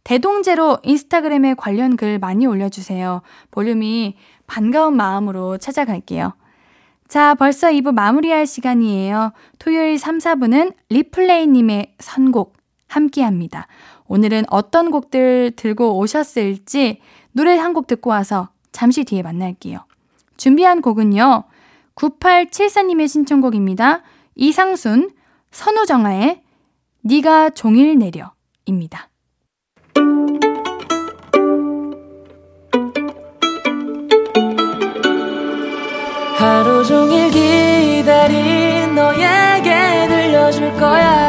대동제로 0.05 0.77
인스타그램에 0.83 1.55
관련 1.55 1.97
글 1.97 2.19
많이 2.19 2.45
올려주세요. 2.45 3.21
볼륨이 3.51 4.15
반가운 4.47 4.95
마음으로 4.95 5.57
찾아갈게요. 5.57 6.33
자, 7.09 7.35
벌써 7.35 7.67
2부 7.67 7.91
마무리할 7.93 8.47
시간이에요. 8.47 9.33
토요일 9.59 9.99
3, 9.99 10.19
4부는 10.19 10.73
리플레이님의 10.87 11.95
선곡 11.99 12.55
함께 12.87 13.23
합니다. 13.23 13.67
오늘은 14.07 14.45
어떤 14.47 14.89
곡들 14.89 15.51
들고 15.57 15.97
오셨을지 15.97 17.01
노래 17.33 17.57
한 17.57 17.73
곡 17.73 17.87
듣고 17.87 18.09
와서 18.11 18.49
잠시 18.71 19.03
뒤에 19.03 19.21
만날게요. 19.21 19.85
준비한 20.37 20.81
곡은요. 20.81 21.43
9874님의 21.95 23.07
신청곡입니다. 23.07 24.03
이상순, 24.35 25.11
선우정아의 25.51 26.41
네가 27.01 27.51
종일 27.51 27.97
내려입니다. 27.97 29.09
하루 36.37 36.85
종일 36.85 37.29
기다린 37.31 38.95
너에게 38.95 40.07
들려줄 40.07 40.73
거야 40.75 41.28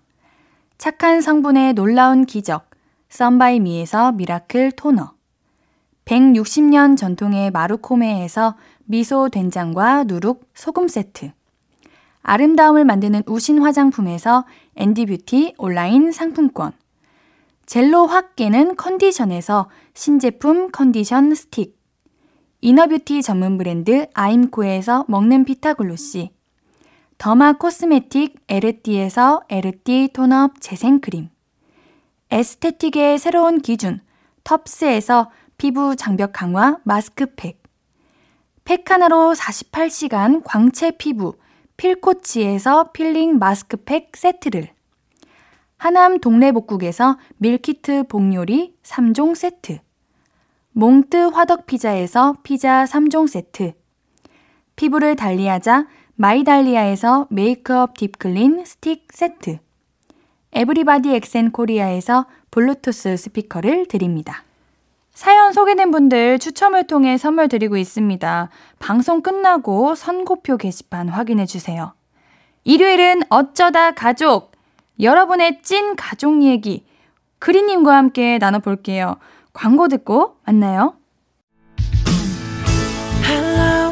착한 0.81 1.21
성분의 1.21 1.73
놀라운 1.73 2.25
기적 2.25 2.67
썬바이미에서 3.09 4.13
miracle 4.13 4.71
토너, 4.71 5.13
160년 6.05 6.97
전통의 6.97 7.51
마루코메에서 7.51 8.55
미소 8.85 9.29
된장과 9.29 10.05
누룩 10.05 10.49
소금 10.55 10.87
세트, 10.87 11.33
아름다움을 12.23 12.83
만드는 12.85 13.21
우신 13.27 13.61
화장품에서 13.61 14.45
앤디뷰티 14.75 15.53
온라인 15.59 16.11
상품권. 16.11 16.71
젤로 17.67 18.07
확 18.07 18.35
깨는 18.35 18.75
컨디션에서 18.75 19.69
신제품 19.93 20.71
컨디션 20.71 21.35
스틱. 21.35 21.77
inner 22.61 22.88
beauty 22.88 23.21
전문 23.21 23.59
브랜드 23.59 24.07
아임코에서 24.15 25.05
먹는 25.07 25.45
피타글로시. 25.45 26.31
derma 27.21 27.53
cosmetic 27.53 28.33
에르띠에서 28.47 29.43
에르띠 29.47 30.09
tone 30.11 30.43
up 30.43 30.59
재생크림. 30.59 31.29
aesthetic의 32.31 33.19
새로운 33.19 33.61
기준 33.61 33.99
텁스에서 34.43 35.29
피부 35.55 35.95
장벽 35.95 36.31
강화 36.33 36.79
마스크팩. 36.83 37.61
팩 38.63 38.89
하나로 38.89 39.35
48시간 39.35 40.41
광채 40.43 40.89
피부 40.89 41.35
필코치에서 41.77 42.91
필링 42.91 43.37
마스크팩 43.37 44.17
세트를 44.17 44.69
하남 45.77 46.21
동래복국에서 46.21 47.19
밀키트 47.37 48.05
복요리 48.07 48.77
3종 48.81 49.35
세트 49.35 49.77
몽뜨 50.71 51.17
화덕피자에서 51.35 52.37
피자 52.41 52.85
3종 52.85 53.27
세트 53.27 53.73
피부를 54.75 55.15
달리하자 55.15 55.85
마이달리아에서 56.21 57.25
메이크업 57.31 57.97
deep 57.97 58.26
clean 58.26 58.63
스틱 58.63 59.07
세트, 59.11 59.57
에브리바디 60.53 61.15
엑센 61.15 61.49
코리아에서 61.49 62.27
블루투스 62.51 63.17
스피커를 63.17 63.87
드립니다. 63.87 64.43
사연 65.09 65.51
소개된 65.51 65.89
분들 65.89 66.37
추첨을 66.37 66.85
통해 66.85 67.17
선물 67.17 67.47
드리고 67.47 67.75
있습니다. 67.75 68.49
방송 68.77 69.21
끝나고 69.21 69.95
선곡표 69.95 70.57
게시판 70.57 71.09
확인해 71.09 71.47
주세요. 71.47 71.93
일요일은 72.65 73.23
어쩌다 73.29 73.89
가족! 73.89 74.51
여러분의 74.99 75.63
찐 75.63 75.95
가족 75.95 76.43
얘기 76.43 76.85
크리님과 77.39 77.97
함께 77.97 78.37
나눠볼게요. 78.37 79.17
광고 79.53 79.87
듣고 79.87 80.37
만나요. 80.45 80.93
Hello. 83.25 83.91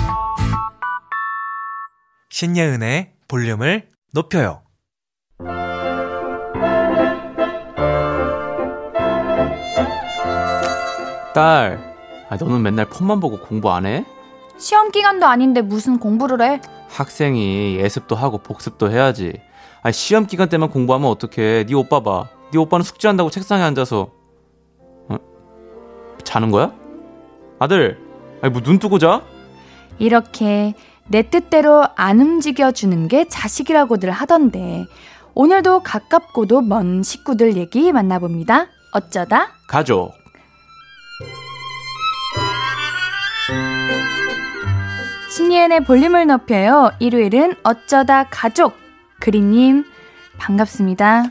신예은의 2.41 3.11
볼륨을 3.27 3.87
높여요. 4.15 4.63
딸, 11.33 11.79
아, 12.29 12.35
너는 12.35 12.61
맨날 12.61 12.85
폰만 12.87 13.19
보고 13.19 13.39
공부 13.39 13.71
안 13.71 13.85
해? 13.85 14.05
시험 14.57 14.91
기간도 14.91 15.25
아닌데 15.25 15.61
무슨 15.61 15.97
공부를 15.99 16.41
해? 16.41 16.61
학생이 16.89 17.77
예습도 17.77 18.15
하고 18.15 18.37
복습도 18.39 18.91
해야지. 18.91 19.33
아, 19.81 19.91
시험 19.91 20.25
기간 20.25 20.49
때만 20.49 20.69
공부하면 20.69 21.09
어떡해. 21.09 21.65
네 21.65 21.73
오빠 21.73 22.01
봐. 22.01 22.27
네 22.51 22.57
오빠는 22.59 22.83
숙제한다고 22.83 23.29
책상에 23.29 23.63
앉아서 23.63 24.11
어? 25.09 25.17
자는 26.23 26.51
거야? 26.51 26.73
아들, 27.59 27.97
아니 28.41 28.51
뭐 28.51 28.61
눈 28.61 28.77
뜨고 28.79 28.99
자? 28.99 29.21
이렇게 29.99 30.73
내 31.11 31.23
뜻대로 31.23 31.85
안 31.97 32.21
움직여 32.21 32.71
주는 32.71 33.09
게 33.09 33.27
자식이라고들 33.27 34.09
하던데 34.11 34.85
오늘도 35.33 35.83
가깝고도 35.83 36.61
먼 36.61 37.03
식구들 37.03 37.57
얘기 37.57 37.91
만나봅니다. 37.91 38.67
어쩌다 38.93 39.49
가족. 39.67 40.13
신예은의 45.35 45.83
볼륨을 45.83 46.27
높여요. 46.27 46.91
일요일은 46.99 47.55
어쩌다 47.63 48.29
가족. 48.29 48.73
그리님, 49.19 49.83
반갑습니다. 50.37 51.25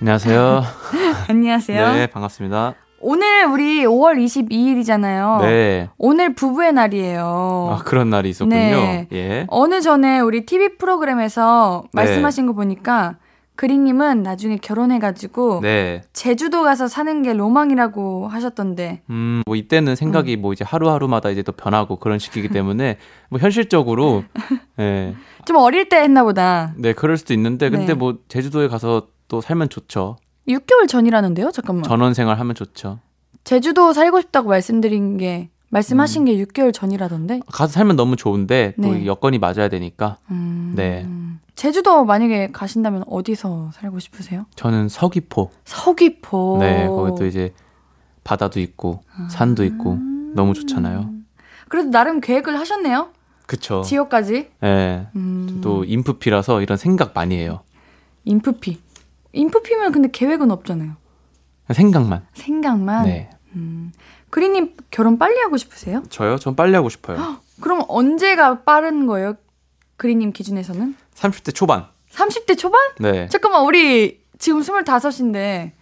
안녕하세요. 0.00 0.62
안녕하세요. 1.28 1.92
네, 1.92 2.06
반갑습니다. 2.08 2.74
오늘 3.00 3.46
우리 3.46 3.84
5월 3.84 4.22
22일이잖아요. 4.22 5.40
네. 5.40 5.88
오늘 5.96 6.34
부부의 6.34 6.72
날이에요. 6.74 7.68
아, 7.72 7.82
그런 7.84 8.10
날이 8.10 8.28
있었군요. 8.28 8.56
네. 8.56 9.08
예. 9.12 9.46
어느 9.48 9.80
전에 9.80 10.20
우리 10.20 10.44
TV 10.44 10.76
프로그램에서 10.76 11.84
네. 11.94 12.02
말씀하신 12.02 12.46
거 12.46 12.52
보니까 12.52 13.16
그리님은 13.56 14.22
나중에 14.22 14.56
결혼해가지고 14.56 15.60
네. 15.62 16.02
제주도 16.12 16.62
가서 16.62 16.88
사는 16.88 17.22
게 17.22 17.34
로망이라고 17.34 18.28
하셨던데 18.28 19.02
음, 19.10 19.42
뭐 19.44 19.54
이때는 19.56 19.96
생각이 19.96 20.36
뭐 20.36 20.52
이제 20.52 20.64
하루하루마다 20.64 21.28
이제 21.30 21.42
또 21.42 21.52
변하고 21.52 21.96
그런 21.96 22.18
시기이기 22.18 22.48
때문에 22.48 22.96
뭐 23.28 23.38
현실적으로 23.38 24.24
예. 24.80 25.14
좀 25.44 25.56
어릴 25.56 25.88
때 25.88 25.98
했나 25.98 26.22
보다. 26.22 26.72
네, 26.76 26.92
그럴 26.92 27.16
수도 27.16 27.34
있는데 27.34 27.70
근데 27.70 27.88
네. 27.88 27.94
뭐 27.94 28.18
제주도에 28.28 28.68
가서 28.68 29.08
또 29.28 29.40
살면 29.40 29.68
좋죠. 29.68 30.16
6개월 30.54 30.88
전이라는데요? 30.88 31.50
잠깐만. 31.50 31.84
전원 31.84 32.14
생활 32.14 32.38
하면 32.38 32.54
좋죠. 32.54 32.98
제주도 33.44 33.92
살고 33.92 34.20
싶다고 34.20 34.48
말씀드린 34.50 35.16
게 35.16 35.48
음. 35.50 35.60
말씀하신 35.70 36.24
게 36.24 36.36
6개월 36.44 36.72
전이라던데. 36.74 37.40
가서 37.50 37.72
살면 37.72 37.96
너무 37.96 38.16
좋은데 38.16 38.74
또 38.82 38.92
네. 38.92 39.06
여건이 39.06 39.38
맞아야 39.38 39.68
되니까 39.68 40.18
음, 40.30 40.72
네. 40.74 41.06
제주도 41.54 42.04
만약에 42.04 42.50
가신다면 42.52 43.04
어디서 43.06 43.70
살고 43.74 43.98
싶으세요? 44.00 44.46
저는 44.56 44.88
서귀포. 44.88 45.50
서귀포. 45.64 46.56
네, 46.60 46.86
거기 46.88 47.12
또 47.18 47.26
이제 47.26 47.52
바다도 48.24 48.58
있고 48.60 49.02
산도 49.30 49.64
있고 49.64 49.98
너무 50.34 50.54
좋잖아요. 50.54 51.10
그래도 51.68 51.90
나름 51.90 52.20
계획을 52.20 52.58
하셨네요. 52.58 53.10
그쵸. 53.46 53.82
지역까지. 53.82 54.50
네. 54.60 55.06
음, 55.16 55.60
또 55.62 55.84
인프피라서 55.84 56.62
이런 56.62 56.76
생각 56.78 57.12
많이 57.14 57.36
해요. 57.36 57.60
인프피. 58.24 58.80
인프 59.32 59.62
피면 59.62 59.92
근데 59.92 60.08
계획은 60.10 60.50
없잖아요. 60.50 60.92
생각만. 61.72 62.26
생각만. 62.34 63.04
네. 63.06 63.30
음. 63.54 63.92
그리님 64.30 64.76
결혼 64.90 65.18
빨리 65.18 65.38
하고 65.40 65.56
싶으세요? 65.56 66.02
저요? 66.08 66.36
전 66.38 66.54
빨리 66.56 66.74
하고 66.74 66.88
싶어요. 66.88 67.38
그럼 67.60 67.82
언제가 67.88 68.62
빠른 68.62 69.06
거예요? 69.06 69.34
그리님 69.96 70.32
기준에서는? 70.32 70.94
30대 71.14 71.54
초반. 71.54 71.86
30대 72.12 72.56
초반? 72.58 72.80
네. 72.98 73.28
잠깐만, 73.28 73.64
우리 73.64 74.20
지금 74.38 74.60
25인데 74.62 75.72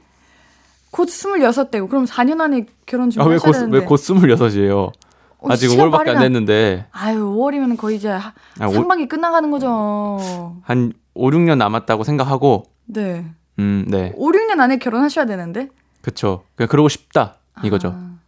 곧 0.91 1.07
26대고 1.09 1.89
그럼 1.89 2.05
4년 2.07 2.41
안에 2.41 2.67
결혼 2.87 3.11
좀 3.11 3.23
아, 3.23 3.27
왜 3.27 3.35
하셔야 3.35 3.53
곧, 3.53 3.59
되는데. 3.59 3.79
왜곧 3.79 3.95
26이에요? 4.01 4.93
어, 5.41 5.49
아직 5.53 5.69
시간 5.69 5.91
5월밖에 5.91 6.09
안. 6.09 6.21
됐는데. 6.21 6.87
아유, 6.91 7.25
5월이면 7.37 7.77
거의 7.77 7.97
이제 7.97 8.09
하- 8.09 8.33
아, 8.59 8.67
오- 8.67 8.73
상반기 8.73 9.07
끝나가는 9.07 9.49
거죠. 9.51 10.57
한 10.63 10.93
5, 11.15 11.31
6년 11.31 11.57
남았다고 11.59 12.03
생각하고, 12.05 12.65
네. 12.87 13.25
음, 13.59 13.85
네. 13.89 14.13
5, 14.17 14.31
6년 14.33 14.61
안에 14.61 14.79
결혼하셔야 14.79 15.27
되는데. 15.27 15.69
그쵸. 16.03 16.45
그냥 16.55 16.69
그러고 16.69 16.89
싶다. 16.89 17.37
이거죠. 17.65 17.93
아, 17.97 18.19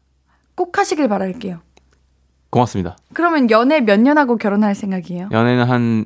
꼭 0.55 0.77
하시길 0.77 1.09
바랄게요. 1.09 1.61
고맙습니다. 2.51 2.97
그러면 3.15 3.49
연애 3.51 3.81
몇 3.81 4.01
년 4.01 4.19
하고 4.19 4.37
결혼할 4.37 4.75
생각이에요? 4.75 5.29
연애는 5.31 5.65
한, 5.65 6.05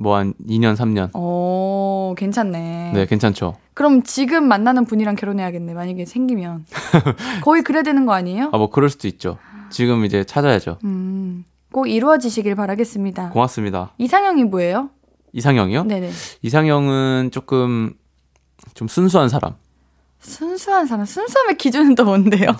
뭐한 0.00 0.34
2년, 0.48 0.74
3년. 0.76 1.14
오, 1.16 2.14
괜찮네. 2.18 2.90
네, 2.94 3.06
괜찮죠. 3.06 3.54
그럼 3.74 4.02
지금 4.02 4.48
만나는 4.48 4.84
분이랑 4.86 5.14
결혼해야겠네. 5.14 5.72
만약에 5.74 6.04
생기면. 6.04 6.66
거의 7.42 7.62
그래야 7.62 7.82
되는 7.82 8.06
거 8.06 8.12
아니에요? 8.12 8.50
아, 8.52 8.58
뭐 8.58 8.70
그럴 8.70 8.90
수도 8.90 9.06
있죠. 9.06 9.38
지금 9.70 10.04
이제 10.04 10.24
찾아야죠. 10.24 10.78
음, 10.84 11.44
꼭 11.72 11.86
이루어지시길 11.88 12.56
바라겠습니다. 12.56 13.30
고맙습니다. 13.30 13.92
이상형이 13.98 14.44
뭐예요? 14.44 14.90
이상형이요? 15.32 15.84
네네. 15.84 16.10
이상형은 16.42 17.30
조금 17.32 17.92
좀 18.72 18.88
순수한 18.88 19.28
사람. 19.28 19.54
순수한 20.20 20.86
사람. 20.86 21.04
순수함의 21.04 21.56
기준은 21.58 21.94
또 21.94 22.04
뭔데요? 22.04 22.50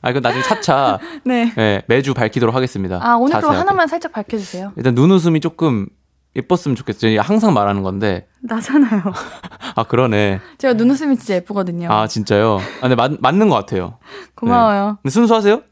아, 0.00 0.10
이건 0.10 0.22
나중에 0.22 0.42
차차 0.42 0.98
네. 1.24 1.52
네, 1.54 1.82
매주 1.86 2.14
밝히도록 2.14 2.54
하겠습니다. 2.54 2.98
아, 3.02 3.14
오늘 3.16 3.28
그럼 3.32 3.40
자세하게. 3.42 3.58
하나만 3.58 3.86
살짝 3.86 4.12
밝혀주세요. 4.12 4.72
일단 4.76 4.94
눈웃음이 4.94 5.40
조금 5.40 5.86
예뻤으면 6.34 6.74
좋겠어요. 6.76 7.20
항상 7.20 7.52
말하는 7.52 7.82
건데. 7.82 8.26
나잖아요. 8.40 9.02
아, 9.76 9.84
그러네. 9.84 10.40
제가 10.58 10.74
눈웃음이 10.74 11.16
진짜 11.18 11.34
예쁘거든요. 11.34 11.92
아, 11.92 12.06
진짜요? 12.06 12.56
아, 12.78 12.80
근데 12.80 12.94
맞, 12.94 13.12
맞는 13.20 13.48
것 13.50 13.54
같아요. 13.56 13.98
고마워요. 14.34 14.98
근데 15.02 15.10
순수하세요? 15.12 15.62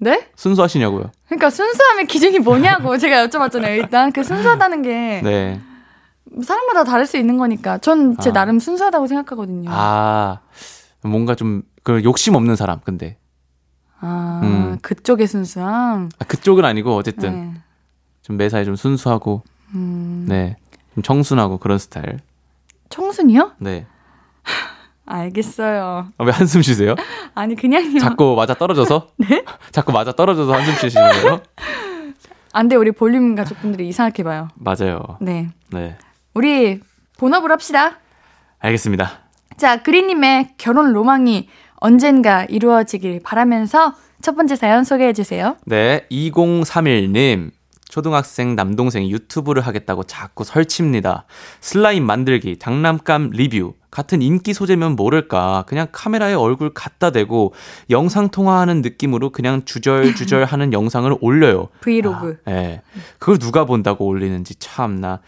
네? 0.00 0.28
순수하시냐고요? 0.36 1.10
그러니까 1.26 1.50
순수함의 1.50 2.06
기준이 2.08 2.38
뭐냐고 2.40 2.98
제가 2.98 3.26
여쭤봤잖아요. 3.26 3.76
일단 3.78 4.12
그 4.12 4.22
순수하다는 4.22 4.82
게 4.82 5.20
네. 5.24 5.60
사람마다 6.42 6.84
다를 6.84 7.06
수 7.06 7.16
있는 7.16 7.36
거니까 7.38 7.78
전제 7.78 8.30
아. 8.30 8.32
나름 8.32 8.58
순수하다고 8.58 9.06
생각하거든요. 9.06 9.70
아, 9.72 10.40
뭔가 11.02 11.34
좀, 11.34 11.62
그 11.82 12.02
욕심 12.04 12.34
없는 12.34 12.56
사람, 12.56 12.80
근데. 12.80 13.18
아, 14.00 14.40
음. 14.44 14.78
그쪽의 14.82 15.26
순수함. 15.26 16.08
아, 16.18 16.24
그쪽은 16.24 16.64
아니고, 16.64 16.94
어쨌든. 16.96 17.52
네. 17.54 17.60
좀 18.22 18.36
매사에 18.36 18.64
좀 18.64 18.76
순수하고, 18.76 19.42
음, 19.74 20.26
네. 20.28 20.56
좀 20.94 21.02
청순하고 21.02 21.58
그런 21.58 21.78
스타일. 21.78 22.18
청순이요? 22.90 23.52
네. 23.58 23.86
알겠어요. 25.06 26.08
아, 26.18 26.24
왜 26.24 26.32
한숨 26.32 26.60
쉬세요? 26.62 26.94
아니 27.34 27.54
그냥요. 27.54 27.98
자꾸 27.98 28.34
맞아 28.36 28.54
떨어져서? 28.54 29.08
네? 29.16 29.42
자꾸 29.72 29.92
맞아 29.92 30.12
떨어져서 30.12 30.52
한숨 30.52 30.74
쉬시는 30.74 31.10
거예요? 31.22 31.40
안돼 32.52 32.76
우리 32.76 32.92
볼륨 32.92 33.34
가족분들이 33.34 33.88
이상하게 33.88 34.22
봐요. 34.22 34.48
맞아요. 34.56 35.00
네, 35.20 35.48
네. 35.70 35.96
우리 36.38 36.78
본업을 37.16 37.50
합시다. 37.50 37.98
알겠습니다. 38.60 39.22
자, 39.56 39.82
그리님의 39.82 40.50
결혼 40.56 40.92
로망이 40.92 41.48
언젠가 41.80 42.44
이루어지길 42.44 43.22
바라면서 43.24 43.94
첫 44.22 44.36
번째 44.36 44.54
사연 44.54 44.84
소개해 44.84 45.14
주세요. 45.14 45.56
네, 45.64 46.06
2031님. 46.12 47.50
초등학생 47.88 48.54
남동생이 48.54 49.10
유튜브를 49.10 49.66
하겠다고 49.66 50.04
자꾸 50.04 50.44
설칩니다. 50.44 51.24
슬라임 51.60 52.04
만들기, 52.04 52.58
장난감 52.60 53.30
리뷰, 53.32 53.74
같은 53.90 54.22
인기 54.22 54.54
소재면 54.54 54.94
모를까. 54.94 55.64
그냥 55.66 55.88
카메라에 55.90 56.34
얼굴 56.34 56.72
갖다 56.72 57.10
대고 57.10 57.52
영상 57.90 58.28
통화하는 58.28 58.82
느낌으로 58.82 59.30
그냥 59.30 59.64
주절주절 59.64 60.44
하는 60.46 60.72
영상을 60.72 61.12
올려요. 61.20 61.68
브이로그. 61.80 62.38
아, 62.44 62.50
예. 62.52 62.82
그걸 63.18 63.38
누가 63.38 63.64
본다고 63.64 64.06
올리는지 64.06 64.54
참나. 64.56 65.20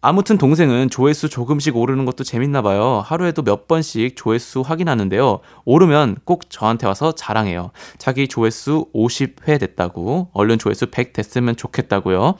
아무튼 0.00 0.38
동생은 0.38 0.90
조회수 0.90 1.28
조금씩 1.28 1.76
오르는 1.76 2.04
것도 2.04 2.22
재밌나 2.22 2.62
봐요. 2.62 3.02
하루에도 3.04 3.42
몇 3.42 3.66
번씩 3.66 4.14
조회수 4.16 4.60
확인하는데요. 4.60 5.40
오르면 5.64 6.18
꼭 6.24 6.48
저한테 6.50 6.86
와서 6.86 7.12
자랑해요. 7.12 7.72
자기 7.98 8.28
조회수 8.28 8.86
50회 8.94 9.58
됐다고. 9.58 10.28
얼른 10.32 10.58
조회수 10.58 10.86
100 10.92 11.12
됐으면 11.14 11.56
좋겠다고요. 11.56 12.34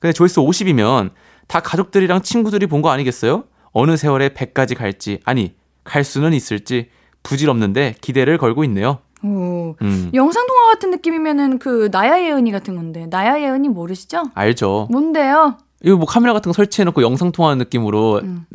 근데 0.00 0.12
조회수 0.12 0.40
50이면 0.42 1.10
다 1.46 1.60
가족들이랑 1.60 2.22
친구들이 2.22 2.66
본 2.66 2.82
거 2.82 2.90
아니겠어요? 2.90 3.44
어느 3.72 3.96
세월에 3.96 4.30
100까지 4.30 4.76
갈지, 4.76 5.20
아니, 5.24 5.54
갈 5.84 6.02
수는 6.02 6.32
있을지 6.32 6.88
부질없는데 7.22 7.94
기대를 8.00 8.38
걸고 8.38 8.64
있네요. 8.64 8.98
오. 9.22 9.76
음. 9.82 10.10
영상통화 10.14 10.72
같은 10.72 10.90
느낌이면은 10.90 11.58
그 11.58 11.88
나야 11.92 12.20
예은이 12.20 12.50
같은 12.50 12.74
건데. 12.76 13.06
나야 13.06 13.40
예은이 13.40 13.68
모르시죠? 13.68 14.24
알죠. 14.34 14.88
뭔데요? 14.90 15.58
이거 15.82 15.96
뭐 15.96 16.06
카메라 16.06 16.32
같은 16.32 16.50
거 16.50 16.54
설치해놓고 16.54 17.02
영상 17.02 17.32
통화하는 17.32 17.58
느낌으로 17.58 18.20
음. 18.22 18.46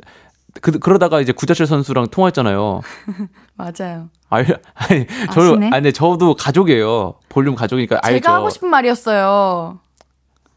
그, 0.62 0.78
그러다가 0.80 1.20
이제 1.20 1.32
구자철 1.32 1.66
선수랑 1.66 2.08
통화했잖아요. 2.10 2.82
맞아요. 3.56 4.10
알, 4.30 4.62
아니, 4.74 5.08
저, 5.34 5.60
아니, 5.72 5.94
저도 5.94 6.36
가족이에요. 6.36 7.16
볼륨 7.30 7.56
가족이니까 7.56 7.96
제가 7.98 8.08
알죠. 8.08 8.24
제가 8.24 8.36
하고 8.36 8.50
싶은 8.50 8.70
말이었어요. 8.70 9.80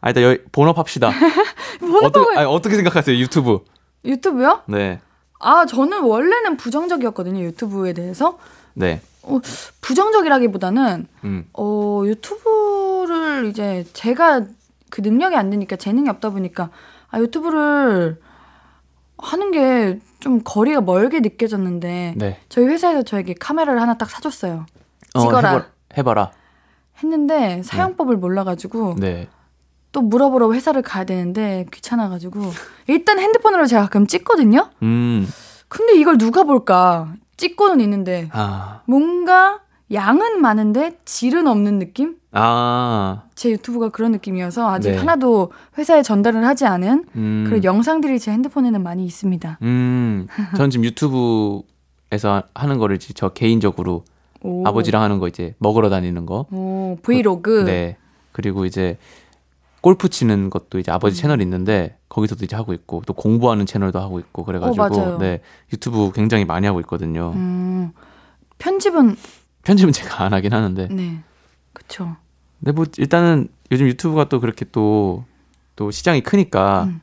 아, 0.01 0.09
일단 0.09 0.23
여, 0.25 0.37
본업합시다. 0.53 1.11
어떻게, 2.03 2.39
아니, 2.39 2.47
어떻게 2.47 2.77
생각하세요, 2.77 3.17
유튜브? 3.17 3.61
유튜브요? 4.05 4.63
네. 4.67 5.01
아, 5.41 5.67
저는 5.67 6.03
원래는 6.03 6.57
부정적이었거든요, 6.57 7.41
유튜브에 7.41 7.93
대해서. 7.93 8.39
네. 8.75 9.01
어, 9.23 9.41
부정적이라기보다는, 9.81 11.07
음. 11.25 11.49
어, 11.55 12.03
유튜브를 12.05 13.47
이제 13.47 13.85
제가 13.93 14.47
그 14.91 15.01
능력이 15.01 15.37
안 15.37 15.51
되니까 15.51 15.77
재능이 15.77 16.09
없다 16.09 16.31
보니까 16.31 16.71
아 17.11 17.19
유튜브를 17.21 18.21
하는 19.19 19.51
게 19.51 20.01
좀 20.27 20.41
거리가 20.43 20.81
멀게 20.81 21.21
느껴졌는데 21.21 22.15
네. 22.17 22.41
저희 22.49 22.67
회사에서 22.67 23.03
저에게 23.03 23.35
카메라를 23.35 23.81
하나 23.81 23.97
딱 23.97 24.11
사줬어요. 24.11 24.67
어, 25.15 25.21
찍어라. 25.21 25.55
어, 25.57 25.65
해봐, 25.97 26.15
라 26.15 26.33
했는데 27.03 27.63
사용법을 27.63 28.17
네. 28.17 28.21
몰라가지고 28.21 28.97
네. 28.99 29.29
또 29.93 30.01
물어보러 30.01 30.53
회사를 30.53 30.83
가야 30.83 31.05
되는데 31.05 31.67
귀찮아가지고 31.73 32.41
일단 32.89 33.21
핸드폰으로 33.21 33.67
제가 33.67 33.83
가끔 33.83 34.09
찍거든요. 34.09 34.71
음. 34.83 35.29
근데 35.69 35.95
이걸 35.97 36.19
누가 36.19 36.43
볼까? 36.43 37.15
찍고는 37.37 37.81
있는데 37.81 38.29
아. 38.33 38.81
뭔가 38.87 39.61
양은 39.93 40.41
많은데 40.41 40.99
질은 41.05 41.47
없는 41.47 41.79
느낌? 41.79 42.17
아. 42.39 43.23
제 43.35 43.51
유튜브가 43.51 43.89
그런 43.89 44.13
느낌이어서 44.13 44.69
아직 44.69 44.91
네. 44.91 44.99
하나도 44.99 45.53
회사에 45.79 46.03
전달을 46.03 46.47
하지 46.47 46.67
않은 46.67 47.07
음. 47.17 47.45
그런 47.47 47.65
영상들이 47.65 48.19
제 48.19 48.31
핸드폰에는 48.31 48.83
많이 48.83 49.05
있습니다. 49.07 49.59
음. 49.63 50.27
전 50.57 50.69
지금 50.69 50.85
유튜브에서 50.85 52.43
하는 52.55 52.79
거를 52.79 52.99
저 52.99 53.31
개인적으로 53.31 54.05
오. 54.43 54.67
아버지랑 54.67 55.03
하는 55.03 55.19
거 55.19 55.29
이제 55.29 55.55
먹으러 55.59 55.89
다니는 55.89 56.27
거. 56.27 56.47
오, 56.51 56.99
브이로그. 57.03 57.65
네. 57.65 57.97
그리고 58.33 58.67
이제 58.67 58.99
골프 59.81 60.11
치는 60.11 60.51
것도 60.51 60.79
이제 60.79 60.91
아버지 60.93 61.19
음. 61.19 61.23
채널이 61.23 61.43
있는데 61.43 61.97
거기서도 62.11 62.45
이제 62.45 62.55
하고 62.55 62.75
있고 62.75 63.03
또 63.07 63.15
공부하는 63.15 63.65
채널도 63.65 63.99
하고 63.99 64.19
있고 64.19 64.45
그래가지고 64.45 64.85
오, 64.85 65.19
네 65.19 65.41
유튜브 65.73 66.13
굉장히 66.13 66.45
많이 66.45 66.67
하고 66.67 66.81
있거든요. 66.81 67.33
음. 67.35 67.93
편집은 68.59 69.17
편집은 69.65 69.93
제가 69.93 70.25
안 70.25 70.35
하긴 70.35 70.53
하는데. 70.53 70.89
네. 70.91 71.23
그쵸. 71.73 72.17
근데 72.59 72.73
뭐 72.73 72.85
일단은 72.99 73.49
요즘 73.71 73.87
유튜브가 73.87 74.29
또 74.29 74.41
그렇게 74.41 74.65
또, 74.71 75.25
또 75.75 75.91
시장이 75.91 76.23
크니까 76.23 76.85
음. 76.85 77.01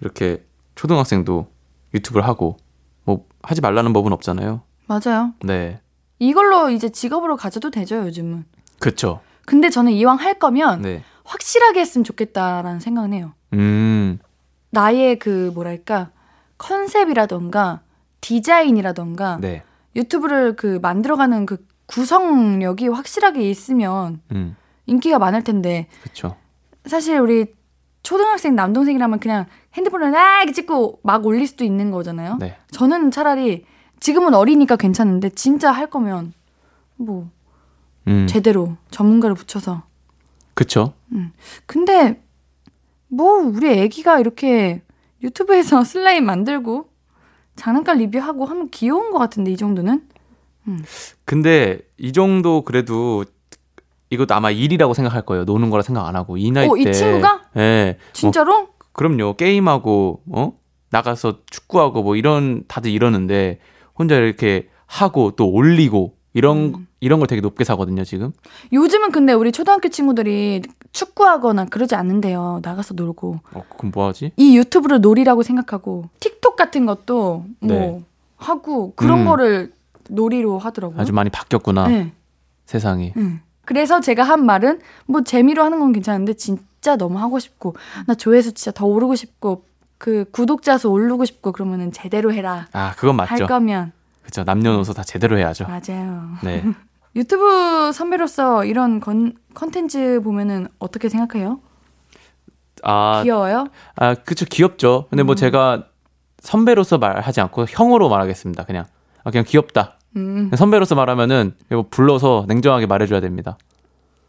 이렇게 0.00 0.44
초등학생도 0.74 1.46
유튜브를 1.94 2.26
하고 2.26 2.56
뭐 3.04 3.26
하지 3.42 3.60
말라는 3.60 3.92
법은 3.92 4.12
없잖아요. 4.12 4.62
맞아요. 4.86 5.32
네. 5.44 5.80
이걸로 6.18 6.70
이제 6.70 6.88
직업으로 6.88 7.36
가져도 7.36 7.70
되죠, 7.70 7.96
요즘은. 7.96 8.44
그쵸. 8.78 9.20
근데 9.44 9.70
저는 9.70 9.92
이왕 9.92 10.18
할 10.18 10.38
거면 10.38 10.82
네. 10.82 11.02
확실하게 11.24 11.80
했으면 11.80 12.04
좋겠다라는 12.04 12.80
생각은 12.80 13.12
해요. 13.12 13.32
음. 13.54 14.18
나의 14.70 15.18
그 15.18 15.50
뭐랄까 15.54 16.10
컨셉이라던가 16.58 17.80
디자인이라던가 18.20 19.38
네. 19.40 19.62
유튜브를 19.96 20.56
그 20.56 20.78
만들어가는 20.80 21.46
그 21.46 21.64
구성력이 21.86 22.88
확실하게 22.88 23.48
있으면 23.50 24.20
음. 24.32 24.56
인기가 24.86 25.18
많을 25.18 25.42
텐데. 25.42 25.86
그쵸. 26.02 26.36
사실 26.86 27.18
우리 27.18 27.46
초등학생 28.02 28.56
남동생이라면 28.56 29.20
그냥 29.20 29.46
핸드폰을 29.74 30.10
막 30.10 30.52
찍고 30.52 31.00
막 31.02 31.24
올릴 31.24 31.46
수도 31.46 31.64
있는 31.64 31.90
거잖아요. 31.90 32.36
네. 32.40 32.56
저는 32.70 33.10
차라리 33.10 33.64
지금은 34.00 34.34
어리니까 34.34 34.76
괜찮은데 34.76 35.30
진짜 35.30 35.70
할 35.70 35.88
거면 35.88 36.32
뭐 36.96 37.30
음. 38.08 38.26
제대로 38.28 38.76
전문가를 38.90 39.36
붙여서. 39.36 39.84
그쵸. 40.54 40.94
음. 41.12 41.32
근데 41.66 42.20
뭐 43.08 43.34
우리 43.34 43.68
애기가 43.68 44.18
이렇게 44.18 44.82
유튜브에서 45.22 45.84
슬라임 45.84 46.24
만들고 46.26 46.88
장난감 47.54 47.98
리뷰하고 47.98 48.44
하면 48.46 48.70
귀여운 48.70 49.10
것 49.12 49.18
같은데 49.18 49.52
이 49.52 49.56
정도는? 49.56 50.08
음. 50.68 50.84
근데 51.24 51.80
이 51.96 52.12
정도 52.12 52.62
그래도 52.62 53.24
이것도 54.12 54.34
아마 54.34 54.50
일이라고 54.50 54.92
생각할 54.92 55.22
거예요. 55.22 55.44
노는 55.44 55.70
거라 55.70 55.82
생각 55.82 56.06
안 56.06 56.16
하고 56.16 56.36
이 56.36 56.50
나이 56.50 56.68
어, 56.68 56.74
때. 56.74 56.90
이 56.90 56.92
친구가? 56.92 57.42
예. 57.56 57.60
네. 57.60 57.98
진짜로? 58.12 58.52
뭐, 58.58 58.68
그럼요. 58.92 59.36
게임하고 59.36 60.20
어 60.32 60.52
나가서 60.90 61.38
축구하고 61.48 62.02
뭐 62.02 62.14
이런 62.14 62.64
다들 62.68 62.90
이러는데 62.90 63.58
혼자 63.98 64.16
이렇게 64.16 64.68
하고 64.84 65.30
또 65.30 65.50
올리고 65.50 66.14
이런 66.34 66.56
음. 66.58 66.86
이런 67.00 67.20
걸 67.20 67.26
되게 67.26 67.40
높게 67.40 67.64
사거든요 67.64 68.04
지금. 68.04 68.32
요즘은 68.70 69.12
근데 69.12 69.32
우리 69.32 69.50
초등학교 69.50 69.88
친구들이 69.88 70.60
축구하거나 70.92 71.64
그러지 71.66 71.94
않는데요. 71.94 72.60
나가서 72.62 72.92
놀고. 72.92 73.40
어 73.54 73.64
그럼 73.78 73.92
뭐 73.94 74.08
하지? 74.08 74.32
이 74.36 74.58
유튜브를 74.58 75.00
놀이라고 75.00 75.42
생각하고 75.42 76.10
틱톡 76.20 76.56
같은 76.56 76.84
것도 76.84 77.46
뭐 77.60 77.68
네. 77.76 78.04
하고 78.36 78.92
그런 78.94 79.20
음. 79.20 79.24
거를 79.24 79.72
놀이로 80.10 80.58
하더라고요. 80.58 81.00
아주 81.00 81.14
많이 81.14 81.30
바뀌었구나. 81.30 81.88
네. 81.88 82.12
세상이. 82.66 83.14
응. 83.16 83.40
그래서 83.64 84.00
제가 84.00 84.22
한 84.22 84.44
말은 84.44 84.80
뭐 85.06 85.22
재미로 85.22 85.62
하는 85.62 85.78
건 85.80 85.92
괜찮은데 85.92 86.34
진짜 86.34 86.96
너무 86.96 87.18
하고 87.18 87.38
싶고 87.38 87.76
나 88.06 88.14
조회수 88.14 88.54
진짜 88.54 88.72
더 88.72 88.86
오르고 88.86 89.14
싶고 89.14 89.64
그 89.98 90.24
구독자 90.32 90.78
수 90.78 90.88
오르고 90.90 91.24
싶고 91.24 91.52
그러면은 91.52 91.92
제대로 91.92 92.32
해라. 92.32 92.66
아 92.72 92.92
그건 92.96 93.16
맞죠. 93.16 93.30
할 93.30 93.46
거면. 93.46 93.92
그렇죠. 94.22 94.44
남녀노소 94.44 94.92
다 94.94 95.04
제대로 95.04 95.38
해야죠. 95.38 95.66
맞아요. 95.66 96.28
네. 96.42 96.64
유튜브 97.14 97.92
선배로서 97.92 98.64
이런 98.64 98.98
건 98.98 99.34
컨텐츠 99.54 100.22
보면은 100.24 100.66
어떻게 100.78 101.08
생각해요? 101.08 101.60
아 102.82 103.22
귀여워요? 103.22 103.68
아 103.94 104.14
그쵸 104.14 104.44
귀엽죠. 104.48 105.06
근데 105.10 105.22
뭐 105.22 105.34
음. 105.34 105.36
제가 105.36 105.84
선배로서 106.40 106.98
말하지 106.98 107.40
않고 107.40 107.66
형으로 107.68 108.08
말하겠습니다. 108.08 108.64
그냥 108.64 108.86
아 109.22 109.30
그냥 109.30 109.44
귀엽다. 109.46 109.98
음. 110.16 110.50
선배로서 110.56 110.94
말하면은 110.94 111.54
이거 111.70 111.84
불러서 111.88 112.44
냉정하게 112.48 112.86
말해줘야 112.86 113.20
됩니다. 113.20 113.56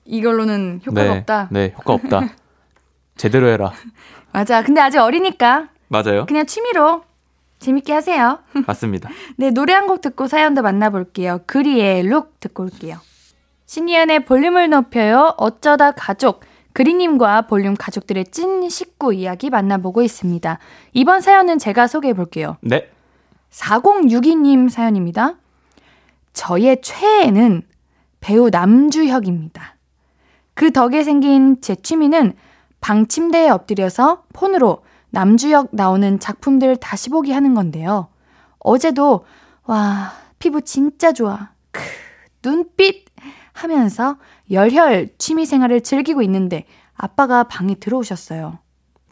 이걸로는 0.06 0.82
효과가 0.86 1.04
네, 1.14 1.20
없다. 1.20 1.48
네, 1.52 1.74
효과 1.78 1.94
없다. 1.94 2.22
제대로 3.18 3.48
해라. 3.48 3.72
맞아. 4.32 4.64
근데 4.64 4.82
아직 4.82 4.98
어리니까. 5.00 5.70
맞아요. 5.88 6.26
그냥 6.26 6.46
취미로 6.46 7.04
재밌게 7.60 7.94
하세요. 7.94 8.40
맞습니다. 8.68 9.10
네, 9.38 9.52
노래 9.52 9.74
한 9.74 9.88
곡 9.88 10.02
듣고 10.02 10.28
사연도 10.28 10.62
만나볼게요. 10.62 11.42
그리의 11.46 12.04
룩 12.04 12.40
듣고 12.40 12.64
올게요. 12.64 12.98
신이은의 13.66 14.26
볼륨을 14.26 14.70
높여요. 14.70 15.34
어쩌다 15.38 15.92
가족. 15.92 16.42
그리님과 16.74 17.44
볼륨 17.44 17.76
가족들의 17.76 18.26
찐 18.26 18.68
식구 18.70 19.14
이야기 19.14 19.50
만나보고 19.52 20.02
있습니다. 20.02 20.58
이번 20.94 21.22
사연은 21.22 21.60
제가 21.60 21.88
소개해 21.88 22.14
볼게요. 22.14 22.58
네. 22.62 22.90
4062님 23.52 24.70
사연입니다. 24.70 25.36
저의 26.34 26.82
최애는 26.82 27.64
배우 28.20 28.50
남주혁입니다. 28.50 29.76
그 30.54 30.72
덕에 30.72 31.04
생긴 31.04 31.62
제 31.62 31.76
취미는 31.76 32.34
방 32.82 33.08
침대에 33.08 33.50
엎드려서 33.50 34.24
폰으로 34.34 34.84
남주혁 35.12 35.70
나오는 35.72 36.20
작품들 36.20 36.78
다시 36.78 37.10
보기 37.10 37.32
하는 37.32 37.54
건데요. 37.54 38.08
어제도 38.60 39.26
와 39.66 40.14
피부 40.40 40.62
진짜 40.62 41.14
좋아. 41.14 41.50
크 41.72 41.82
눈빛 42.42 43.06
하면서 43.54 44.18
열혈 44.52 45.10
취미 45.18 45.46
생활을 45.46 45.82
즐기고 45.82 46.22
있는데 46.24 46.66
아빠가 46.96 47.44
방에 47.44 47.76
들어오셨어요. 47.76 48.60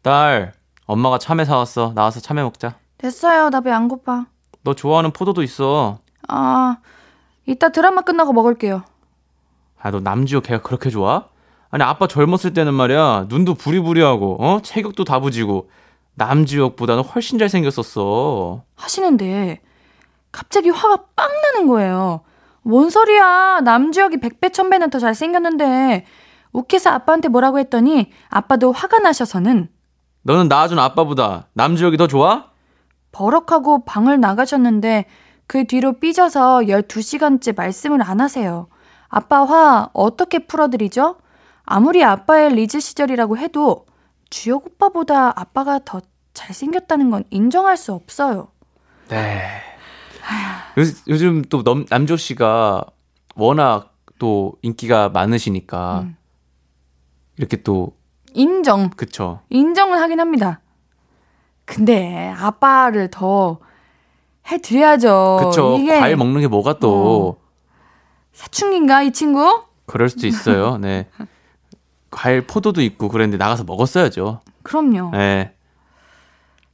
딸, 0.01 0.53
엄마가 0.85 1.19
참외 1.19 1.45
사왔어. 1.45 1.93
나와서 1.93 2.19
참외 2.19 2.41
먹자. 2.43 2.75
됐어요. 2.97 3.49
나 3.49 3.61
배 3.61 3.71
안 3.71 3.87
고파. 3.87 4.25
너 4.63 4.73
좋아하는 4.73 5.11
포도도 5.11 5.43
있어. 5.43 5.99
아, 6.27 6.77
이따 7.45 7.69
드라마 7.69 8.01
끝나고 8.01 8.33
먹을게요. 8.33 8.83
아, 9.81 9.91
너 9.91 9.99
남주혁 9.99 10.43
걔가 10.43 10.61
그렇게 10.61 10.89
좋아? 10.89 11.25
아니, 11.69 11.83
아빠 11.83 12.07
젊었을 12.07 12.53
때는 12.53 12.73
말이야, 12.73 13.25
눈도 13.29 13.55
부리부리하고, 13.55 14.37
어? 14.43 14.59
체격도 14.61 15.03
다부지고, 15.05 15.69
남주혁보다는 16.15 17.03
훨씬 17.03 17.39
잘생겼었어. 17.39 18.63
하시는데 18.75 19.61
갑자기 20.31 20.69
화가 20.69 20.97
빵 21.15 21.29
나는 21.41 21.67
거예요. 21.67 22.21
뭔 22.63 22.89
소리야. 22.89 23.61
남주혁이 23.63 24.19
백배 24.19 24.49
천배는 24.49 24.89
더 24.89 24.99
잘생겼는데 24.99 26.05
욱해서 26.51 26.89
아빠한테 26.91 27.29
뭐라고 27.29 27.59
했더니 27.59 28.11
아빠도 28.29 28.71
화가 28.71 28.99
나셔서는 28.99 29.69
너는 30.23 30.47
낳아준 30.49 30.77
아빠보다 30.79 31.47
남주혁이 31.53 31.97
더 31.97 32.07
좋아? 32.07 32.51
버럭하고 33.13 33.83
방을 33.85 34.19
나가셨는데 34.19 35.05
그 35.51 35.65
뒤로 35.65 35.99
삐져서 35.99 36.59
12시간째 36.59 37.53
말씀을 37.57 38.01
안 38.01 38.21
하세요. 38.21 38.69
아빠 39.09 39.43
화 39.43 39.89
어떻게 39.91 40.47
풀어드리죠? 40.47 41.17
아무리 41.65 42.05
아빠의 42.05 42.55
리즈 42.55 42.79
시절이라고 42.79 43.37
해도 43.37 43.85
주혁 44.29 44.65
오빠보다 44.65 45.37
아빠가 45.37 45.81
더 45.83 45.99
잘생겼다는 46.33 47.11
건 47.11 47.25
인정할 47.31 47.75
수 47.75 47.91
없어요. 47.91 48.47
네. 49.09 49.41
요, 50.77 50.83
요즘 51.09 51.41
또 51.41 51.63
넘, 51.63 51.85
남조 51.89 52.15
씨가 52.15 52.85
워낙 53.35 53.93
또 54.19 54.53
인기가 54.61 55.09
많으시니까 55.09 56.03
음. 56.03 56.17
이렇게 57.35 57.61
또 57.61 57.97
인정. 58.33 58.89
그쵸. 58.91 59.41
인정은 59.49 59.99
하긴 59.99 60.21
합니다. 60.21 60.61
근데 61.65 62.33
아빠를 62.37 63.11
더 63.11 63.59
해드려야죠. 64.47 65.41
그쵸. 65.45 65.77
이게 65.79 65.99
과일 65.99 66.15
먹는 66.17 66.41
게 66.41 66.47
뭐가 66.47 66.79
또 66.79 67.39
사춘기인가 68.33 69.03
이 69.03 69.11
친구? 69.11 69.63
그럴 69.85 70.09
수도 70.09 70.27
있어요. 70.27 70.77
네. 70.81 71.07
과일 72.09 72.45
포도도 72.45 72.81
있고 72.81 73.09
그랬는데 73.09 73.37
나가서 73.37 73.63
먹었어야죠. 73.63 74.41
그럼요. 74.63 75.11
네. 75.11 75.53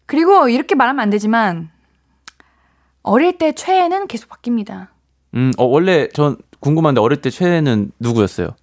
그리고 0.06 0.50
이렇게 0.50 0.76
말하면 0.76 1.02
안 1.02 1.10
되지만 1.10 1.70
어릴 3.04 3.38
때 3.38 3.52
최애는 3.54 4.08
계속 4.08 4.30
바뀝니다. 4.30 4.88
음, 5.36 5.52
어, 5.58 5.66
원래 5.66 6.08
전 6.10 6.38
궁금한데 6.60 7.02
어릴 7.02 7.22
때 7.22 7.30
최애는 7.30 7.92
누구였어요? 8.00 8.56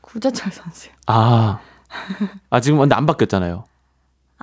구자철 0.00 0.52
선수. 0.52 0.90
아. 1.06 1.60
아, 2.50 2.60
지금 2.60 2.78
근데 2.78 2.94
안 2.94 3.06
바뀌었잖아요. 3.06 3.64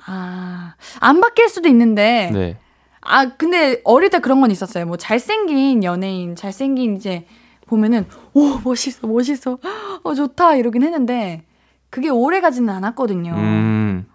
아, 0.06 0.74
안 1.00 1.20
바뀔 1.20 1.48
수도 1.48 1.68
있는데. 1.68 2.30
네. 2.32 2.58
아, 3.02 3.28
근데 3.36 3.80
어릴 3.84 4.10
때 4.10 4.18
그런 4.20 4.40
건 4.40 4.50
있었어요. 4.50 4.86
뭐 4.86 4.96
잘생긴 4.96 5.84
연예인, 5.84 6.36
잘생긴 6.36 6.96
이제 6.96 7.26
보면은 7.66 8.06
오, 8.32 8.58
멋있어, 8.64 9.06
멋있어. 9.06 9.58
어, 10.02 10.14
좋다 10.14 10.56
이러긴 10.56 10.82
했는데 10.82 11.44
그게 11.90 12.08
오래 12.08 12.40
가지는 12.40 12.70
않았거든요. 12.70 13.32
음. 13.34 14.06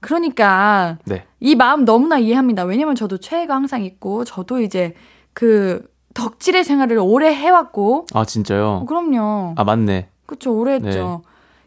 그러니까 0.00 0.98
네. 1.04 1.24
이 1.40 1.54
마음 1.54 1.84
너무나 1.84 2.18
이해합니다. 2.18 2.64
왜냐면 2.64 2.94
저도 2.94 3.18
최애가 3.18 3.54
항상 3.54 3.82
있고 3.82 4.24
저도 4.24 4.60
이제 4.60 4.94
그 5.32 5.86
덕질의 6.14 6.64
생활을 6.64 6.98
오래 6.98 7.34
해왔고 7.34 8.06
아, 8.14 8.24
진짜요? 8.24 8.80
어, 8.82 8.84
그럼요. 8.86 9.54
아, 9.56 9.64
맞네. 9.64 10.08
그쵸 10.26 10.54
오래 10.54 10.74
했죠. 10.74 11.22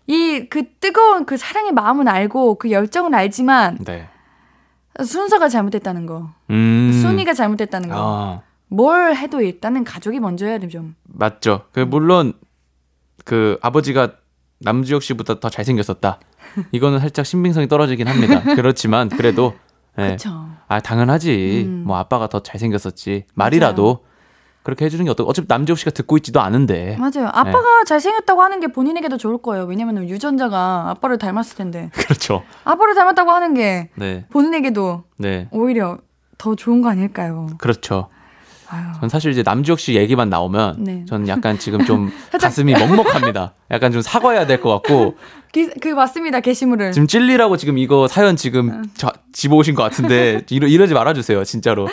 이그 0.08 0.64
뜨거운 0.80 1.26
그 1.26 1.38
사랑의 1.38 1.72
마음은 1.72 2.08
알고 2.08 2.56
그 2.56 2.72
열정은 2.72 3.14
알지만 3.14 3.78
네. 3.86 4.10
순서가 5.02 5.50
잘못됐다는 5.50 6.06
거, 6.06 6.30
음. 6.50 6.92
순위가 7.02 7.34
잘못됐다는 7.34 7.90
거. 7.90 7.96
아. 7.98 8.42
뭘 8.68 9.16
해도 9.16 9.42
일단은 9.42 9.84
가족이 9.84 10.20
먼저야 10.20 10.58
돼 10.58 10.68
좀. 10.68 10.96
맞죠. 11.04 11.66
그 11.72 11.80
물론 11.80 12.34
그 13.24 13.58
아버지가 13.62 14.14
남주혁 14.60 15.04
씨보다 15.04 15.40
더 15.40 15.50
잘생겼었다. 15.50 16.20
이거는 16.72 17.00
살짝 17.00 17.26
신빙성이 17.26 17.68
떨어지긴 17.68 18.08
합니다. 18.08 18.42
그렇지만 18.56 19.10
그래도 19.10 19.54
예. 20.00 20.04
그렇죠. 20.08 20.50
아 20.68 20.80
당연하지. 20.80 21.66
음. 21.68 21.84
뭐 21.86 21.98
아빠가 21.98 22.28
더 22.28 22.42
잘생겼었지. 22.42 23.26
말이라도 23.36 24.04
그렇게 24.64 24.86
해주는 24.86 25.04
게 25.06 25.12
어떠? 25.12 25.24
어차피 25.26 25.46
남주혁 25.50 25.78
씨가 25.78 25.92
듣고 25.92 26.16
있지도 26.18 26.40
않은데. 26.42 26.98
맞아요. 26.98 27.28
아빠가 27.34 27.84
잘생겼다고 27.86 28.42
하는 28.42 28.60
게 28.62 28.68
본인에게도 28.68 29.18
좋을 29.18 29.38
거예요. 29.40 29.66
왜냐면 29.66 30.08
유전자가 30.08 30.90
아빠를 30.92 31.18
닮았을 31.18 31.58
텐데. 31.58 31.90
그렇죠. 31.96 32.44
아빠를 32.64 32.96
닮았다고 32.96 33.30
하는 33.32 33.54
게 33.54 33.90
네, 33.96 34.26
본인에게도 34.30 35.04
네, 35.18 35.48
오히려 35.52 35.98
더 36.38 36.56
좋은 36.56 36.82
거 36.82 36.90
아닐까요? 36.90 37.48
그렇죠. 37.58 38.08
아유. 38.70 38.86
전 39.02 39.10
사실 39.10 39.32
이제 39.32 39.44
남주혁 39.44 39.80
씨 39.80 39.96
얘기만 39.96 40.30
나오면 40.30 40.78
네. 40.80 41.06
전 41.08 41.28
약간 41.28 41.60
지금 41.60 41.84
좀 41.86 42.12
가슴이 42.40 42.72
먹먹합니다. 42.74 43.54
약간 43.70 43.92
좀 43.92 44.02
사과해야 44.02 44.48
될 44.48 44.62
것 44.62 44.70
같고 44.70 45.16
기, 45.52 45.68
그 45.80 45.90
맞습니다. 45.90 46.40
게시물을. 46.40 46.94
지금 46.94 47.06
찔리라고 47.06 47.58
지금 47.58 47.78
이거 47.78 48.08
사연 48.08 48.36
지금 48.36 48.84
저, 48.96 49.12
집어오신 49.34 49.76
것 49.76 49.84
같은데 49.84 50.42
이러, 50.50 50.68
이러지 50.68 50.94
말아주세요 50.96 51.44
진짜로 51.44 51.88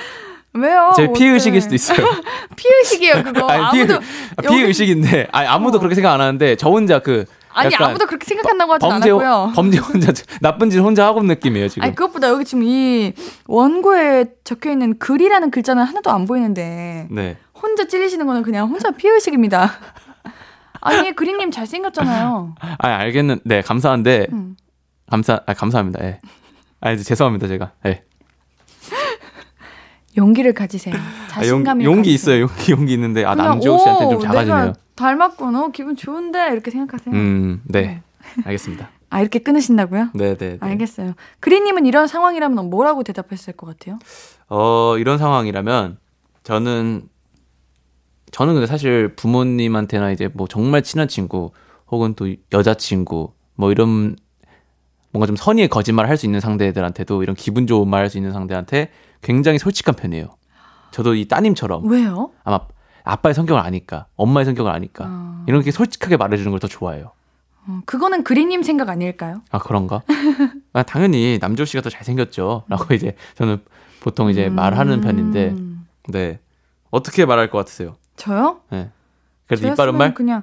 왜요? 0.53 0.93
제 0.97 1.03
피해 1.13 1.29
어때? 1.31 1.35
의식일 1.35 1.61
수도 1.61 1.75
있어요. 1.75 1.99
피의식이에요, 2.57 3.23
그거. 3.23 3.47
아니, 3.47 3.63
아무도 3.83 3.95
아, 3.95 4.43
피해 4.43 4.55
여기- 4.55 4.63
의식인데 4.65 5.29
아니, 5.33 5.47
아무도 5.49 5.77
어. 5.77 5.81
그렇게 5.81 5.95
생각 5.95 6.13
안 6.13 6.21
하는데 6.21 6.57
저 6.57 6.69
혼자 6.69 6.99
그 6.99 7.25
아니 7.53 7.75
아무도 7.75 8.07
그렇게 8.07 8.25
생각한다고 8.27 8.75
하진 8.75 8.89
범죄 8.89 9.11
않았고요. 9.11 9.53
범죄 9.55 9.79
혼자 9.79 10.13
나쁜 10.41 10.71
짓 10.71 10.79
혼자 10.79 11.05
하고 11.07 11.21
있는 11.21 11.35
느낌이에요 11.35 11.69
지금. 11.69 11.83
아니 11.83 11.95
그것보다 11.95 12.29
여기 12.29 12.45
지금 12.45 12.63
이 12.65 13.13
원고에 13.47 14.27
적혀 14.45 14.71
있는 14.71 14.99
글이라는 14.99 15.51
글자는 15.51 15.83
하나도 15.85 16.11
안 16.11 16.27
보이는데 16.27 17.09
네. 17.11 17.37
혼자 17.61 17.87
찔리시는 17.87 18.27
거는 18.27 18.43
그냥 18.43 18.69
혼자 18.69 18.91
피의식입니다. 18.93 19.71
아니 20.81 21.15
그린님 21.15 21.51
잘 21.51 21.67
생겼잖아요. 21.67 22.55
아 22.79 22.89
알겠는 22.89 23.41
네 23.45 23.63
감사한데 23.63 24.27
음. 24.33 24.57
감사 25.11 25.41
아 25.47 25.53
감사합니다. 25.55 26.05
예. 26.05 26.21
아 26.81 26.97
죄송합니다 26.97 27.49
제가. 27.49 27.73
예. 27.87 28.03
용기를 30.17 30.55
가지세요. 30.55 30.95
아, 30.97 31.29
자신감이 31.29 31.85
용, 31.85 32.03
기 32.03 32.13
있어요 32.13 32.43
용기 32.43 32.73
용기 32.73 32.93
있는데 32.95 33.25
아 33.25 33.35
남주혁 33.35 33.81
씨한테 33.81 34.05
좀 34.07 34.15
오, 34.17 34.21
작아지네요. 34.21 34.73
닮았구나. 34.97 35.65
어, 35.65 35.69
기분 35.69 35.97
좋은데 35.97 36.49
이렇게 36.53 36.71
생각하세요. 36.71 37.15
음 37.15 37.63
네. 37.65 38.03
알겠습니다. 38.45 38.91
아 39.09 39.21
이렇게 39.21 39.39
끊으신다고요? 39.41 40.11
네네. 40.15 40.37
네. 40.37 40.57
알겠어요. 40.61 41.15
그린님은 41.41 41.87
이런 41.87 42.07
상황이라면 42.07 42.71
뭐라고 42.71 43.03
대답했을 43.03 43.55
것 43.55 43.67
같아요? 43.67 43.99
어, 44.49 44.97
이런 44.99 45.19
상황이라면 45.19 45.99
저는 46.43 47.03
저는 48.33 48.55
근데 48.55 48.67
사실 48.67 49.15
부모님한테나 49.17 50.11
이제 50.13 50.29
뭐 50.33 50.47
정말 50.47 50.83
친한 50.83 51.09
친구 51.09 51.51
혹은 51.91 52.15
또 52.15 52.29
여자친구 52.53 53.33
뭐 53.57 53.71
이런 53.73 54.17
뭔가 55.13 55.27
좀 55.27 55.35
선의의 55.35 55.69
거짓말 55.69 56.09
할수 56.09 56.27
있는 56.27 56.39
상대들한테도 56.41 57.23
이런 57.25 57.35
기분 57.35 57.67
좋은 57.67 57.89
말 57.89 58.03
할 58.03 58.11
수 58.11 58.17
있는 58.19 58.33
상대한테 58.33 58.91
굉장히 59.23 59.59
솔직한 59.59 59.95
편이에요. 59.95 60.37
저도 60.91 61.15
이 61.15 61.27
따님처럼 61.29 61.87
왜요? 61.89 62.31
아마 62.45 62.61
아빠의 63.05 63.35
성격을 63.35 63.61
아니까 63.61 64.07
엄마의 64.17 64.45
성격을 64.47 64.71
아니까 64.71 65.05
어, 65.09 65.45
이렇게 65.47 65.71
솔직하게 65.71 66.17
말해주는 66.17 66.51
걸 66.51 66.59
더 66.61 66.67
좋아해요. 66.69 67.13
어, 67.67 67.81
그거는 67.87 68.25
그린님 68.25 68.63
생각 68.63 68.89
아닐까요? 68.89 69.43
아 69.51 69.59
그런가? 69.59 70.03
아, 70.73 70.83
당연히 70.83 71.39
남조 71.41 71.65
씨가 71.65 71.83
더 71.83 71.91
잘생겼죠.라고 71.91 72.95
이제 72.95 73.15
저는 73.37 73.59
보통 74.01 74.31
이제 74.31 74.49
말하는 74.49 75.01
편인데 75.01 75.51
음, 75.51 75.87
네. 76.09 76.41
어떻게 76.91 77.25
말할 77.27 77.51
것 77.51 77.59
같으세요? 77.59 77.97
저요? 78.17 78.61
네. 78.71 78.91
그래도 79.47 79.63
이빠른 79.67 79.77
저였으면 79.77 79.99
말? 79.99 80.15
그냥 80.15 80.43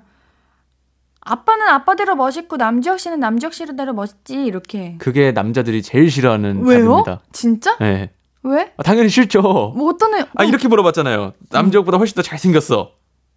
아빠는 1.21 1.67
아빠대로 1.67 2.15
멋있고 2.15 2.55
남지혁 2.57 2.99
씨는 2.99 3.19
남지혁 3.19 3.53
씨대로 3.53 3.93
멋있지 3.93 4.45
이렇게. 4.45 4.95
그게 4.99 5.31
남자들이 5.31 5.81
제일 5.81 6.09
싫어하는 6.09 6.63
왜요? 6.65 7.03
답입니다. 7.03 7.19
진짜? 7.33 7.75
네. 7.79 8.11
왜? 8.47 8.73
아, 8.77 8.83
당연히 8.83 9.09
싫죠. 9.09 9.41
뭐 9.41 9.89
어떤 9.89 10.13
애? 10.15 10.25
아, 10.35 10.43
이렇게 10.43 10.67
물어봤잖아요. 10.67 11.33
남자보다 11.51 11.97
훨씬 11.97 12.15
더 12.15 12.21
잘생겼어. 12.21 12.91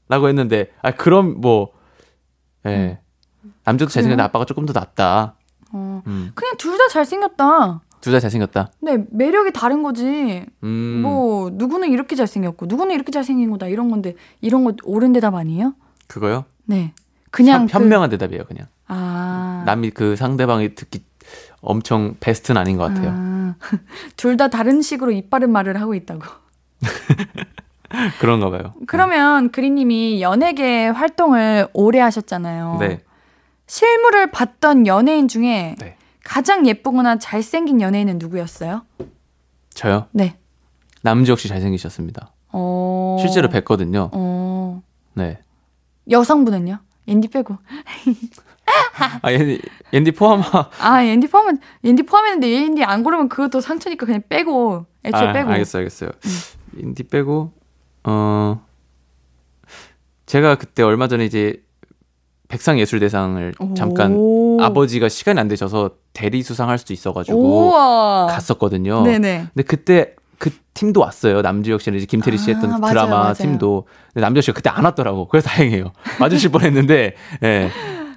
라고 0.09 0.29
했는데, 0.29 0.71
아, 0.83 0.91
그럼 0.93 1.41
뭐, 1.41 1.71
예. 2.67 2.99
남자도 3.65 3.91
잘생겼는데? 3.91 4.23
아빠가 4.23 4.45
조금 4.45 4.67
더 4.67 4.73
낫다. 4.73 5.35
어, 5.73 6.03
음. 6.07 6.33
그냥 6.35 6.57
둘 6.57 6.77
다 6.77 6.89
잘생겼다. 6.89 7.83
둘 8.01 8.13
다 8.13 8.21
잘생겼다. 8.21 8.71
근데 8.81 9.05
매력이 9.11 9.53
다른 9.53 9.83
거지. 9.83 10.45
음. 10.63 11.01
뭐 11.03 11.51
누구는 11.53 11.91
이렇게 11.91 12.17
잘생겼고 12.17 12.67
누구는 12.67 12.95
이렇게 12.95 13.13
잘생긴 13.13 13.51
거다 13.51 13.67
이런 13.69 13.91
건데 13.91 14.15
이런 14.41 14.65
거 14.65 14.73
옳은 14.85 15.13
대답 15.13 15.35
아니에요? 15.35 15.75
그거요? 16.07 16.45
네. 16.65 16.93
그냥 17.31 17.63
현, 17.63 17.67
그- 17.69 17.73
현명한 17.75 18.11
대답이에요, 18.11 18.45
그냥. 18.47 18.67
아. 18.89 19.63
남이 19.67 19.91
그 19.91 20.17
상대방이 20.17 20.75
듣기 20.75 21.05
엄청 21.61 22.17
베스트는 22.21 22.61
아닌 22.61 22.77
것 22.77 22.85
같아요. 22.85 23.11
아. 23.13 23.55
둘다 24.17 24.49
다른 24.49 24.83
식으로 24.83 25.11
이빠른 25.13 25.51
말을 25.51 25.81
하고 25.81 25.95
있다고. 25.95 26.23
그런가 28.21 28.51
봐요. 28.51 28.75
그러면 28.87 29.51
그린님이 29.51 30.23
연예계 30.23 30.89
활동을 30.89 31.69
오래 31.73 32.01
하셨잖아요. 32.01 32.79
네. 32.81 33.01
실물을 33.67 34.31
봤던 34.31 34.87
연예인 34.87 35.29
중에 35.29 35.77
네. 35.79 35.97
가장 36.25 36.67
예쁘거나 36.67 37.19
잘생긴 37.19 37.81
연예인은 37.81 38.19
누구였어요? 38.19 38.83
저요? 39.75 40.07
네. 40.13 40.37
남주혁 41.03 41.39
씨 41.39 41.49
잘생기셨습니다. 41.49 42.33
어. 42.53 43.17
실제로 43.21 43.49
뵀거든요. 43.49 44.11
어. 44.13 44.83
네. 45.15 45.39
여성분은요? 46.11 46.79
앤디 47.07 47.29
빼고. 47.29 47.57
아, 49.23 49.33
옌디, 49.33 49.61
옌디 49.93 50.13
포함하. 50.13 50.69
아, 50.79 51.03
앤디 51.03 51.29
포함은, 51.29 51.59
앤디 51.85 52.03
포함했는데 52.05 52.47
앤디 52.65 52.85
안 52.85 53.03
고르면 53.03 53.29
그것도 53.29 53.61
상처니까 53.61 54.07
그냥 54.07 54.23
빼고. 54.29 54.87
애초에 55.05 55.29
아, 55.29 55.33
빼고. 55.33 55.49
음. 55.49 55.53
알겠어요, 55.53 55.81
알겠어요. 55.81 56.11
옌디 56.79 57.05
빼고, 57.05 57.53
어, 58.05 58.61
제가 60.27 60.55
그때 60.57 60.83
얼마 60.83 61.09
전에 61.09 61.25
이제 61.25 61.63
백상예술대상을 62.49 63.55
잠깐 63.77 64.13
오. 64.15 64.59
아버지가 64.61 65.09
시간이 65.09 65.39
안 65.41 65.49
되셔서 65.49 65.91
대리 66.13 66.43
수상할 66.43 66.79
수도 66.79 66.93
있어가지고 66.93 67.39
우와. 67.39 68.27
갔었거든요. 68.27 69.03
네네. 69.03 69.47
근데 69.55 69.63
그때 69.63 70.15
그 70.39 70.51
팀도 70.75 71.01
왔어요. 71.01 71.43
남주혁 71.43 71.81
씨는 71.81 71.99
이제 71.99 72.07
김태리 72.07 72.39
씨 72.39 72.51
아, 72.51 72.55
했던 72.55 72.81
맞아요, 72.81 72.93
드라마 72.93 73.19
맞아요. 73.19 73.35
팀도. 73.35 73.87
근데 74.13 74.21
남주혁 74.25 74.43
씨가 74.45 74.55
그때 74.57 74.71
안 74.71 74.85
왔더라고. 74.85 75.29
그래서 75.29 75.49
다행이에요. 75.49 75.93
맞으실 76.19 76.51
뻔했는데, 76.51 77.15
예. 77.45 77.71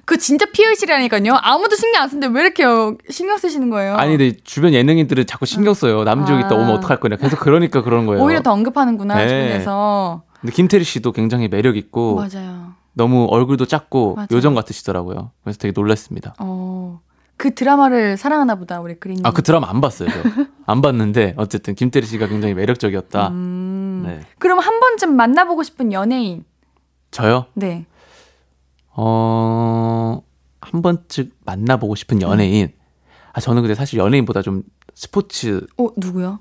그 0.04 0.18
진짜 0.18 0.46
피의실이라니까요. 0.46 1.34
아무도 1.40 1.76
신경 1.76 2.02
안 2.02 2.08
쓰는데 2.08 2.26
왜 2.36 2.42
이렇게 2.44 2.64
신경 3.10 3.38
쓰시는 3.38 3.70
거예요? 3.70 3.96
아니, 3.96 4.16
근데 4.16 4.36
주변 4.44 4.72
예능인들은 4.74 5.26
자꾸 5.26 5.46
신경 5.46 5.74
써요. 5.74 6.04
남주혁 6.04 6.38
아. 6.38 6.46
이따 6.46 6.54
오면 6.54 6.70
어떡할 6.70 7.00
거냐. 7.00 7.16
계속 7.16 7.40
그러니까 7.40 7.82
그런 7.82 8.06
거예요. 8.06 8.22
오히려 8.22 8.42
더 8.42 8.52
언급하는구나, 8.52 9.16
네. 9.16 9.28
주변에서. 9.28 10.22
근데 10.40 10.52
김태리 10.52 10.84
씨도 10.84 11.12
굉장히 11.12 11.48
매력 11.48 11.76
있고 11.76 12.16
맞아요. 12.16 12.74
너무 12.92 13.26
얼굴도 13.30 13.66
작고 13.66 14.14
맞아요. 14.16 14.28
요정 14.30 14.54
같으시더라고요. 14.54 15.30
그래서 15.42 15.58
되게 15.58 15.72
놀랐습니다. 15.74 16.34
어. 16.38 17.00
그 17.36 17.54
드라마를 17.54 18.16
사랑하나 18.16 18.54
보다, 18.54 18.80
우리 18.80 18.94
그린님. 18.94 19.26
아, 19.26 19.32
그 19.32 19.42
드라마 19.42 19.68
안 19.68 19.80
봤어요. 19.80 20.08
저. 20.08 20.22
안 20.66 20.80
봤는데 20.80 21.34
어쨌든 21.36 21.74
김태리 21.74 22.06
씨가 22.06 22.28
굉장히 22.28 22.54
매력적이었다. 22.54 23.28
음. 23.28 24.02
네. 24.06 24.20
그럼 24.38 24.60
한 24.60 24.78
번쯤 24.78 25.16
만나보고 25.16 25.62
싶은 25.64 25.92
연예인. 25.92 26.44
저요? 27.10 27.46
네. 27.54 27.86
어, 28.96 30.22
한 30.60 30.82
번쯤 30.82 31.30
만나보고 31.44 31.94
싶은 31.94 32.22
연예인. 32.22 32.72
아, 33.32 33.40
저는 33.40 33.62
근데 33.62 33.74
사실 33.74 33.98
연예인보다 33.98 34.42
좀 34.42 34.62
스포츠, 34.94 35.66
어, 35.76 35.88
누구요? 35.96 36.40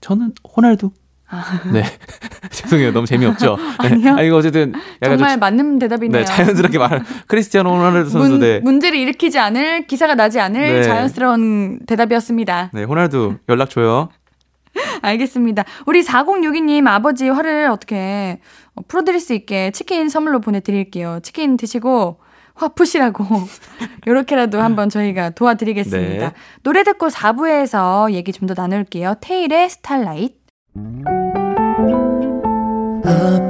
저는 0.00 0.32
호날두? 0.56 0.90
아. 1.28 1.62
네. 1.72 1.82
죄송해요. 2.50 2.92
너무 2.92 3.06
재미없죠? 3.06 3.56
네. 3.82 3.88
아니요. 3.88 4.14
아, 4.16 4.22
이거 4.22 4.36
어쨌든 4.36 4.72
정말 5.02 5.30
좀 5.30 5.40
맞는 5.40 5.78
대답이네요. 5.80 6.20
네, 6.20 6.24
자연스럽게 6.24 6.78
말 6.78 7.02
크리스티아노 7.26 7.70
호날두 7.70 8.10
선수 8.10 8.30
문, 8.32 8.40
네. 8.40 8.60
문제를 8.60 8.98
일으키지 8.98 9.38
않을 9.38 9.86
기사가 9.86 10.14
나지 10.14 10.38
않을 10.38 10.60
네. 10.60 10.82
자연스러운 10.84 11.80
대답이었습니다. 11.86 12.70
네, 12.72 12.84
호날두 12.84 13.38
연락 13.48 13.70
줘요. 13.70 14.10
알겠습니다. 15.02 15.64
우리 15.86 16.02
4062님 16.02 16.86
아버지 16.86 17.28
화를 17.28 17.68
어떻게 17.70 18.40
어, 18.63 18.63
풀어드릴 18.88 19.20
수 19.20 19.34
있게 19.34 19.70
치킨 19.70 20.08
선물로 20.08 20.40
보내드릴게요. 20.40 21.20
치킨 21.22 21.56
드시고 21.56 22.18
화 22.54 22.68
푸시라고 22.68 23.24
요렇게라도 24.06 24.60
한번 24.60 24.88
저희가 24.88 25.30
도와드리겠습니다. 25.30 26.28
네. 26.28 26.32
노래 26.62 26.82
듣고 26.84 27.08
4부에서 27.08 28.12
얘기 28.12 28.32
좀 28.32 28.46
더 28.46 28.54
나눌게요. 28.56 29.16
테일의 29.20 29.70
스타라이트. 29.70 30.34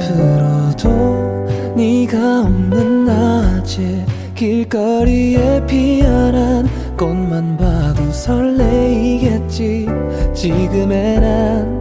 앞으로도 0.04 1.74
네가 1.76 2.40
없는 2.42 3.04
낮에 3.04 4.04
길거리에 4.34 5.64
피어난 5.66 6.66
꽃만 6.96 7.56
봐도 7.56 8.10
설레이겠지 8.12 9.86
지금의 10.34 11.20
난 11.20 11.80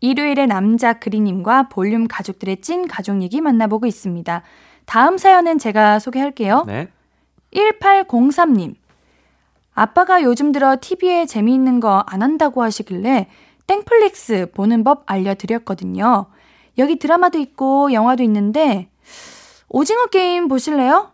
일요일의 0.00 0.46
남자 0.46 0.94
그리님과 0.94 1.68
볼륨 1.68 2.06
가족들의 2.06 2.60
찐 2.60 2.86
가족 2.86 3.22
얘기 3.22 3.40
만나보고 3.40 3.86
있습니다. 3.86 4.42
다음 4.84 5.18
사연은 5.18 5.58
제가 5.58 5.98
소개할게요. 5.98 6.64
네. 6.66 6.88
1803님. 7.54 8.74
아빠가 9.74 10.22
요즘 10.22 10.52
들어 10.52 10.76
TV에 10.80 11.26
재미있는 11.26 11.80
거 11.80 12.02
안 12.06 12.22
한다고 12.22 12.62
하시길래 12.62 13.28
땡플릭스 13.66 14.52
보는 14.54 14.84
법 14.84 15.02
알려드렸거든요. 15.06 16.26
여기 16.78 16.98
드라마도 16.98 17.38
있고 17.38 17.92
영화도 17.92 18.22
있는데 18.22 18.88
오징어 19.68 20.06
게임 20.06 20.48
보실래요? 20.48 21.10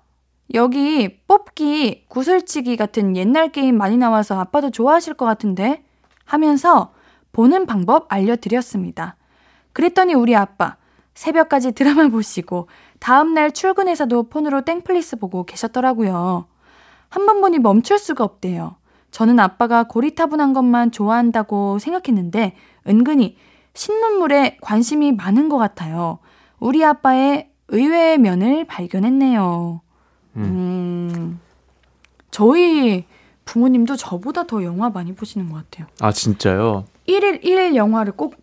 여기 0.55 1.20
뽑기, 1.26 2.05
구슬치기 2.09 2.76
같은 2.76 3.16
옛날 3.16 3.51
게임 3.51 3.78
많이 3.78 3.97
나와서 3.97 4.39
아빠도 4.39 4.70
좋아하실 4.70 5.14
것 5.14 5.24
같은데 5.24 5.83
하면서 6.24 6.93
보는 7.33 7.66
방법 7.66 8.07
알려드렸습니다. 8.12 9.16
그랬더니 9.72 10.14
우리 10.14 10.37
아빠 10.37 10.76
새벽까지 11.14 11.72
드라마 11.72 12.09
보시고 12.09 12.68
다음날 12.99 13.53
출근해서도 13.53 14.24
폰으로 14.24 14.62
땡플릭스 14.62 15.16
보고 15.16 15.45
계셨더라고요. 15.45 16.47
한 17.09 17.26
번 17.26 17.41
보니 17.43 17.59
멈출 17.59 17.99
수가 17.99 18.24
없대요. 18.24 18.76
저는 19.11 19.39
아빠가 19.39 19.83
고리타분한 19.85 20.55
것만 20.55 20.91
좋아한다고 20.93 21.78
생각했는데 21.78 22.57
은근히 22.89 23.37
신문물에 23.74 24.57
관심이 24.62 25.12
많은 25.12 25.49
것 25.51 25.59
같아요. 25.59 26.18
우리 26.59 26.83
아빠의 26.85 27.51
의외의 27.68 28.16
면을 28.18 28.64
발견했네요. 28.64 29.80
음, 30.37 31.41
저희 32.30 33.05
부모님도 33.45 33.97
저보다 33.97 34.45
더 34.47 34.62
영화 34.64 34.89
많이 34.89 35.14
보시는 35.14 35.51
것 35.51 35.57
같아요. 35.70 35.87
아, 36.01 36.11
진짜요? 36.12 36.85
1일 37.19 37.43
1일 37.45 37.75
영화를 37.77 38.13
꼭 38.13 38.35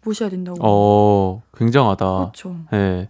보셔야 0.00 0.28
된다고. 0.30 0.58
어, 0.62 1.42
굉장하다. 1.56 2.06
그렇죠. 2.06 2.56
네. 2.72 3.08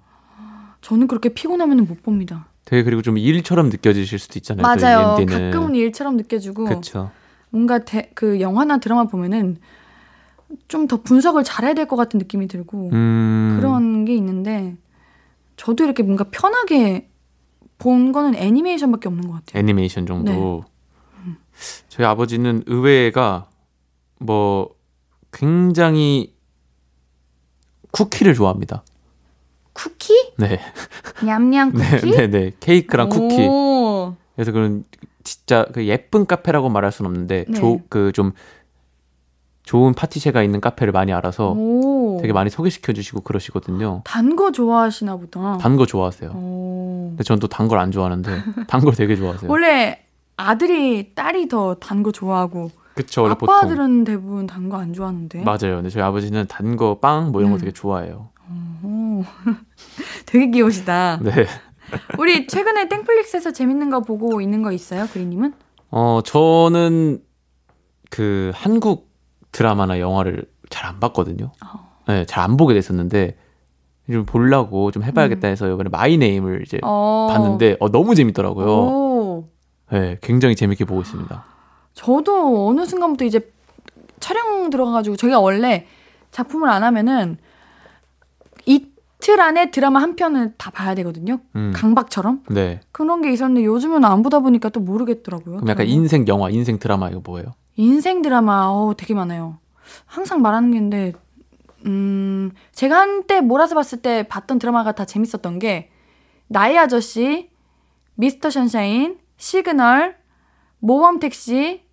저는 0.80 1.06
그렇게 1.06 1.28
피곤하면 1.28 1.84
못 1.86 2.02
봅니다. 2.02 2.48
되게 2.64 2.82
그리고 2.82 3.02
좀 3.02 3.18
일처럼 3.18 3.68
느껴지실 3.68 4.18
수도 4.18 4.38
있잖아요. 4.38 4.62
맞아요. 4.62 5.16
가끔은 5.26 5.74
일처럼 5.74 6.16
느껴지고 6.16 6.64
그쵸. 6.66 7.10
뭔가 7.50 7.84
대- 7.84 8.10
그 8.14 8.40
영화나 8.40 8.78
드라마 8.78 9.04
보면은 9.04 9.58
좀 10.68 10.86
더 10.88 10.96
분석을 11.02 11.44
잘해야 11.44 11.74
될 11.74 11.86
것 11.86 11.94
같은 11.96 12.18
느낌이 12.18 12.48
들고 12.48 12.90
음. 12.92 13.56
그런 13.60 14.04
게 14.04 14.14
있는데 14.16 14.76
저도 15.56 15.84
이렇게 15.84 16.02
뭔가 16.02 16.24
편하게 16.30 17.08
본 17.78 18.10
거는 18.12 18.34
애니메이션밖에 18.34 19.08
없는 19.08 19.28
것 19.28 19.34
같아요. 19.34 19.60
애니메이션 19.60 20.06
정도. 20.06 20.64
네. 21.24 21.32
저희 21.88 22.06
아버지는 22.06 22.62
의외가 22.66 23.46
뭐 24.20 24.70
굉장히 25.32 26.34
쿠키를 27.90 28.34
좋아합니다. 28.34 28.84
쿠키? 29.72 30.12
네. 30.36 30.60
냠냠 31.24 31.72
네, 31.76 31.90
쿠키? 32.00 32.10
네, 32.12 32.26
네. 32.28 32.52
케이크랑 32.60 33.08
쿠키. 33.08 33.46
오. 33.48 34.14
그래서 34.34 34.52
그런 34.52 34.84
진짜 35.24 35.66
그 35.72 35.86
예쁜 35.86 36.26
카페라고 36.26 36.68
말할 36.68 36.92
수는 36.92 37.10
없는데 37.10 37.46
네. 37.48 37.82
그좀 37.88 38.32
좋은 39.62 39.94
파티셰가 39.94 40.42
있는 40.42 40.60
카페를 40.60 40.92
많이 40.92 41.12
알아서 41.12 41.52
오. 41.52 42.18
되게 42.20 42.32
많이 42.32 42.50
소개시켜 42.50 42.92
주시고 42.92 43.20
그러시거든요. 43.22 44.02
단 44.04 44.36
거 44.36 44.50
좋아하시나 44.52 45.16
보다. 45.16 45.58
단 45.58 45.76
거 45.76 45.86
좋아하세요. 45.86 46.30
오. 46.32 47.06
근데 47.10 47.24
전 47.24 47.38
또 47.38 47.46
단 47.48 47.68
걸 47.68 47.78
안 47.78 47.90
좋아하는데 47.92 48.42
단 48.68 48.80
걸 48.82 48.94
되게 48.94 49.16
좋아하세요. 49.16 49.50
원래 49.50 50.04
아들이 50.36 51.14
딸이 51.14 51.48
더 51.48 51.74
단 51.78 52.02
거 52.02 52.10
좋아하고 52.12 52.70
그쵸 53.02 53.22
원래 53.22 53.32
아빠들은 53.38 54.04
대부분 54.04 54.46
단 54.46 54.68
거 54.68 54.76
안 54.78 54.92
좋아하는데. 54.92 55.38
보통 55.38 55.44
맞아요. 55.44 55.76
근데 55.76 55.90
저희 55.90 56.02
아버지는 56.02 56.46
단 56.48 56.76
거 56.76 56.98
빵 57.00 57.30
뭐 57.32 57.40
이런 57.40 57.50
거 57.52 57.56
네. 57.58 57.60
되게 57.66 57.72
좋아해요. 57.72 58.30
오. 58.82 59.22
되게 60.26 60.50
귀여우시다. 60.50 61.20
네. 61.22 61.46
우리 62.18 62.46
최근에 62.46 62.88
땡플릭스에서 62.88 63.52
재밌는 63.52 63.90
거 63.90 64.00
보고 64.00 64.40
있는 64.40 64.62
거 64.62 64.72
있어요, 64.72 65.06
그리님은? 65.12 65.54
어 65.90 66.20
저는 66.24 67.20
그 68.10 68.52
한국 68.54 69.10
드라마나 69.52 69.98
영화를 69.98 70.44
잘 70.68 70.88
안 70.88 71.00
봤거든요. 71.00 71.52
어. 71.64 71.90
네, 72.06 72.24
잘 72.26 72.44
안 72.44 72.56
보게 72.56 72.74
됐었는데 72.74 73.36
좀 74.10 74.24
보려고 74.24 74.90
좀 74.90 75.02
해봐야겠다 75.04 75.48
해서 75.48 75.68
이번에 75.72 75.88
My 75.90 76.16
Name을 76.18 76.62
이제 76.62 76.78
어. 76.82 77.26
봤는데 77.30 77.76
어, 77.80 77.88
너무 77.90 78.14
재밌더라고요. 78.14 78.66
오. 78.68 79.48
네, 79.92 80.18
굉장히 80.22 80.54
재밌게 80.56 80.84
보고 80.84 81.00
있습니다. 81.02 81.44
저도 82.00 82.68
어느 82.68 82.86
순간부터 82.86 83.26
이제 83.26 83.52
촬영 84.20 84.70
들어가가지고 84.70 85.16
저희가 85.16 85.38
원래 85.38 85.86
작품을 86.30 86.70
안 86.70 86.82
하면은 86.82 87.36
이틀 88.64 89.38
안에 89.38 89.70
드라마 89.70 90.00
한 90.00 90.16
편을 90.16 90.54
다 90.56 90.70
봐야 90.70 90.94
되거든요. 90.94 91.40
음. 91.56 91.72
강박처럼 91.74 92.44
네. 92.48 92.80
그런 92.90 93.20
게 93.20 93.30
있었는데 93.30 93.66
요즘은 93.66 94.04
안 94.06 94.22
보다 94.22 94.40
보니까 94.40 94.70
또 94.70 94.80
모르겠더라고요. 94.80 95.56
그럼 95.56 95.68
약간 95.68 95.84
드라마. 95.84 96.00
인생 96.00 96.26
영화, 96.28 96.48
인생 96.48 96.78
드라마 96.78 97.10
이거 97.10 97.20
뭐예요? 97.22 97.52
인생 97.76 98.22
드라마 98.22 98.68
어 98.68 98.94
되게 98.96 99.12
많아요. 99.12 99.58
항상 100.06 100.40
말하는 100.40 100.70
게 100.70 100.78
있는데 100.78 101.12
음 101.84 102.50
제가 102.72 102.98
한때 102.98 103.42
몰아서 103.42 103.74
봤을 103.74 104.00
때 104.00 104.22
봤던 104.26 104.58
드라마가 104.58 104.92
다 104.92 105.04
재밌었던 105.04 105.58
게 105.58 105.90
나의 106.46 106.78
아저씨, 106.78 107.50
Mr. 108.14 108.48
Sunshine, 108.48 109.18
시그널, 109.36 110.16
모범 110.78 111.20
택시, 111.20 111.89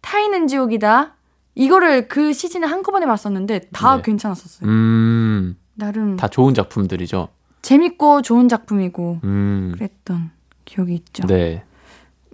타인은 0.00 0.46
지옥이다. 0.46 1.14
이거를 1.54 2.08
그 2.08 2.32
시즌에 2.32 2.66
한꺼번에 2.66 3.06
봤었는데 3.06 3.68
다 3.72 3.96
네. 3.96 4.02
괜찮았었어요. 4.02 4.68
음, 4.68 5.56
나름 5.74 6.16
다 6.16 6.28
좋은 6.28 6.54
작품들이죠. 6.54 7.28
재밌고 7.62 8.22
좋은 8.22 8.48
작품이고 8.48 9.20
음, 9.24 9.72
그랬던 9.74 10.30
기억이 10.64 10.94
있죠. 10.94 11.26
네. 11.26 11.64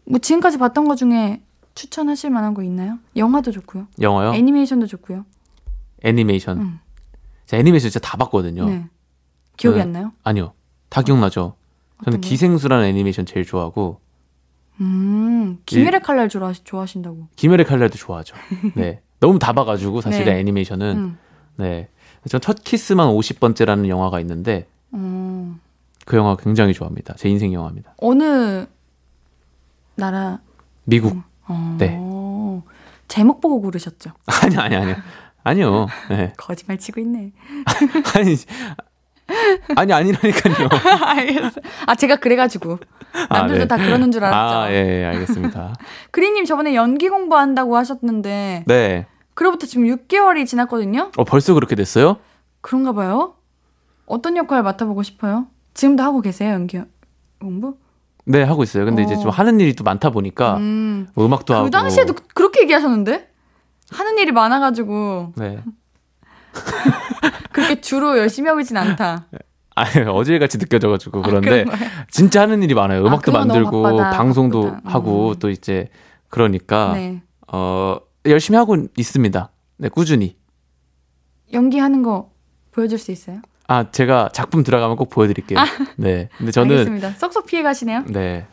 뭐 0.05 0.19
지금까지 0.19 0.59
봤던 0.59 0.87
것 0.87 0.97
중에 0.97 1.43
추천하실 1.75 2.31
만한 2.31 2.55
거 2.55 2.62
있나요? 2.62 2.99
영화도 3.17 3.51
좋고요. 3.51 3.89
영화요? 4.01 4.35
애니메이션도 4.35 4.87
좋고요. 4.87 5.25
애니메이션. 6.05 6.61
음. 6.61 6.79
제가 7.47 7.61
애니메이션 7.61 7.91
진짜 7.91 8.07
다 8.09 8.17
봤거든요. 8.17 8.67
네. 8.67 8.87
기억이 9.57 9.77
네. 9.77 9.83
안 9.83 9.93
나요? 9.93 10.12
아니요. 10.23 10.53
다 10.89 11.03
기억나죠. 11.03 11.57
저는? 12.05 12.21
기생수라는 12.21 12.87
애니메이션 12.87 13.27
제일 13.27 13.45
좋아하고 13.45 14.01
음, 14.81 15.59
김일의 15.66 16.01
칼날 16.03 16.29
좋아, 16.29 16.53
좋아하신다고. 16.53 17.29
김열의 17.37 17.66
칼날도 17.66 17.97
좋아하죠. 17.97 18.37
네. 18.77 19.01
너무 19.20 19.39
다 19.39 19.53
봐가지고 19.53 20.01
사실은 20.03 20.35
네. 20.35 20.41
애니메이션은 20.41 20.97
음. 20.97 21.18
네. 21.57 21.89
전 22.29 22.41
첫 22.41 22.62
키스만 22.64 23.09
50번째라는 23.09 23.89
영화가 23.89 24.18
있는데 24.20 24.66
어, 24.91 25.57
그 26.05 26.16
영화 26.16 26.37
굉장히 26.37 26.72
좋아합니다. 26.74 27.14
제 27.16 27.29
인생 27.29 27.53
영화입니다. 27.53 27.95
어느 27.99 28.66
나라? 29.95 30.41
미국. 30.85 31.22
어, 31.49 31.77
네. 31.79 31.97
제목 33.09 33.41
보고 33.41 33.61
고르셨죠? 33.61 34.11
아니요, 34.43 34.61
아니요, 34.61 34.79
아니요. 34.81 34.97
아니요. 35.45 35.87
네. 36.11 36.33
거짓말 36.37 36.79
치고 36.79 37.01
있네. 37.01 37.33
아니, 38.16 38.35
아니, 39.77 39.93
아니라니까요. 39.93 40.68
알겠어. 41.05 41.61
아, 41.87 41.95
제가 41.95 42.16
그래가지고. 42.16 42.79
아, 43.29 43.39
남들도 43.39 43.64
네. 43.64 43.66
다 43.68 43.77
그러는 43.77 44.12
줄 44.12 44.24
알았죠. 44.24 44.59
아, 44.59 44.70
예, 44.70 45.01
예, 45.01 45.05
알겠습니다. 45.07 45.74
그리님 46.12 46.45
저번에 46.45 46.74
연기 46.74 47.09
공부한다고 47.09 47.77
하셨는데, 47.77 48.64
네. 48.66 49.07
그로부터 49.35 49.66
지금 49.66 49.85
6개월이 49.87 50.47
지났거든요? 50.47 51.11
어, 51.16 51.24
벌써 51.24 51.55
그렇게 51.55 51.74
됐어요? 51.74 52.18
그런가 52.61 52.93
봐요? 52.93 53.35
어떤 54.07 54.37
역할 54.37 54.62
맡아보고 54.62 55.03
싶어요? 55.03 55.47
지금도 55.74 56.03
하고 56.03 56.20
계세요, 56.20 56.53
연기 56.53 56.81
공부? 57.41 57.77
네, 58.24 58.43
하고 58.43 58.62
있어요. 58.62 58.85
근데 58.85 59.03
이제 59.03 59.14
어. 59.14 59.18
좀 59.18 59.31
하는 59.31 59.61
일이 59.61 59.74
또 59.74 59.85
많다 59.85 60.11
보니까 60.11 60.57
음. 60.57 61.07
뭐 61.14 61.27
음악도 61.27 61.55
하고. 61.55 61.64
그 61.64 61.70
당시에도 61.70 62.14
그렇게 62.35 62.62
얘기하셨는데? 62.62 63.29
하는 63.91 64.18
일이 64.18 64.33
많아가지고, 64.33 65.35
네. 65.37 65.62
그렇게 67.57 67.81
주로 67.81 68.19
열심히 68.19 68.49
하고 68.49 68.61
있진 68.61 68.77
않다. 68.77 69.27
아니, 69.75 70.07
어질같이 70.07 70.59
느껴져가지고 70.59 71.23
그런데 71.23 71.65
그런 71.65 71.79
거예요? 71.79 71.91
진짜 72.11 72.43
하는 72.43 72.63
일이 72.63 72.75
많아요. 72.75 73.03
아, 73.05 73.09
음악도 73.09 73.33
너무 73.33 73.47
만들고 73.47 73.83
방송도 73.97 74.63
바쁘다. 74.63 74.91
하고 74.91 75.31
음. 75.31 75.39
또 75.39 75.51
이제 75.51 75.89
그러니까 76.29 76.93
네. 76.95 77.23
어 77.53 77.99
열심히 78.27 78.57
하고 78.57 78.77
있습니다. 78.97 79.51
네, 79.79 79.89
꾸준히. 79.89 80.37
연기하는 81.53 82.03
거 82.03 82.31
보여줄 82.73 82.99
수 82.99 83.13
있어요? 83.13 83.41
아, 83.69 83.91
제가 83.91 84.31
작품 84.33 84.63
들어가면 84.63 84.97
꼭 84.97 85.11
보여드릴게요. 85.11 85.59
네. 85.97 86.29
근데 86.39 86.53
저는 86.53 86.71
알겠습니다. 86.73 87.11
쏙쏙 87.13 87.47
피해 87.47 87.63
가시네요. 87.63 88.05
네. 88.09 88.47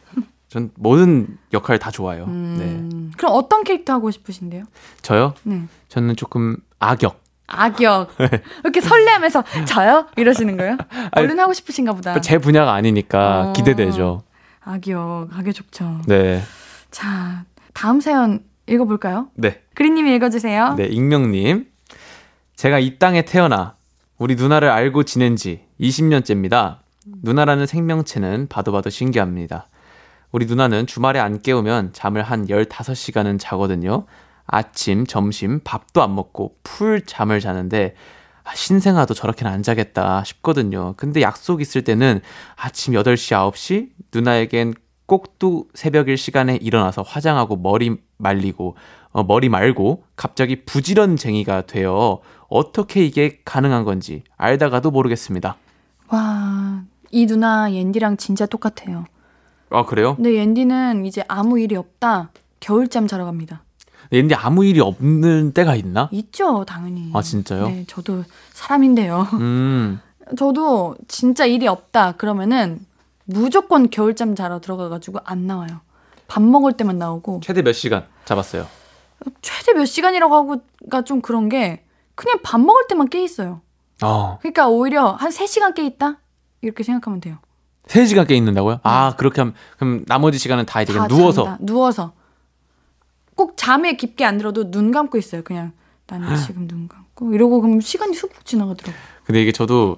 전 0.50 0.72
모든 0.76 1.38
역할 1.54 1.80
다 1.80 1.90
좋아요. 1.90 2.28
네. 2.28 2.32
음, 2.66 3.12
그럼 3.18 3.34
어떤 3.36 3.64
캐릭터 3.64 3.94
하고 3.94 4.12
싶으신데요? 4.12 4.66
저요? 5.02 5.34
네. 5.44 5.64
저는 5.88 6.16
조금 6.16 6.58
악역. 6.80 7.23
악역. 7.48 8.16
네. 8.18 8.30
이렇게 8.64 8.82
설레하면서 8.82 9.44
저요? 9.68 10.08
이러시는 10.16 10.58
거예요? 10.58 10.78
아니, 10.90 11.26
얼른 11.26 11.40
하고 11.40 11.54
싶으신가 11.54 11.94
보다. 11.94 12.20
제 12.22 12.38
분야가 12.38 12.74
아니니까 12.74 13.50
어. 13.50 13.54
기대되죠. 13.54 14.24
악역. 14.62 15.30
악역 15.34 15.54
좋죠. 15.54 16.02
네. 16.08 16.42
자, 16.92 17.44
다음 17.74 18.00
사연 18.00 18.40
읽어볼까요? 18.68 19.28
네. 19.36 19.62
그린님이 19.76 20.16
읽어주세요. 20.16 20.76
네, 20.78 20.86
익명님. 20.86 21.68
제가 22.56 22.80
이 22.80 22.98
땅에 22.98 23.24
태어나 23.24 23.76
우리 24.18 24.36
누나를 24.36 24.70
알고 24.70 25.04
지낸 25.04 25.36
지 25.36 25.66
20년째입니다. 25.82 26.78
누나라는 27.24 27.66
생명체는 27.66 28.48
봐도 28.48 28.72
봐도 28.72 28.90
신기합니다. 28.90 29.68
우리 30.32 30.46
누나는 30.46 30.88
주말에 30.88 31.20
안 31.20 31.42
깨우면 31.42 31.92
잠을 31.94 32.24
한 32.24 32.48
15시간은 32.48 33.38
자거든요. 33.40 34.06
아침, 34.46 35.06
점심, 35.06 35.60
밥도 35.64 36.02
안 36.02 36.16
먹고 36.16 36.58
풀 36.64 37.02
잠을 37.06 37.40
자는데 37.40 37.96
아, 38.44 38.54
신생아도 38.56 39.14
저렇게는 39.14 39.52
안 39.52 39.64
자겠다 39.64 40.24
싶거든요. 40.26 40.94
근데 40.98 41.22
약속 41.22 41.62
있을 41.62 41.84
때는 41.84 42.20
아침 42.56 42.94
8시, 42.94 43.52
9시 43.54 43.90
누나에겐 44.14 44.74
꼭두 45.06 45.68
새벽일 45.74 46.18
시간에 46.18 46.56
일어나서 46.56 47.02
화장하고 47.02 47.58
머리 47.58 47.98
말리고 48.18 48.76
어, 49.12 49.24
머리 49.24 49.48
말고 49.50 50.04
갑자기 50.16 50.66
부지런쟁이가 50.66 51.68
되어 51.68 52.22
어떻게 52.48 53.06
이게 53.06 53.40
가능한 53.46 53.84
건지 53.84 54.24
알다가도 54.38 54.92
모르겠습니다. 54.92 55.56
와, 56.10 56.84
이 57.12 57.26
누나 57.26 57.72
옌디랑 57.72 58.18
진짜 58.18 58.46
똑같아요. 58.46 59.06
아 59.70 59.86
그래요? 59.86 60.16
근데 60.16 60.36
옌디는 60.36 61.06
이제 61.06 61.24
아무 61.28 61.60
일이 61.60 61.76
없다. 61.76 62.32
겨울잠 62.60 63.08
자러 63.08 63.26
갑니다. 63.26 63.64
근데 64.22 64.36
아무 64.36 64.64
일이 64.66 64.80
없는 64.80 65.54
때가 65.54 65.76
있나? 65.76 66.10
있죠, 66.12 66.64
당연히. 66.66 67.12
아 67.14 67.22
진짜요? 67.22 67.68
네, 67.68 67.86
저도 67.88 68.24
사람인데요. 68.52 69.28
음, 69.34 70.00
저도 70.38 70.96
진짜 71.08 71.46
일이 71.46 71.68
없다 71.68 72.14
그러면은 72.14 72.80
무조건 73.26 73.90
겨울잠 73.90 74.36
자러 74.36 74.60
들어가가지고 74.60 75.20
안 75.24 75.48
나와요. 75.48 75.82
밥 76.28 76.42
먹을 76.44 76.74
때만 76.74 76.98
나오고 76.98 77.42
최대 77.44 77.62
몇 77.62 77.74
시간 77.74 78.06
잡았어요? 78.26 78.68
최대 79.42 79.74
몇 79.74 79.86
시간이라고 79.86 80.34
하고가 80.36 81.04
좀 81.04 81.22
그런 81.22 81.50
게 81.50 81.84
그냥 82.16 82.40
밥 82.44 82.60
먹을 82.60 82.88
때만 82.88 83.10
깨 83.10 83.24
있어요. 83.24 83.62
어, 84.04 84.38
그러니까 84.42 84.68
오히려 84.68 85.12
한 85.12 85.32
3시간 85.32 85.74
깨 85.74 85.86
있다? 85.86 86.20
이렇게 86.62 86.84
생각하면 86.84 87.20
돼요. 87.22 87.38
3시간 87.88 88.28
깨 88.28 88.36
있는다고요? 88.36 88.80
아 88.84 89.16
그렇게 89.16 89.42
하면 89.42 89.54
그럼 89.78 90.06
나머지 90.08 90.38
시간은 90.38 90.66
다 90.66 90.82
이제 90.82 90.94
다 90.94 91.08
누워서 91.08 91.44
잔다. 91.44 91.58
누워서. 91.62 92.14
꼭 93.36 93.54
잠에 93.56 93.96
깊게 93.96 94.26
안 94.26 94.38
들어도 94.38 94.72
눈 94.72 94.92
감고 94.92 95.18
있어요. 95.18 95.44
그냥 95.44 95.72
나는 96.08 96.36
지금 96.38 96.68
눈 96.68 96.88
감고 96.88 97.34
이러고 97.34 97.62
그럼 97.62 97.82
시간이 97.82 98.16
훅훅 98.16 98.46
지나가더라고요. 98.46 99.04
근데 99.26 99.42
이게 99.42 99.52
저도 99.52 99.98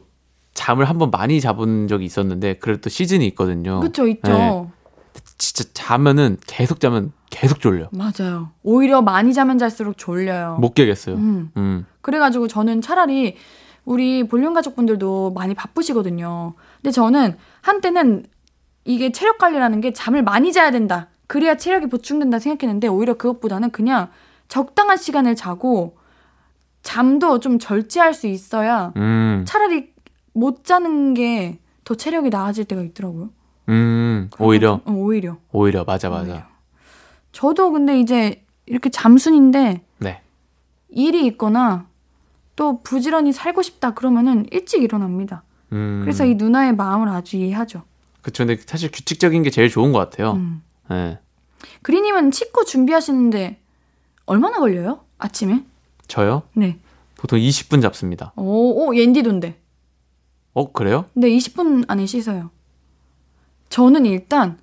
잠을 0.54 0.86
한번 0.86 1.12
많이 1.12 1.42
잡은 1.42 1.88
적이 1.88 2.06
있었는데 2.06 2.56
그래도 2.56 2.82
또 2.82 2.90
시즌이 2.90 3.26
있거든요. 3.28 3.80
그쵸 3.82 4.08
있죠. 4.08 4.32
네. 4.32 4.68
진짜 5.38 5.70
자면은 5.74 6.38
계속 6.48 6.80
자면 6.80 7.12
계속 7.30 7.60
졸려. 7.60 7.90
맞아요. 7.92 8.52
오히려 8.64 9.02
많이 9.02 9.34
자면 9.34 9.58
잘수록 9.58 9.98
졸려요. 9.98 10.58
못 10.60 10.74
깨겠어요. 10.74 11.16
음. 11.16 11.52
음. 11.58 11.86
그래가지고 12.02 12.48
저는 12.48 12.82
차라리 12.82 13.36
우리 13.84 14.28
볼륨 14.28 14.54
가족분들도 14.54 15.32
많이 15.32 15.54
바쁘시거든요. 15.54 16.54
근데 16.82 16.92
저는 16.92 17.38
한때는 17.62 18.26
이게 18.86 19.12
체력 19.12 19.38
관리라는 19.38 19.82
게 19.82 19.94
잠을 19.94 20.24
많이 20.24 20.54
자야 20.54 20.72
된다. 20.72 21.10
그래야 21.28 21.56
체력이 21.58 21.88
보충된다 21.88 22.40
생각했는데 22.40 22.88
오히려 22.88 23.16
그것보다는 23.16 23.72
그냥 23.72 24.10
적당한 24.48 24.98
시간을 24.98 25.36
자고 25.36 25.98
잠도 26.84 27.40
좀 27.40 27.58
절제할 27.60 28.14
수 28.14 28.28
있어야 28.28 28.94
음. 28.96 29.44
차라리 29.48 29.94
못 30.34 30.64
자는 30.64 31.14
게 31.14 31.60
더 31.86 31.94
체력이 31.94 32.30
나아질 32.32 32.66
때가 32.66 32.82
있더라고요. 32.82 33.30
음. 33.70 34.30
오히려 34.40 34.82
어, 34.86 34.92
오히려. 34.92 35.38
오히려 35.52 35.84
맞아 35.86 36.10
맞아. 36.10 36.24
오히려. 36.32 36.44
저도 37.32 37.72
근데 37.72 38.00
이제 38.00 38.44
이렇게 38.66 38.90
잠순인데 38.90 39.82
네. 40.00 40.22
일이 40.90 41.26
있거나 41.28 41.88
또 42.56 42.82
부지런히 42.82 43.32
살고 43.32 43.62
싶다 43.62 43.94
그러면은 43.94 44.48
일찍 44.52 44.82
일어납니다. 44.82 45.44
음. 45.72 46.02
그래서 46.04 46.26
이 46.26 46.36
누나의 46.36 46.76
마음을 46.76 47.08
아주 47.08 47.38
이해하죠. 47.38 47.84
그쵸. 48.22 48.46
근데 48.46 48.60
사실 48.66 48.90
규칙적인 48.92 49.44
게 49.44 49.52
제일 49.52 49.70
좋은 49.70 49.92
것 49.92 50.00
같아요. 50.00 50.34
음. 50.34 50.64
네. 50.90 51.20
그리님은 51.82 52.32
치과 52.32 52.64
준비하시는데 52.64 53.60
얼마나 54.26 54.60
걸려요? 54.60 55.02
아침에? 55.18 55.64
저요? 56.08 56.44
네. 56.54 56.80
보통 57.16 57.40
20분 57.40 57.82
잡습니다. 57.82 58.34
오, 58.36 58.88
오 58.88 58.96
옌디돈데. 58.96 59.62
어 60.54 60.72
그래요? 60.72 61.06
네, 61.14 61.30
20분 61.30 61.86
안에 61.88 62.06
씻어요. 62.06 62.52
저는 63.70 64.06
일단 64.06 64.58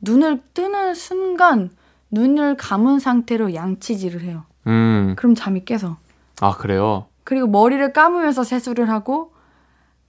눈을 0.00 0.42
뜨는 0.54 0.94
순간 0.94 1.70
눈을 2.10 2.56
감은 2.56 2.98
상태로 2.98 3.54
양치질을 3.54 4.22
해요. 4.22 4.44
음. 4.66 5.14
그럼 5.16 5.34
잠이 5.34 5.64
깨서. 5.64 5.98
아, 6.40 6.56
그래요? 6.56 7.06
그리고 7.24 7.46
머리를 7.46 7.92
감으면서 7.92 8.44
세수를 8.44 8.88
하고 8.90 9.32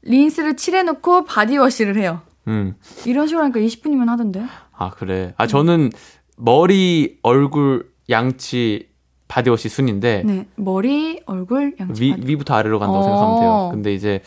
린스를 0.03 0.55
칠해놓고 0.57 1.25
body 1.25 1.49
wash를 1.49 1.97
해요. 1.97 2.21
음. 2.47 2.75
이런 3.05 3.27
식으로 3.27 3.43
하니까 3.43 3.59
20분이면 3.59 4.07
하던데. 4.07 4.45
아, 4.77 4.89
그래. 4.91 5.33
아, 5.37 5.47
저는 5.47 5.91
머리, 6.37 7.17
얼굴, 7.23 7.91
양치, 8.09 8.89
body 9.27 9.48
wash 9.48 9.69
순인데, 9.69 10.23
네, 10.25 10.47
머리, 10.55 11.21
얼굴, 11.25 11.75
양치. 11.79 12.01
위, 12.03 12.11
body. 12.11 12.27
위부터 12.27 12.53
아래로 12.55 12.79
간다고 12.79 12.99
어. 12.99 13.03
생각하면 13.03 13.39
돼요. 13.39 13.69
근데 13.71 13.93
이제 13.93 14.21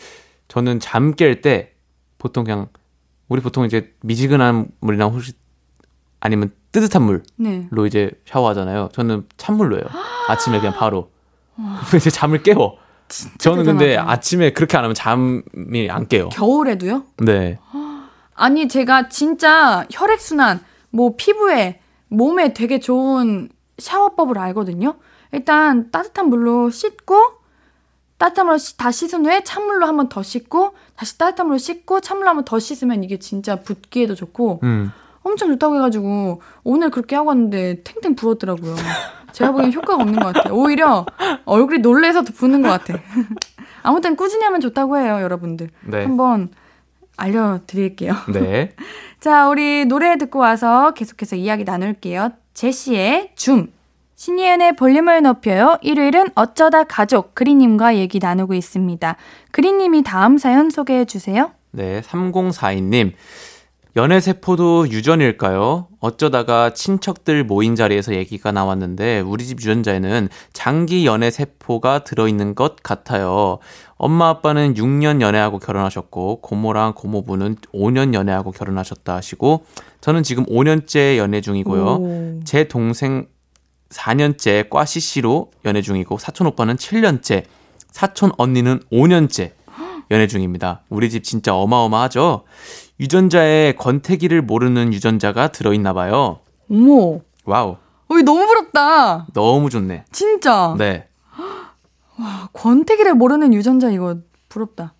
저는 0.47 0.79
잠 0.79 1.13
깰 1.13 1.41
때 1.41 1.71
보통 2.17 2.43
그냥, 2.43 2.67
우리 3.29 3.41
보통 3.41 3.65
이제 3.65 3.93
미지근한 4.03 4.67
물이나 4.81 5.05
혹시 5.05 5.33
아니면 6.19 6.51
뜨뜻한 6.71 7.01
물로 7.01 7.21
네. 7.37 7.67
이제 7.87 8.11
샤워하잖아요. 8.25 8.89
저는 8.93 9.25
찬물로 9.37 9.77
해요. 9.77 9.85
아침에 10.29 10.59
그냥 10.59 10.73
바로. 10.75 11.09
이제 11.95 12.09
잠을 12.09 12.43
깨워. 12.43 12.77
저는 13.39 13.63
근데 13.65 13.87
대단하다. 13.89 14.11
아침에 14.11 14.51
그렇게 14.51 14.77
안 14.77 14.83
하면 14.83 14.93
잠이 14.95 15.89
안 15.89 16.07
깨요. 16.07 16.29
겨울에도요? 16.29 17.03
네. 17.23 17.57
아니 18.41 18.67
제가 18.67 19.07
진짜 19.07 19.85
혈액순환 19.91 20.61
뭐 20.89 21.13
피부에 21.15 21.79
몸에 22.07 22.53
되게 22.53 22.79
좋은 22.79 23.49
샤워법을 23.77 24.39
알거든요. 24.39 24.95
일단 25.31 25.91
따뜻한 25.91 26.27
물로 26.29 26.71
씻고 26.71 27.15
따뜻한 28.17 28.47
물로 28.47 28.57
씻- 28.57 28.77
다 28.77 28.89
씻은 28.89 29.27
후에 29.27 29.43
찬물로 29.43 29.85
한번 29.85 30.09
더 30.09 30.23
씻고 30.23 30.71
다시 30.95 31.19
따뜻한 31.19 31.45
물로 31.45 31.59
씻고 31.59 31.99
찬물로 32.01 32.29
한번 32.29 32.43
더 32.43 32.57
씻으면 32.57 33.03
이게 33.03 33.19
진짜 33.19 33.57
붓기에도 33.57 34.15
좋고 34.15 34.61
음. 34.63 34.91
엄청 35.21 35.49
좋다고 35.49 35.75
해가지고 35.75 36.41
오늘 36.63 36.89
그렇게 36.89 37.15
하고 37.15 37.27
왔는데 37.29 37.83
탱탱 37.83 38.15
부었더라고요. 38.15 38.75
제가 39.33 39.51
보기엔 39.51 39.71
효과가 39.71 40.01
없는 40.01 40.19
것 40.19 40.33
같아요. 40.33 40.55
오히려 40.55 41.05
얼굴이 41.45 41.77
놀래서 41.79 42.23
더 42.23 42.33
부는 42.33 42.63
것 42.63 42.69
같아. 42.69 42.95
아무튼 43.83 44.15
꾸준히 44.15 44.43
하면 44.45 44.61
좋다고 44.61 44.97
해요, 44.97 45.19
여러분들. 45.21 45.69
네. 45.85 46.03
한번 46.03 46.49
알려드릴게요. 47.21 48.15
네. 48.33 48.73
자, 49.19 49.47
우리 49.47 49.85
노래 49.85 50.17
듣고 50.17 50.39
와서 50.39 50.93
계속해서 50.93 51.35
이야기 51.35 51.63
나눌게요. 51.63 52.31
제시의 52.53 53.31
줌. 53.35 53.71
신예은의 54.15 54.75
볼륨을 54.75 55.23
높여요. 55.23 55.79
일요일은 55.81 56.27
어쩌다 56.35 56.83
가족 56.83 57.33
그리님과 57.33 57.95
얘기 57.95 58.19
나누고 58.19 58.53
있습니다. 58.53 59.15
그리님이 59.51 60.03
다음 60.03 60.37
사연 60.37 60.69
소개해 60.69 61.05
주세요. 61.05 61.51
네, 61.71 62.01
3042님. 62.01 63.13
연애 63.97 64.21
세포도 64.21 64.89
유전일까요? 64.89 65.87
어쩌다가 65.99 66.73
친척들 66.73 67.43
모인 67.43 67.75
자리에서 67.75 68.15
얘기가 68.15 68.53
나왔는데, 68.53 69.19
우리 69.19 69.45
집 69.45 69.59
유전자에는 69.59 70.29
장기 70.53 71.05
연애 71.05 71.29
세포가 71.29 72.05
들어있는 72.05 72.55
것 72.55 72.77
같아요. 72.83 73.59
엄마 73.97 74.29
아빠는 74.29 74.75
6년 74.75 75.19
연애하고 75.19 75.59
결혼하셨고, 75.59 76.39
고모랑 76.39 76.93
고모부는 76.95 77.57
5년 77.73 78.13
연애하고 78.13 78.51
결혼하셨다 78.51 79.13
하시고, 79.13 79.65
저는 79.99 80.23
지금 80.23 80.45
5년째 80.45 81.17
연애 81.17 81.41
중이고요. 81.41 81.85
오. 81.85 82.39
제 82.45 82.69
동생 82.69 83.27
4년째 83.89 84.69
과 84.69 84.85
CC로 84.85 85.51
연애 85.65 85.81
중이고 85.81 86.17
사촌 86.17 86.47
오빠는 86.47 86.77
7년째, 86.77 87.43
사촌 87.91 88.31
언니는 88.37 88.79
5년째 88.91 89.51
연애 90.11 90.27
중입니다. 90.27 90.81
우리 90.89 91.09
집 91.09 91.23
진짜 91.23 91.55
어마어마하죠? 91.55 92.43
유전자에 92.99 93.73
권태기를 93.73 94.41
모르는 94.41 94.93
유전자가 94.93 95.47
들어있나 95.47 95.93
봐요. 95.93 96.39
어머. 96.69 97.19
Wow. 97.45 97.77
어, 98.07 98.15
너무 98.25 98.45
부럽다. 98.45 99.25
너무 99.33 99.69
좋네. 99.69 100.03
진짜. 100.11 100.75
네. 100.77 101.07
권태기를 102.53 103.15
모르는 103.15 103.53
유전자 103.53 103.89
이거 103.89 104.17
부럽다. 104.49 104.93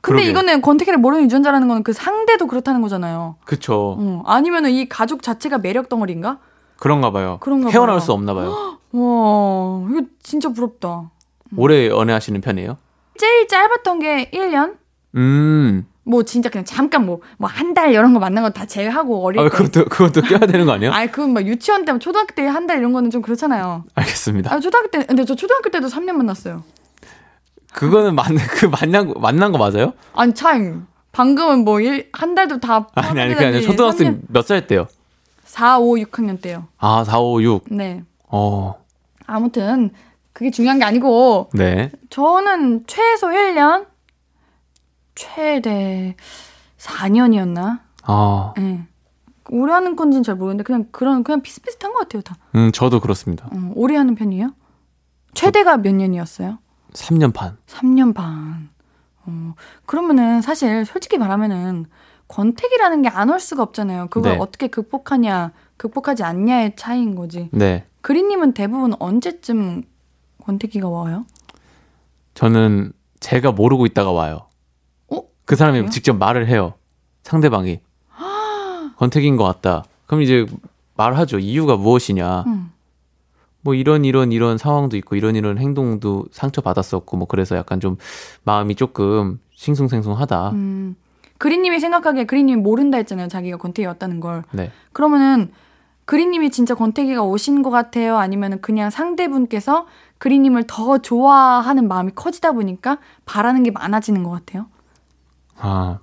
근데 0.00 0.22
그러게요. 0.22 0.30
이거는 0.30 0.62
권태기를 0.62 0.98
모르는 0.98 1.24
유전자라는 1.24 1.68
거는 1.68 1.82
그 1.82 1.92
상대도 1.92 2.46
그렇다는 2.46 2.80
거잖아요. 2.80 3.36
그쵸. 3.44 3.96
어, 3.98 4.22
아니면은 4.26 4.70
이 4.70 4.88
가족 4.88 5.22
자체가 5.22 5.58
매력 5.58 5.88
덩어리인가? 5.90 6.38
그런가 6.78 7.10
봐요. 7.12 7.38
그런가 7.40 7.68
헤어나올 7.70 7.98
봐요. 7.98 8.00
수 8.00 8.12
없나 8.12 8.34
봐요. 8.34 8.78
와, 8.92 9.86
이거 9.90 10.02
진짜 10.22 10.48
부럽다. 10.48 11.10
오래 11.56 11.88
연애하시는 11.88 12.40
편이에요? 12.40 12.76
제일 13.18 13.48
짧았던 13.48 13.98
게 14.00 14.30
1년? 14.32 14.76
음. 15.16 15.86
뭐 16.06 16.22
진짜 16.22 16.50
그냥 16.50 16.64
잠깐 16.66 17.06
뭐 17.06 17.20
뭐 17.38 17.48
한 17.48 17.72
달 17.72 17.90
이런 17.92 18.12
거 18.12 18.18
만난 18.20 18.44
거 18.44 18.50
다 18.50 18.66
제외하고 18.66 19.24
어릴 19.24 19.40
아, 19.40 19.44
때. 19.44 19.48
그것도, 19.48 19.84
그것도 19.86 20.20
껴야 20.22 20.40
되는 20.40 20.66
거 20.66 20.72
아니에요? 20.72 20.92
아니 20.94 21.10
그건 21.10 21.32
막 21.32 21.46
유치원 21.46 21.84
때면 21.86 21.98
초등학교 22.00 22.34
때 22.34 22.46
한 22.46 22.66
달 22.66 22.78
이런 22.78 22.92
거는 22.92 23.10
좀 23.10 23.22
그렇잖아요. 23.22 23.84
알겠습니다. 23.94 24.52
아 24.52 24.60
초등학교 24.60 24.90
때 24.90 25.04
근데 25.06 25.24
저 25.24 25.34
초등학교 25.34 25.70
때도 25.70 25.86
3년 25.88 26.12
만났어요. 26.12 26.62
그거는 27.72 28.14
만, 28.14 28.36
그 28.36 28.66
만난, 28.66 29.08
거- 29.08 29.18
만난 29.18 29.50
거 29.52 29.58
맞아요? 29.58 29.94
아니 30.14 30.34
참 30.34 30.86
방금은 31.12 31.64
뭐한 31.64 32.34
달도 32.34 32.60
다 32.60 32.88
아니, 32.94 33.20
아니, 33.20 33.34
포함되다니 33.34 33.62
초등학생 33.62 34.20
3년, 34.20 34.20
몇살 34.28 34.66
때요? 34.66 34.86
4, 35.44 35.78
5, 35.78 35.94
6학년 35.96 36.40
때요. 36.40 36.66
아, 36.78 37.04
4, 37.04 37.18
5, 37.20 37.42
6. 37.42 37.64
네. 37.70 38.02
어, 38.28 38.74
아무튼 39.26 39.90
그게 40.34 40.50
중요한 40.50 40.78
게 40.78 40.84
아니고 40.84 41.48
네. 41.54 41.90
저는 42.10 42.84
최소 42.86 43.28
1년 43.28 43.86
최대 45.14 46.16
4년이었나? 46.76 47.80
아, 48.02 48.52
예. 48.58 48.82
오래 49.50 49.72
하는 49.72 49.94
건지는 49.96 50.22
잘 50.24 50.34
모르겠는데 50.34 50.64
그냥 50.64 50.86
그런 50.90 51.22
그냥 51.22 51.40
비슷비슷한 51.40 51.92
것 51.92 52.00
같아요 52.00 52.22
다. 52.22 52.36
음, 52.56 52.72
저도 52.72 53.00
그렇습니다. 53.00 53.46
어, 53.52 53.72
오래 53.74 53.96
하는 53.96 54.14
편이에요? 54.16 54.48
최대가 55.34 55.76
몇 55.76 55.94
년이었어요? 55.94 56.58
3년 56.92 57.32
반. 57.32 57.56
3년 57.66 58.12
반. 58.14 58.70
어, 59.26 59.54
그러면은 59.86 60.42
사실 60.42 60.84
솔직히 60.84 61.16
말하면은 61.16 61.86
권태기라는 62.28 63.02
게 63.02 63.08
안 63.10 63.30
올 63.30 63.38
수가 63.38 63.62
없잖아요. 63.62 64.08
그걸 64.08 64.32
네. 64.32 64.38
어떻게 64.40 64.66
극복하냐, 64.66 65.52
극복하지 65.76 66.24
않냐의 66.24 66.74
차이인 66.76 67.14
거지. 67.14 67.50
네. 67.52 67.86
그리님은 68.00 68.52
대부분 68.54 68.94
언제쯤 68.98 69.82
권태기가 70.44 70.88
와요? 70.88 71.24
저는 72.34 72.92
제가 73.20 73.52
모르고 73.52 73.86
있다가 73.86 74.12
와요. 74.12 74.46
어? 75.08 75.22
그 75.44 75.56
사람이 75.56 75.78
그래요? 75.78 75.90
직접 75.90 76.14
말을 76.16 76.48
해요. 76.48 76.74
상대방이. 77.22 77.80
권태기인 78.98 79.36
것 79.36 79.44
같다. 79.44 79.84
그럼 80.06 80.22
이제 80.22 80.46
말하죠. 80.96 81.38
이유가 81.38 81.76
무엇이냐. 81.76 82.44
음. 82.46 82.70
뭐 83.62 83.74
이런 83.74 84.04
이런 84.04 84.30
이런 84.30 84.58
상황도 84.58 84.96
있고 84.98 85.16
이런 85.16 85.36
이런 85.36 85.56
행동도 85.58 86.26
상처 86.30 86.60
받았었고 86.60 87.16
뭐 87.16 87.26
그래서 87.26 87.56
약간 87.56 87.80
좀 87.80 87.96
마음이 88.44 88.74
조금 88.74 89.40
싱숭생숭하다. 89.54 90.50
음. 90.50 90.96
그리님이 91.38 91.80
생각하기에 91.80 92.24
그리님이 92.24 92.60
모른다 92.60 92.98
했잖아요. 92.98 93.28
자기가 93.28 93.56
권태기 93.56 93.86
왔다는 93.86 94.20
걸. 94.20 94.44
네. 94.52 94.70
그러면은 94.92 95.50
그리님이 96.04 96.50
진짜 96.50 96.74
권태기가 96.74 97.22
오신 97.22 97.62
것 97.62 97.70
같아요? 97.70 98.18
아니면은 98.18 98.60
그냥 98.60 98.90
상대분께서 98.90 99.86
그리님을 100.18 100.64
더 100.66 100.98
좋아하는 100.98 101.88
마음이 101.88 102.12
커지다 102.14 102.52
보니까 102.52 102.98
바라는 103.24 103.62
게 103.62 103.70
많아지는 103.70 104.22
것 104.22 104.30
같아요? 104.30 104.66
아 105.58 105.98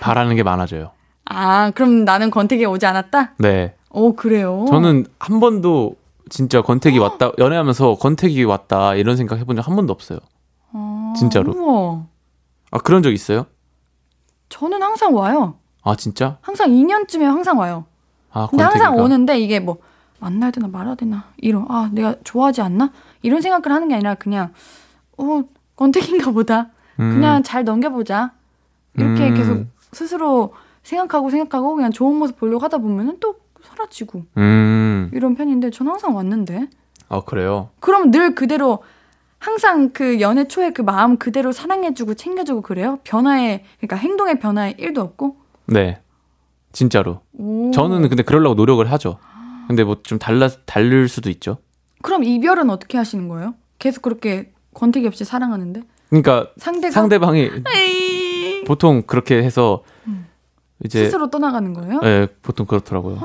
바라는 0.00 0.36
게 0.36 0.42
많아져요. 0.42 0.92
아, 1.30 1.70
그럼 1.72 2.04
나는 2.04 2.30
권태기가 2.30 2.70
오지 2.70 2.86
않았다? 2.86 3.34
네. 3.38 3.74
어, 3.90 4.12
그래요? 4.12 4.64
저는 4.68 5.04
한 5.18 5.40
번도 5.40 5.96
진짜 6.30 6.62
권태기 6.62 6.98
왔다 6.98 7.32
연애하면서 7.38 7.96
권태기 7.96 8.44
왔다 8.44 8.94
이런 8.94 9.16
생각 9.16 9.38
해본 9.38 9.56
적 9.56 9.62
한 9.66 9.76
번도 9.76 9.92
없어요. 9.92 10.18
아, 10.72 11.12
진짜로. 11.16 11.52
우와. 11.54 12.02
아 12.70 12.78
그런 12.78 13.02
적 13.02 13.10
있어요? 13.12 13.46
저는 14.48 14.82
항상 14.82 15.14
와요. 15.14 15.56
아 15.82 15.96
진짜? 15.96 16.38
항상 16.40 16.70
2년쯤에 16.70 17.22
항상 17.24 17.58
와요. 17.58 17.84
아 18.30 18.46
근데 18.50 18.62
항상 18.64 18.88
권태기가. 18.92 19.04
오는데 19.04 19.38
이게 19.40 19.60
뭐 19.60 19.78
만나야 20.20 20.50
되나 20.50 20.68
말아야 20.68 20.94
되나 20.94 21.24
이런 21.36 21.66
아 21.68 21.90
내가 21.92 22.16
좋아하지 22.24 22.60
않나 22.60 22.92
이런 23.22 23.40
생각을 23.40 23.74
하는 23.74 23.88
게 23.88 23.94
아니라 23.94 24.14
그냥 24.14 24.52
어 25.16 25.42
권태기인가 25.76 26.32
보다 26.32 26.70
음, 27.00 27.14
그냥 27.14 27.42
잘 27.42 27.64
넘겨보자 27.64 28.32
이렇게 28.94 29.28
음. 29.28 29.34
계속 29.34 29.66
스스로 29.92 30.54
생각하고 30.82 31.30
생각하고 31.30 31.74
그냥 31.74 31.92
좋은 31.92 32.16
모습 32.16 32.36
보려고 32.36 32.64
하다 32.64 32.78
보면은 32.78 33.18
또 33.20 33.36
사라지고 33.62 34.24
음. 34.36 35.10
이런 35.12 35.34
편인데 35.34 35.70
저는 35.70 35.92
항상 35.92 36.16
왔는데 36.16 36.68
아 37.08 37.20
그래요. 37.24 37.70
그럼 37.80 38.10
늘 38.10 38.34
그대로 38.34 38.82
항상 39.38 39.90
그 39.92 40.20
연애 40.20 40.48
초에 40.48 40.72
그 40.72 40.82
마음 40.82 41.16
그대로 41.16 41.52
사랑해주고 41.52 42.14
챙겨주고 42.14 42.62
그래요 42.62 42.98
변화에 43.04 43.64
그러니까 43.78 43.96
행동의 43.96 44.40
변화에 44.40 44.74
1도 44.74 44.98
없고 44.98 45.36
네. 45.66 46.00
진짜로. 46.72 47.20
오. 47.32 47.70
저는 47.72 48.08
근데 48.08 48.22
그러려고 48.22 48.54
노력을 48.54 48.90
하죠. 48.92 49.18
근데 49.68 49.84
뭐 49.84 49.96
좀 50.02 50.18
달라 50.18 50.48
다를 50.66 51.08
수도 51.08 51.30
있죠. 51.30 51.58
그럼 52.02 52.24
이별은 52.24 52.70
어떻게 52.70 52.98
하시는 52.98 53.28
거예요? 53.28 53.54
계속 53.78 54.02
그렇게 54.02 54.52
권태기 54.74 55.06
없이 55.06 55.24
사랑하는데 55.24 55.82
그러니까 56.08 56.48
상대가 56.56 56.92
상대방이 56.92 57.50
에이. 57.76 58.64
보통 58.64 59.02
그렇게 59.06 59.36
해서 59.42 59.82
음. 60.06 60.26
이제 60.84 61.04
스스로 61.04 61.28
떠나가는 61.30 61.72
거예요? 61.74 62.00
네, 62.00 62.26
보통 62.42 62.66
그렇더라고요. 62.66 63.18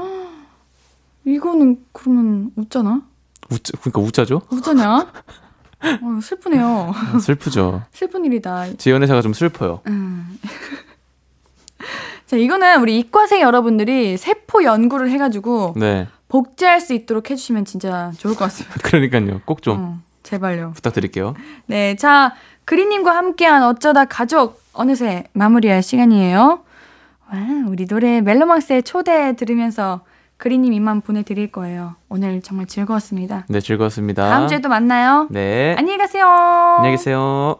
이거는 1.25 1.83
그러면 1.93 2.51
웃잖아? 2.55 3.01
웃자, 3.49 3.77
그러니까 3.81 4.01
웃자죠? 4.01 4.41
웃자냐? 4.51 4.97
어, 4.97 6.19
슬프네요. 6.21 6.93
슬프죠. 7.21 7.83
슬픈 7.91 8.25
일이다. 8.25 8.73
지연 8.77 9.01
회사가 9.03 9.21
좀 9.21 9.33
슬퍼요. 9.33 9.81
음. 9.87 10.37
자, 12.25 12.37
이거는 12.37 12.81
우리 12.81 12.99
이과생 12.99 13.41
여러분들이 13.41 14.17
세포 14.17 14.63
연구를 14.63 15.09
해가지고 15.11 15.75
네. 15.77 16.07
복제할 16.33 16.81
수 16.81 16.93
있도록 16.95 17.29
해주시면 17.29 17.63
진짜 17.65 18.11
좋을 18.17 18.33
것 18.33 18.45
같습니다. 18.45 18.75
그러니까요. 18.81 19.41
꼭좀 19.45 19.77
어, 19.77 19.97
제발요. 20.23 20.71
부탁드릴게요. 20.73 21.35
네, 21.67 21.95
자, 21.95 22.33
그리님과 22.65 23.15
함께한 23.15 23.61
어쩌다 23.61 24.05
가족 24.05 24.59
어느새 24.73 25.25
마무리할 25.33 25.83
시간이에요. 25.83 26.63
와, 27.31 27.39
우리 27.67 27.85
노래 27.85 28.21
멜로망스의 28.21 28.81
초대 28.81 29.35
들으면서 29.35 30.01
그리님 30.37 30.73
이만 30.73 31.01
보내드릴 31.01 31.51
거예요. 31.51 31.97
오늘 32.09 32.41
정말 32.41 32.65
즐거웠습니다. 32.65 33.45
네, 33.47 33.59
즐거웠습니다. 33.59 34.27
다음 34.27 34.47
주에 34.47 34.59
또 34.59 34.69
만나요. 34.69 35.27
네. 35.29 35.75
안녕히 35.77 35.99
가세요. 35.99 36.25
안녕히 36.27 36.95
계세요. 36.97 37.59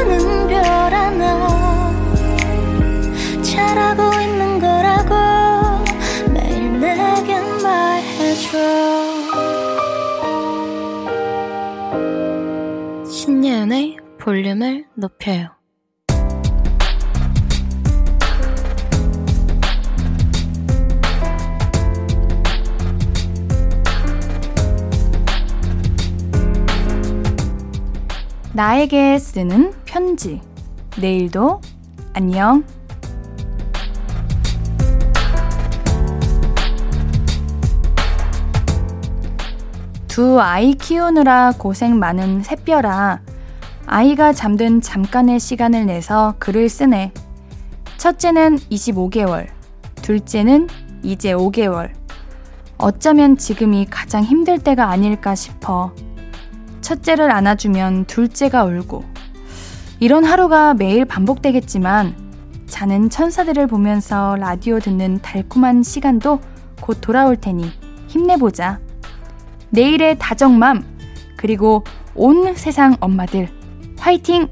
볼륨을 14.21 14.85
높여요. 14.93 15.49
나에게 28.53 29.17
쓰는 29.17 29.73
편지. 29.85 30.39
내일도 30.99 31.59
안녕. 32.13 32.63
두 40.07 40.39
아이 40.39 40.75
키우느라 40.75 41.53
고생 41.57 41.97
많은 41.97 42.43
샛별아. 42.43 43.30
아이가 43.85 44.31
잠든 44.31 44.81
잠깐의 44.81 45.39
시간을 45.39 45.85
내서 45.85 46.35
글을 46.39 46.69
쓰네. 46.69 47.11
첫째는 47.97 48.57
25개월, 48.57 49.47
둘째는 49.95 50.67
이제 51.03 51.33
5개월. 51.33 51.91
어쩌면 52.77 53.37
지금이 53.37 53.87
가장 53.89 54.23
힘들 54.23 54.59
때가 54.59 54.89
아닐까 54.89 55.35
싶어. 55.35 55.93
첫째를 56.81 57.31
안아주면 57.31 58.05
둘째가 58.05 58.63
울고. 58.63 59.03
이런 59.99 60.23
하루가 60.23 60.73
매일 60.73 61.05
반복되겠지만, 61.05 62.15
자는 62.65 63.09
천사들을 63.09 63.67
보면서 63.67 64.35
라디오 64.37 64.79
듣는 64.79 65.19
달콤한 65.21 65.83
시간도 65.83 66.39
곧 66.79 66.97
돌아올 67.01 67.35
테니 67.35 67.69
힘내보자. 68.07 68.79
내일의 69.69 70.17
다정맘, 70.17 70.83
그리고 71.37 71.83
온 72.15 72.55
세상 72.55 72.95
엄마들, 72.99 73.49
화이팅! 74.01 74.47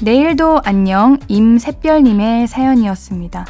내일도 0.00 0.60
안녕 0.64 1.18
임샛별님의 1.26 2.46
사연이었습니다. 2.46 3.46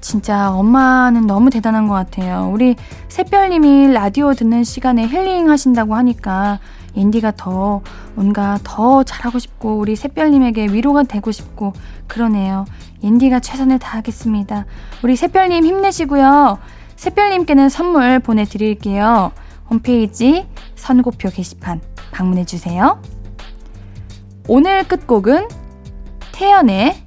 진짜 0.00 0.52
엄마는 0.52 1.26
너무 1.26 1.50
대단한 1.50 1.88
것 1.88 1.94
같아요. 1.94 2.48
우리 2.54 2.76
샛별님이 3.08 3.92
라디오 3.92 4.34
듣는 4.34 4.62
시간에 4.62 5.08
힐링 5.08 5.50
하신다고 5.50 5.96
하니까 5.96 6.60
옌디가 6.96 7.32
더 7.36 7.82
뭔가 8.14 8.60
더 8.62 9.02
잘하고 9.02 9.40
싶고 9.40 9.78
우리 9.78 9.96
샛별님에게 9.96 10.68
위로가 10.68 11.02
되고 11.02 11.32
싶고 11.32 11.72
그러네요. 12.06 12.66
옌디가 13.02 13.40
최선을 13.40 13.80
다하겠습니다. 13.80 14.64
우리 15.02 15.16
샛별님 15.16 15.64
힘내시고요. 15.64 16.58
샛별님께는 17.02 17.68
선물 17.68 18.20
보내드릴게요. 18.20 19.32
홈페이지 19.68 20.46
선고표 20.76 21.30
게시판 21.30 21.80
방문해주세요. 22.12 23.02
오늘 24.46 24.86
끝곡은 24.86 25.48
태연의 26.30 27.02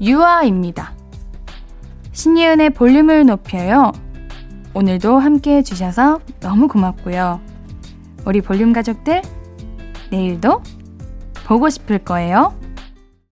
유아입니다. 0.00 0.94
신예은의 2.10 2.70
볼륨을 2.70 3.24
높여요. 3.26 3.92
오늘도 4.74 5.16
함께 5.18 5.58
해주셔서 5.58 6.20
너무 6.40 6.66
고맙고요. 6.66 7.40
우리 8.26 8.40
볼륨 8.40 8.72
가족들, 8.72 9.22
내일도 10.10 10.60
보고 11.46 11.70
싶을 11.70 11.98
거예요. 11.98 12.58